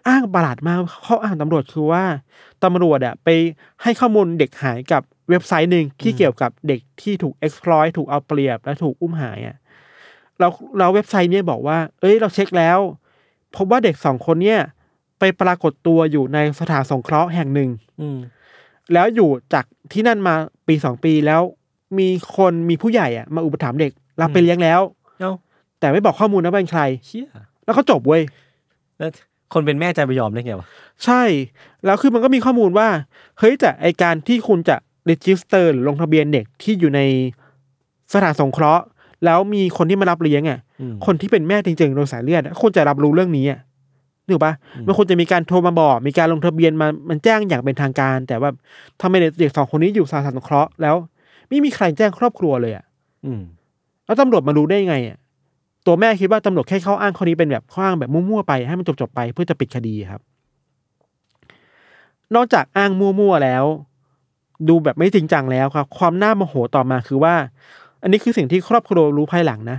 [0.08, 2.04] อ้างประหลาดมากข้ออ้างตำรวจคือว่า
[2.64, 3.28] ตำรวจอะไป
[3.82, 9.56] ให้ข้อมูลเด็กหายกับเว็บไซต์หนึ่งที่เกี่ยวกับเด็กที่ถูก exploit ถูกเอาเปรียบและถูกอุ้มหายอะ
[10.40, 12.78] แล้วเราเว็บไซต์เนี้ยบอกว่า เอ้ยเราเช็คแล้ว
[13.56, 14.60] พบว่าเด็กสองคนเนี่ย
[15.18, 17.70] ไปปรากฏตัวอยู่ในสถานสงเคราะห์แห่งหนึ่ง
[18.00, 18.18] อืม
[18.92, 20.34] แล้วอยู่จากที่นั่นมา
[20.68, 21.42] ปีสองปีแล้ว
[21.98, 24.80] มีคนมีผู้ใหญ่อะมาอุปถัมภ์เด็กรับไปเลี้ยงแล้ว
[25.20, 25.32] เอ้า
[25.80, 27.28] แต่ไม่บอกข้อมูลนะว่าเป็นใคร เชี่ย
[27.64, 28.22] แล้วก็จบเว้ย
[28.98, 29.10] แล้ว
[29.52, 30.66] คนเป็นแม่ใจไปยอมได้ไงวะ
[31.04, 31.22] ใช่
[31.84, 32.88] แล้วคือมันก็มีข้อมูลว่า
[33.38, 34.76] เฮ้ยแต่ไอการที่คุณจะ
[35.10, 37.00] register หรือลงทะเบียนเด็กที่อยู่ใน
[38.12, 38.84] สถานสงเคราะห์
[39.24, 43.60] แล้วมีคนที่มารับเลี้ยงอะอืมคนที่เป็นแม่จริงๆโดยสายเลือดอะควรจะรับรู้เรื่องนี้อะ
[44.28, 48.50] นึกปะอืมมันควรจะมีการโทรมาบอก มีการลงทะเบียนมามันแจ้งอย่างเป็นทางการ แต่ว่า
[49.00, 50.96] ทำไมเด็กสองคนนี้อยู่สถานสงเคราะห์แล้ว
[51.48, 52.84] ไม่มีใครแจ้งครอบครัวเลยอะ
[53.26, 53.42] อืม
[54.06, 55.18] แล้วตำรวจมารู้ได้ไงอะ
[55.86, 60.20] ตัวแม่คิดว่าตำรวจแค่เข้าอ้างข้อนี้เป็นแบบข้ออ้างแบบมั่วๆไปให้มันจบๆไปเพื่อจะปิดคดีครับ
[62.34, 63.64] นอกจากอ้างมั่วๆแล้ว
[64.68, 67.34] ดูแบบไม่จริงจังแล้วครับ ความน่าโมโหต่อมาคือว่า
[68.02, 69.78] อันนี้คือสิ่งที่ครอบครัวรู้ภายหลังนะ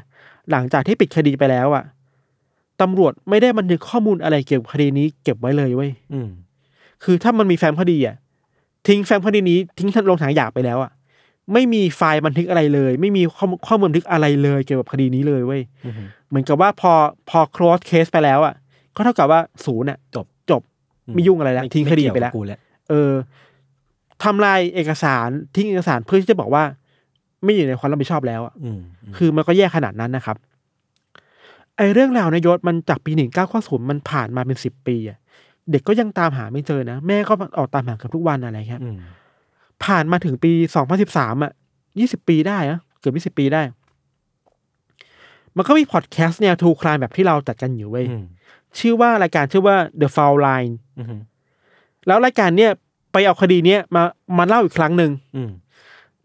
[0.52, 1.84] หลังจากที่ปิดคดีไปแล้วอะ
[2.82, 6.30] ตำรวจไม่ได้บันทึกข้อมูลอะไรเกี่ยวกับคดีนี้เก็บไว้เลยเว้ยอืม
[7.04, 8.16] คือถ้ามันมีแฟ้มคดีอะ
[8.88, 10.92] ทิ้งแฟ้มคดีนี้ทิ้งลงถังขยะไปแล้วอะ
[11.54, 15.94] ไม่มีไฟล์บันทึกอะไรเลย ไม่มีข้อมูลข้อมูลบันทึกอะไรเลยเกี่ยวกับคดีนี้เลยเว้ยอืม
[16.30, 16.92] เหมือนกับว่าพอ
[17.30, 18.56] พอ close case ไปแล้วอะ
[18.96, 20.62] ก็เท่ากับว่าศูนย์อะจบจบ
[21.14, 22.60] ไม่ยุ่งอะไรแล้วม่ทิ้งคดีไปแล้วม่เกี่ยกับกูแล้ว
[22.90, 23.12] เออ
[24.24, 26.64] ทำลายเอกสารทิ้งเอกสารเพื่อที่จะบอกว่า
[27.44, 28.80] ไม่อยู่ในความรับผิดชอบแล้วอะอืม
[29.12, 30.38] มคือมันก็แย่ขนาดนั้นนะครับ
[31.78, 35.18] ไอเรื่องราวในยศมันจากปีหนึ่งเก้าข้อศูนย์มันผ่านมาเป็นสิบปีอะ
[35.72, 38.98] เด็กก็ยังตามหาไม่เจอนะ แม่ก็ออกตามหาเกือบทุกวันอะไรครับอืม
[39.84, 41.52] ผ่านมาถึงปีสองพันสิบสามอะ
[42.00, 43.62] ยี่สิบปีได้อะเกือบยี่สิบปีได้
[45.58, 48.26] มันก็มีพอดแคสต์แนวทูคลายแบบที่เราจัดกันอยู่เว้ยอืม
[48.80, 51.08] ชื่อว่ารายการชื่อว่า The Foul Line อืม
[52.08, 52.72] แล้วรายการเนี้ย
[53.12, 54.04] ไปเอาคดีเนี้ยมา
[54.38, 55.52] มาเล่าอีกครั้งหนึ่งอืม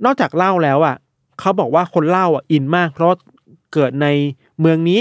[0.05, 0.97] นอกจากเล่าแล้วอะ
[1.41, 3.11] เขาบอกว่าคนเล่าอะอินมาก เพราะ
[3.73, 4.07] เกิดใน
[4.61, 5.01] เมืองนี้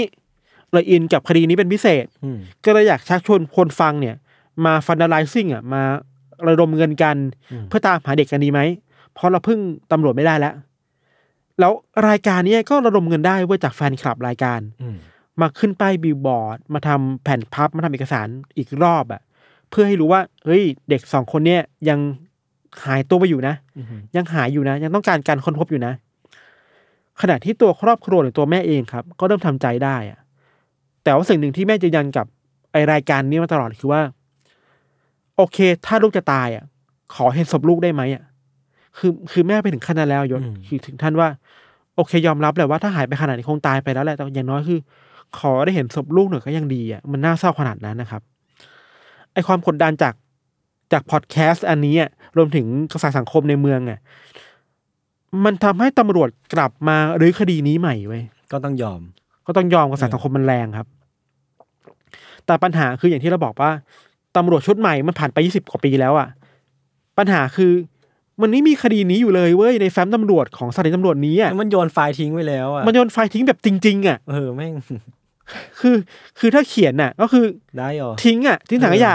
[0.72, 4.16] เลยอินกับคดีนี้เป็นพิเศษอืมก็เลยอยากชักชวนคนฟังเนี่ย
[4.64, 5.82] มาฟันด a ไลซิ่งอะมา
[6.48, 7.16] ระดมเงินกัน
[7.52, 8.60] อืมเพื่อตามหาเด็กกันดีไหม
[9.14, 9.58] เพราะเราพึ่ง
[9.92, 10.54] ตำรวจไม่ได้แล้ว
[11.60, 11.72] แล้ว
[12.08, 14.96] รายการเนี้ยก็ระดมเงินได้เว้ยจากแฟนคลับรายการอืม
[15.40, 18.28] มาขึ้นป้ายบิลบอร์ด มาทำแผ่นพับมาทำเอกสาร
[18.58, 19.20] อีกรอบอะ
[19.70, 21.98] เพื่อให้รู้ว่า เฮ้ย เด็กสองคนเนี้ยยัง
[22.84, 25.92] หายตัวไปอยู่นะอืมยังหายอยู่นะ ยังต้องการการค้นพบอยู่นะ
[27.20, 30.20] ขณะที่ตัวครอบครัวหรือตัวแม่เองครับ ก็เริ่มทำใจได้อะ
[31.04, 32.26] แต่ว่าสิ่งหนึ่งที่แม่ยืนยันกับ
[32.72, 34.02] ไอรายการนี้มาตลอดคือว่า
[35.36, 36.64] โอเค ถ้าลูกจะตายอะ
[37.14, 38.22] ขอเห็นศพลูกได้ไหมอะ
[38.98, 41.28] คือคือแม่ไปถึงขั้นนั้นแล้วยศอืมคือถึงท่านว่า
[41.96, 44.78] โอเค ยอมรับแหละว่าถ้าหายไปขนาดนี้คงตายไปแล้วแหละแต่อย่างน้อยคือ
[45.38, 48.22] ขอได้เห็นศพลูกหน่อยก็ยังดีอะมันน่าเศร้าขนาดนั้นนะครับ
[49.32, 50.14] ไอความกดดันจาก
[50.92, 53.98] จากพอดแคสต์อันนี้อะรวมถึงกระแสสังคมในเมืองอะ
[55.44, 58.22] มันทำให้ตำรวจกลับมารื้อคดีนี้ใหม่เว้ย
[58.52, 59.00] ก็ต้องยอม
[59.46, 60.86] ก็ต้องยอมกระแสสังคมมันแรงครับ
[62.46, 63.70] แต่ปัญหาคืออย่างที่เราบอกว่า
[64.36, 66.28] ตำรวจชุดใหม่มันผ่านไปยี่สิบกว่าปีแล้วอะ
[67.18, 67.72] ปัญหาคือ
[68.40, 74.74] มันไม่มีคดีนี้อยู่เลยเว้ยในแฟ้มตำรวจของสถานีตำรวจนี้อะมันโยนไฟล์ทิ้งไว้แล้วอะมันโยนไฟล์ทิ้งแบบจริง ๆอะเออแม่ง
[75.80, 75.96] คือ
[76.38, 77.44] คือถ้าเขียนน่ะ ก็คือ
[77.78, 79.14] ได้หรอทิ้งอะทิ้งถังขยะ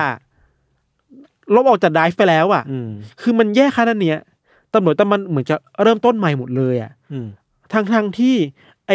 [1.56, 2.90] ลบออกจากไดฟ์ไปแล้วอะอืม
[3.22, 4.20] คือมันแย่ขนาดเนี้ย
[4.74, 7.28] ตำรวจแต่มันเหมือนจะเริ่มต้นใหม่หมดเลยอะอืม
[7.74, 8.36] ทั้งทั้งที่
[8.88, 8.92] ไอ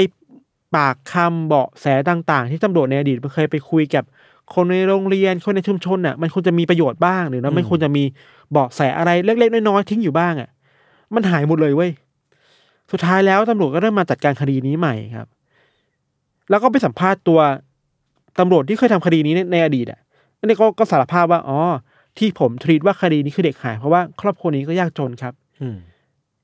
[0.75, 4.05] ปากคำเบาะแสต่าง ๆ ที่ตำรวจในอดีตมันเคยไปคุยกับ
[4.55, 8.05] คนในโรงเรียนคนในชุมชนน่ะ มันควรจะมีประโยชน์บ้างหรือนะมันควรจะมี
[8.53, 10.49] เบาะแสอะไรเล็ก ๆ น้อยๆทิ้งอยู่บ้างอะ
[11.15, 11.91] มันหายหมดเลยเว้ย
[12.93, 15.27] สุดท้ายแล้วตำรวจก็เริ่มมาจัดการคดีนี้ใหม่ครับ
[16.51, 17.41] แล้วก็ไปสัมภาษณ์ตัว
[18.39, 20.01] ตำรวจที่เคยทำคดีนี้ในในอดีตอะ
[20.39, 21.59] อันนี้ก็ก็สารภาพว่าอ๋อ
[22.19, 25.46] ที่ผมทรีตว่าคดีนี้คือเด็กหายเพราะว่าครอบครัวนี้ก็ยากจนครับอืม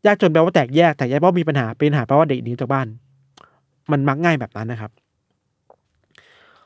[0.06, 2.86] ยากจนแปลว่าแตกแยกแตกแยกเพราะมีปัญหาเป็นปัญหาแปลว่าเด็กหนีจากบ้าน
[3.92, 4.90] มันมักง่ายแบบนั้นนะครับ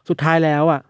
[0.08, 0.80] สุดท้ายแล้วอะ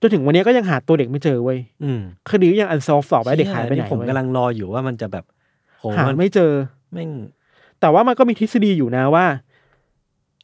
[0.00, 5.24] จนถึงวันนี้ก็ยังหาตัวเด็กไม่เจอเว้ยอืมคดีก็ยังอันซอฟต่อไปเด็กหายไปไหนผมเว้ยกำลังรออยู่ว่ามันจะแบบ
[5.80, 6.50] โหหามันไม่เจอ
[6.92, 7.10] แม่ง
[7.80, 9.24] แต่ว่ามันก็มีทฤษฎีอยู่นะว่า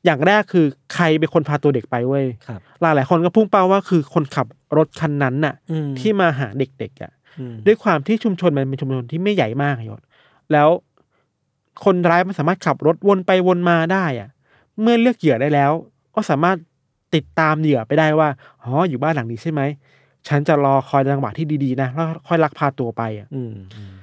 [0.04, 4.46] อย่างแรกคือใครเป็นคนพาตัวเด็กไปเว้ยครับหลายหลายๆคนก็พุ่งเป้าว่าคือคนขับ
[4.76, 10.02] รถคันนั้นน่ะอืมที่มาหาเด็กๆอะอืมด้วยความที่ชุมชนมันเป็นชุมชนที่ไม่ใหญ่มากอะยศ
[10.52, 10.68] แล้ว
[11.84, 14.28] คนร้ายมันสามารถขับรถวนไปวนมาได้อะ
[14.80, 15.72] เมื่อเลือกเหยื่อได้แล้ว
[16.14, 16.56] ก็สามารถ
[17.14, 18.28] ติดตามเหยื่อไปได้ว่า
[18.62, 19.62] อ๋ออยู่บ้านหลังนี้ใช่ไหม
[20.28, 23.94] ฉันจะรอคอยจังหวะที่ดีๆนะแล้วค่อยลักพาตัวไปอะอืมอืม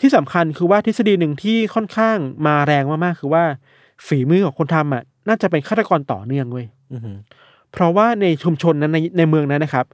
[0.00, 2.16] ที่สำคัญคือว่าทฤษฎีหนึ่งที่ค่อนข้าง
[2.46, 3.44] มาแรงมากๆคือว่า
[4.06, 7.16] ฝีมือของคนทำอะ น่าจะเป็นฆาตกรต่อเนื่องเว้ยอืม
[7.72, 9.86] เพราะว่าในชุมชนนั้นในในเมืองนั้นนะครับ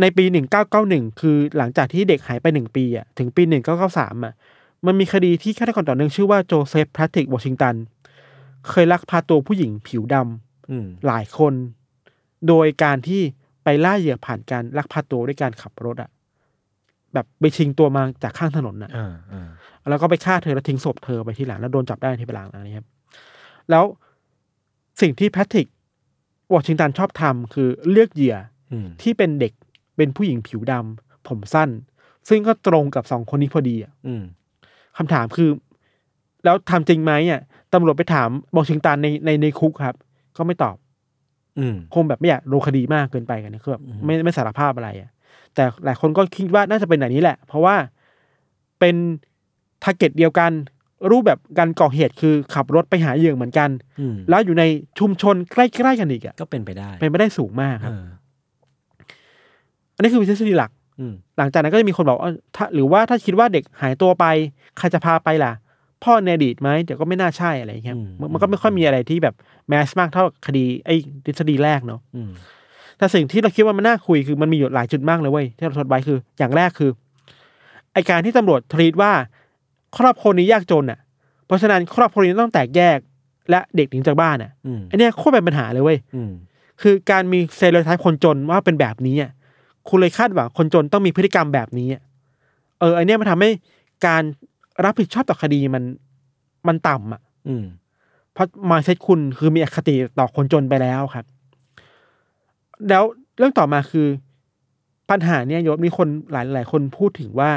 [0.00, 4.34] ในปีหนึ่งเก้าเก้าหนึ่งคือหลังจากที่เด็กหายไปหนึ่งปีอะถึงปีหนึ่งเก้าเก้าสามอะ
[4.86, 7.74] มันมีคดีที่ฆาตกรต่อเนื่องชื่อว่าโจเซฟแพทริกวอชิงตัน
[8.68, 11.54] เคยลักพาตัวผู้หญิงผิวดำอืมหลายคน
[12.48, 13.22] โดยการที่
[13.64, 16.10] ไปล่าเหยื่อผ่านการลักพาตัวด้วยการขับรถอะ
[17.14, 19.48] แบบไปชิงตัวมาจากข้างถนนอะอ่าอ่า
[19.90, 22.88] แล้วก็ไปฆ่าเธอแล้วทิ้งศพเธอไปที่หลังแล้วโดนจับได้ที่หลังอะไรครับ
[23.70, 23.84] แล้ว
[25.00, 25.66] สิ่งที่แพทริก
[26.54, 28.36] วอชิงตันชอบทำคือเลือกเหยื่อ
[28.72, 29.52] อืมที่เป็นเด็ก
[29.96, 31.70] เป็นผู้หญิงผิวดำผมสั้น
[32.28, 34.22] ซึ่งก็ตรงกับสองคนนี้พอดีอะอืม
[34.98, 35.50] คำถามคือ
[36.44, 37.40] แล้วทำจริงไหมอะ
[37.72, 39.96] ตำรวจไปถามวอชิงตันในในในคุกครับ
[40.36, 40.76] ก็ไม่ตอบ
[41.58, 45.10] อืมคงแบบไม่อยากลงคดีมากเกินไปกันนะคือแบบอืมไม่ไม่สารภาพอะไรอะ
[45.54, 47.74] แต่หลายคนก็คิดว่าน่าจะเป็นแบบนี้แหละ เพราะว่า
[48.80, 48.96] เป็น
[49.82, 50.52] target เดียวกัน
[51.10, 53.70] รูปแบบการก่อเหตุคือขับรถไปหาเหยื่อเหมือนกัน
[54.00, 54.64] อืมแล้วอยู่ใน
[54.98, 58.06] ชุมชนใกล้ๆกันอีกอะก็เป็นไปได้ เป็นไปได้สูงมากครับเออ
[59.94, 60.79] อันนี้คือทฤษฎีหลักอืม
[61.38, 64.24] หลังจากนั้นก็จะมีคนบอกว่าถ้าหรือว่าถ้าคิดว่าเด็กหายตัวไป
[64.78, 65.52] ใครจะพาไปล่ะ
[66.04, 69.34] พ่อในอดีตไหมเดี๋ยวก็ไม่น่าใช่อะไรอย่างเงี้ยมันมันก็ไม่ค่อยมีอะไรที่แบบ
[69.68, 70.94] match มากเท่าคดีไอ้
[71.24, 72.30] ทฤษฎีแรกเนาะอืม
[72.98, 76.90] แต่สิ่งที่เราคิดว่ามันน่าคุยคือมันมีอยู่หลายจุดมากเลยเว้ยที่เราทดไว้คือ อย่างแรกคือ
[77.92, 79.12] ไอ้การที่ตำรวจ treat ว่า
[79.98, 80.98] ครอบครัวนี้ยากจนอะ
[81.46, 82.98] เพราะฉะนั้นครอบครัวนี้ต้องแตกแยก
[83.50, 86.30] และเด็กหนีจากบ้านอะอืมอันเนี้ยโคตรเป็นปัญหาเลยเว้ยอืม
[86.82, 89.30] คือการมี stereotype คนจนว่าเป็นแบบนี้อะ
[89.90, 92.02] คุณเลยคาดหวังคนจนต้องมีพฤติกรรมแบบนี้อะ
[92.80, 93.50] เอออันเนี้ยมันทำให้
[94.06, 94.22] การ
[94.84, 95.84] รับผิดชอบต่อคดีมัน
[96.68, 97.64] มันต่ำอะ อืม
[98.32, 101.26] เพราะมาเซ็ตคุณคือมีอคติต่อคนจนไปแล้วครับ
[102.88, 103.04] แล้ว
[103.38, 104.06] เรื่องต่อมาคือ
[105.10, 107.50] ปัญหาเนี่ยยศมีคนหลายหลายคนพูดถึงว่า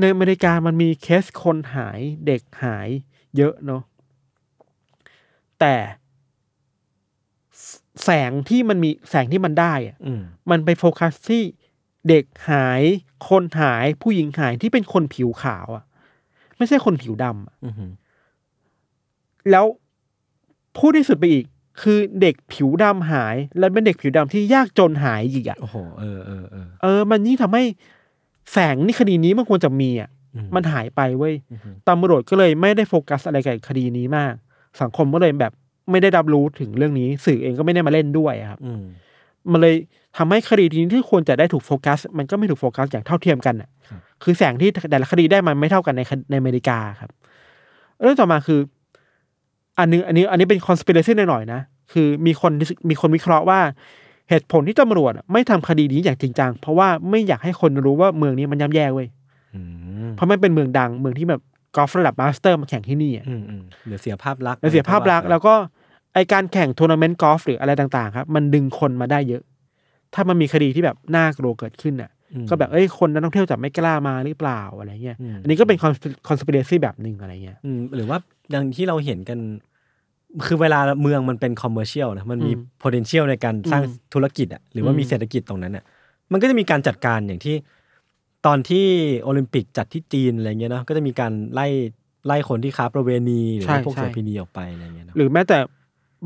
[0.00, 2.88] ในอเมริกามันมีเคสคนหายเด็กหาย
[3.36, 3.82] เยอะเนาะ
[5.60, 5.74] แต่
[7.94, 11.42] แสแสงที่มันมีแสงที่มันได้อะอืมมันไปโฟกัสที่
[12.08, 12.82] เด็กหาย
[13.28, 15.84] คนหายผู้หญิงหายที่เป็นคนผิวขาวอะ่ะ
[16.56, 17.74] ไม่ใช่คนผิวดำอะอืม
[19.50, 19.64] แล้ว
[20.76, 21.44] พูดที่สุดไปอีก
[21.82, 27.62] คือเด็กผิวดำหาย และเป็นเด็กผิวดำที่ยากจนหายอีกอะ่ะโอ้โห เออเออเออเออ มันยิ่งทำให้
[28.52, 34.34] แสงนี่คดีนี้มันควรจะมีอะ่ะอืมันหายไปเว้ย อืมตำรวจก็เลยไม่ได้โฟกัสอะไรกับคดีนี้มาก
[34.80, 35.52] สังคมก็เลยแบบ
[35.92, 38.82] ไม่ได้รับรู้ถึงเรื่องนี้ สื่อเองก็ไม่ได้มาเล่นด้วยอะครับอืม
[39.52, 39.74] มันเลย
[40.16, 47.10] ทำให้คดีนี้ที่ควรจะได้ถูกโฟกัส มันก็ไม่ถูกโฟกัสอย่างเท่าเทียมกันอะครับคือแสงที่แต่ละคดีได้มันไม่เท่ากันในคในอเมริกาครับ
[48.02, 48.60] เรื่องต่อมาคือ
[49.78, 51.60] อันนึงอันนี้ อันนี้เป็น conspiracy หน่อยๆนะ
[51.92, 52.52] คือมีคน
[52.88, 53.60] มีคนวิเคราะห์ว่า
[54.30, 59.08] เหตุผลที่ตำรวจไม่ทำคดีนี้อย่างจริงจังเพราะว่าไม่อยากให้คนรู้ว่าเมืองนี้มันย่ำแย่เว้ย
[59.54, 59.60] อื
[60.08, 61.40] มเพราะมันเป็นเมืองดังเมืองที่แบบ
[61.76, 65.54] กอล์ฟระดับมาสเตอร์มาแข่งที่นี่อะอืมอืมเดี๋ยวเสียภาพลักษณ์แล้วเสียภาพลักษณ์แล้วก็
[66.14, 69.42] ไอการแข่งทัวร์นาเมนต์กอล์ฟหรืออะไรต่างๆ ครับ มันดึงคนมาได้เยอะ
[70.14, 75.78] ถ้ามันมีคดีที่แบบน่ากลัวเกิดขึ้นน่ะอืมก็แบบเอ้ยคนนักท่องเที่ยวจะไม่กล้ามาหรือเปล่าอะไรเงี้ยอืมอันนี้ก็เป็น
[76.28, 78.18] คอน spiracy แบบหนึ่งอะไรเงี้ยอืมหรือว่า
[78.54, 79.38] ดังที่เราเห็นกัน
[80.46, 85.84] คือเวลาเมืองมันเป็น commercial นะมันมีอืม potential ในการสร้างอืมธุรกิจอะหรือว่าอืมมีเศรษฐกิจตรงนั้นอะ
[86.32, 87.54] มันก็จะมีการจัดการอย่างที่
[88.46, 88.86] ตอนที่
[89.22, 91.66] โอลิมปิกจัดที่จีนอะไรเงี้ยเนาะก็จะมีการไล่
[92.26, 95.58] ไล่คนที่ค้าประเวณีหรือว่าพวกโสเภณีออกไปอะไรเงี้ยเนาะหรือแม้แต่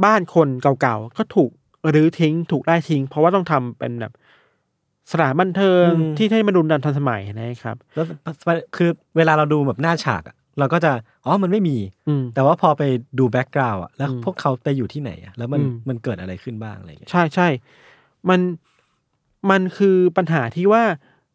[0.05, 1.51] บ้านคนเก่าๆก็ถูก
[1.95, 4.13] รื้อทิ้งถูกไล่ทิ้ง เพราะว่าต้องทำเป็นแบบ
[5.11, 5.89] สถานบันเทิง
[6.19, 8.07] ที่ให้มันรุดันทันสมัยนะครับแล้ว
[8.77, 10.93] คือเวลาเราดูแบบหน้าฉากอะเราก็จะ
[11.25, 11.77] อ๋อมันไม่มี
[12.09, 12.83] อืมแต่ว่าพอไป
[13.19, 17.49] ดู background อะแล้วอืมพวกเขาไปอยู่ที่ไหนอะแล้วมันอืมมันเกิดอะไรขึ้นบ้างอะไรเงี้ยใช่ใช่
[18.29, 18.41] มัน
[19.51, 20.83] มันคือปัญหาที่ว่า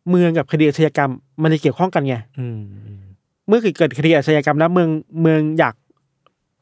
[0.10, 1.12] เมืองกับคดีอาชญากรรม
[1.44, 3.04] มันจะเกี่ยวข้องกันไงอืมอืม
[3.48, 4.90] เมื่อเกิดคดีอาชญากรรมแล้วเมือง
[5.22, 5.76] เมืองอยาก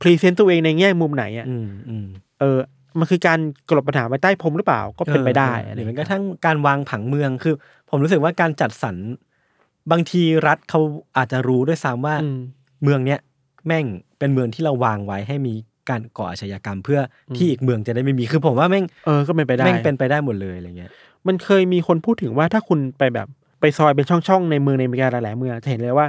[0.01, 2.07] พรีเซนต์ตัวเองในแง่มุมไหนอะอืมอืม
[2.39, 2.59] เออ
[2.99, 3.39] มันคือการ
[3.69, 7.55] กลบปัญหาไว้ใต้พรมหรือเปล่าก็เป็นไปได้เอออะหไรรืออย่างแม้เงี้ยกระทั่งการวางผังเมืองคือ
[7.89, 8.95] ผมรู้สึกว่าการจัดสรร
[9.91, 10.79] บางทีรัฐเขา
[11.17, 12.39] อาจจะรู้ด้วยซ้ำว่าอืม
[12.83, 13.19] เมืองเนี้ย
[13.67, 13.85] แม่ง
[14.19, 15.53] เป็นเมืองที่เราวางไว้ให้มี
[15.89, 20.91] การก่ออาชญากรรมเพื่ออมที่อีกเมืองจะได้ไม่มีคือผมว่าแม่งเออก็เป็นไปได้แม่งเป็นไปได้หมดเลยอะไรเงี้ย
[21.27, 23.27] มันเคยมีคนพูดถึงว่าถ้าคุณไปแบบ
[23.59, 26.07] ไปซอยเป็นช่องๆในเมืองในอเมริกาหลายๆเมืองจะเห็นเลยว่า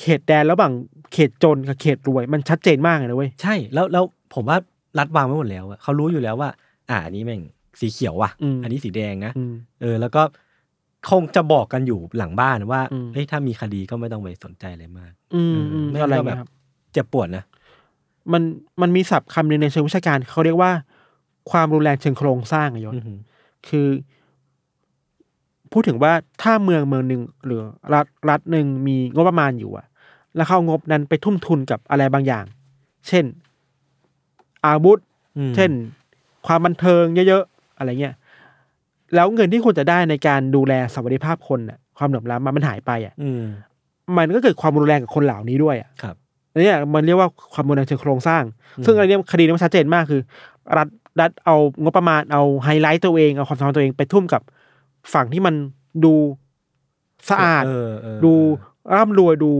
[0.00, 0.72] เขตแดนระหว่าง
[1.12, 4.58] เขตจนกับเขตรวย มันชัดเจนมากเลยนะเว้ยใช่แล้วแล้วผมว่า
[4.98, 6.50] รัฐวางไว้หมดแล้วอะเขารู้อยู่แล้วว่า
[6.90, 7.42] อ่าอันนี้แม่ง
[7.80, 10.22] สีเขียวว่ะ อืม อันนี้สีแดงนะอืม เออ แล้วก็
[11.08, 16.48] คงจะบอกกันอยู่หลังบ้านว่าอืม เฮ้ยถ้ามีคดีก็ไม่ต้องไปสนใจอะไรมาก อืมเอออืมไม่อะไรก็แบบ เงี้ยครับ
[16.92, 17.44] เจ็บปวดนะ
[18.32, 18.42] มัน
[18.80, 20.72] มันมีศัพท์คำหนึ่งในเชิงวิชาการเขาเรียกว่า
[21.50, 23.18] ความรุนแรงเชิงโครงสร้างอะยศ อือหือ
[23.68, 23.88] คือ
[25.72, 27.60] พูดถึงว่าถ้าเมืองเมืองหนึ่งหรือ
[27.94, 29.86] รัฐรัฐหนึ่งมีงบประมาณอยู่อะ
[30.38, 32.44] แล้วเขาเอางบนั้นไปทุ่มทุนกับอะไรบางอย่าง
[33.08, 33.24] เช่น
[34.66, 34.98] อาวุธ
[35.38, 35.70] อืมเช่น
[36.46, 38.14] ความบันเทิงเยอะๆอะไรเงี้ย
[39.14, 43.42] แล้วเงินที่ควรจะได้ในการดูแลสวัสดิภาพคนน่ะ ความเหลื่อมล้ำมันมันหายไปอะอืม
[44.16, 46.16] มันก็เกิดความรุนแรงกับคนเหล่านี้ด้วยอะครับ
[46.52, 48.42] อันเนี้ยมันเรียกว่าความรุนแรงเชิงโครงสร้าง
[48.76, 50.22] อืมซึ่งอันเนี้ยคดีนี้มันชัดเจนมากคือ
[50.76, 50.88] รัฐ
[51.20, 54.42] รัฐเอางบประมาณเอาไฮไลท์ตัวเองเอาความสามารถตัวเองไปทุ่มกับ
[55.14, 55.54] ฝั่งที่มัน
[56.04, 56.14] ดู
[57.30, 58.32] สะอาดเออเออดู
[58.96, 59.52] ร่ำรวยดู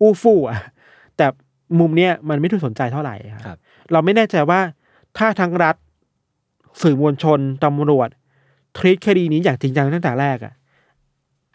[0.00, 0.60] อู้ฟู่อะ
[1.16, 1.26] แต่
[1.80, 3.58] มุมเนี้ยมันไม่ถูกสนใจเท่าไหร่ครับครับ
[3.92, 4.60] เราไม่แน่ใจว่า
[5.18, 5.76] ถ้าทั้งรัฐ
[6.82, 8.08] สื่อมวลชนตำรวจ
[8.76, 10.54] ทรีตคดีนี้อย่างจริงจังตั้งแต่แรกอะ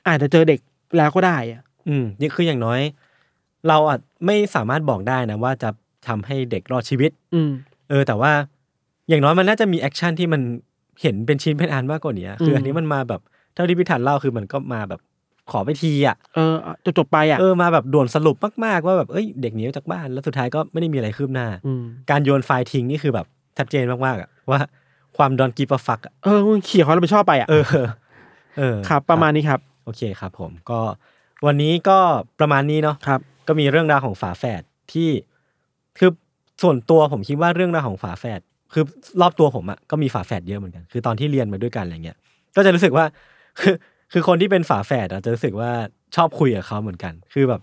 [0.08, 0.60] อาจจะเจอเด็ก
[0.98, 2.80] แล้วก็ได้อะ อืมนี่คืออย่างน้อย
[3.68, 5.70] เราอาจไม่สามารถบอกได้นะว่าจะ
[6.08, 7.52] ทำให้เด็กรอดชีวิต อืม
[7.90, 8.32] เออ แต่ว่า
[9.10, 10.42] อย่างน้อยมันน่าจะมี action ที่มัน
[11.02, 13.22] เห็นเป็นชิ้นเป็นอันมากกว่านี้คืออันนี้มันมาแบบ
[13.54, 15.02] เท่าที่พิธันเล่าคือมันก็มาแบบ
[15.52, 18.36] ขอไปทีอะเออจบจบๆไปอะเออมาแบบด่วนสรุป
[18.66, 23.26] มากๆว่าแบบเอ้ยเด็กหนีออกจากบ้านแล้วสุดท้ายก็ไม่ได้มีอะไรคืบหน้าอืมการโยนไฟล์ทิ้งนี่คือแบบ
[23.58, 24.60] ชัดเจนมากๆอะว่า
[25.18, 27.64] ความดอนกีปฟักอะเออมึงเขี่ยเขาเราไปชอบไปอะเออ
[28.58, 30.80] เออครับ ประมาณนี้ครับ โอเคครับ ผมก็
[31.46, 31.98] วันนี้ก็
[32.40, 34.62] ประมาณนี้เนาะครับ ก็มีเรื่องราวของฝาแฝด
[34.94, 35.10] ที่
[36.00, 36.10] คือ
[36.62, 38.42] ส่วนตัวผมคิดว่าเรื่องราวของฝาแฝด
[38.74, 38.84] คือ
[39.22, 42.18] รอบตัวผมอะก็มีฝาแฝดเยอะเหมือนกัน คือตอนที่เรียนมาด้วยกันอะไรเงี้ย
[42.56, 43.06] ก็จะรู้สึกว่า
[44.14, 45.72] คือคือคนที่เป็นฝาแฝดอะจะรู้สึกว่า
[46.16, 47.62] ชอบคุยกับเขาเหมือนกัน คือแบบ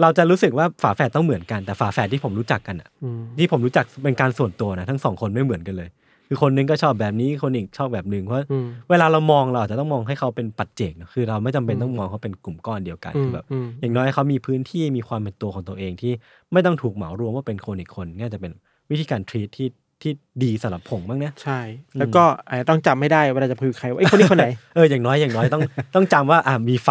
[0.00, 5.88] เราจะรู้สึกว่าฝาแฝดต้องเหมือนกันแต่ฝาแฝดที่ผมรู้จักกันอะอืมที่ผมรู้จักเป็นการส่วนตัวนะทั้งสองคนไม่เหมือนกันเลย
[6.28, 16.12] คือคนนึงก็ชอบแบบนี้คนอีกชอบแบบหนึ่งเพราะอืมเวลาเรามองเราอาจจะต้องมองให้เขาเป็นปัจเจกนะคือเราไม่จำเป็นต้องมองเขาเป็นกลุ่มก้อนเดียวกันอืคือมแบบอืมอย่างน้อยเขามีพื้นที่มีความเป็นตัวของตัวเองที่
[16.52, 18.52] ไม่ต้องถูกเหมารวมว่าเป็นคนอีกคนน่าจะเป็น
[18.90, 19.66] วิธีการทรีตที่
[20.02, 21.60] ที่ดีสำหรับผมบ้างนะ ใช่
[21.98, 25.62] แล้วก็อาจจะต้องจำไม่ได้เวลาจะพูดใครว่าไอ้ยคนนี้คนไหน เอออย่างน้อยอย่างน้อยต้อง
[25.94, 26.88] ต้องจำว่าอ่ามีไฝ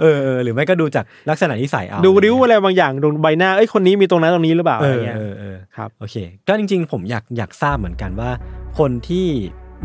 [0.00, 6.16] เออเออหรือไม่ก็ดูจากลักษณะนิสัยเอาดูริ้วอะไรบางอย่างดูใบหน้าเอ้ยคนนี้มีตรงนั้นตรงนี้หรือเปล่าเออะไรอเงี้ยเออเออครับโอเค
[6.48, 8.30] ก็จริง ๆ ผมอยากอยากทราบเหมือนกันว่า
[8.78, 9.26] คนที่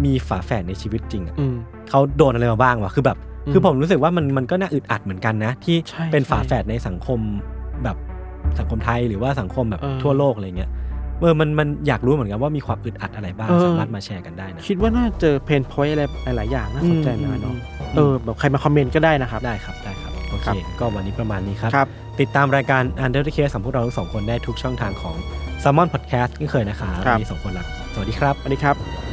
[0.06, 1.56] มีฝาแฝดในชีวิตจริงอะอืม
[1.90, 7.20] เขาโดนอะไรมาบ้างวะคือแบบอืมคือผมรู้สึกว่ามันมันก็น่าอึดอัดเหมือนกันนะ ที่ใช่เป็นใช่ฝาแฝดในสังคม
[7.84, 7.98] แบบ
[8.60, 10.72] สังคมไทยหรือว่าสังคมแบบเออทั่วโลกอะไรเงี้ย
[11.22, 16.04] เออมันมันอยากรู้เหมือนกันว่ามีความอึดอัดอะไรบ้าง เออ สามารถมาแชร์กันได้นะ คิดว่าน่าเจอเพนพอยต์อะไร
[16.38, 17.58] หลายๆอย่างน่าสนใจเหมือนกันเนาะม
[17.96, 21.88] เออแบบใครมาคอมเมนต์ก็ได้นะครับ ได้ครับได้ครับ โอเค ครับ ก็วันนี้ประมาณนี้ครับ ครับ
[22.20, 25.16] ติดตามรายการ Under the Case ของพวกเราทั้งสองคนได้ทุกช่องทางของ
[25.64, 29.11] s ซ m o n Podcast ก็เคยนะครับครับวันนี้สองคนละสวัสดีครับสวัสดีครับ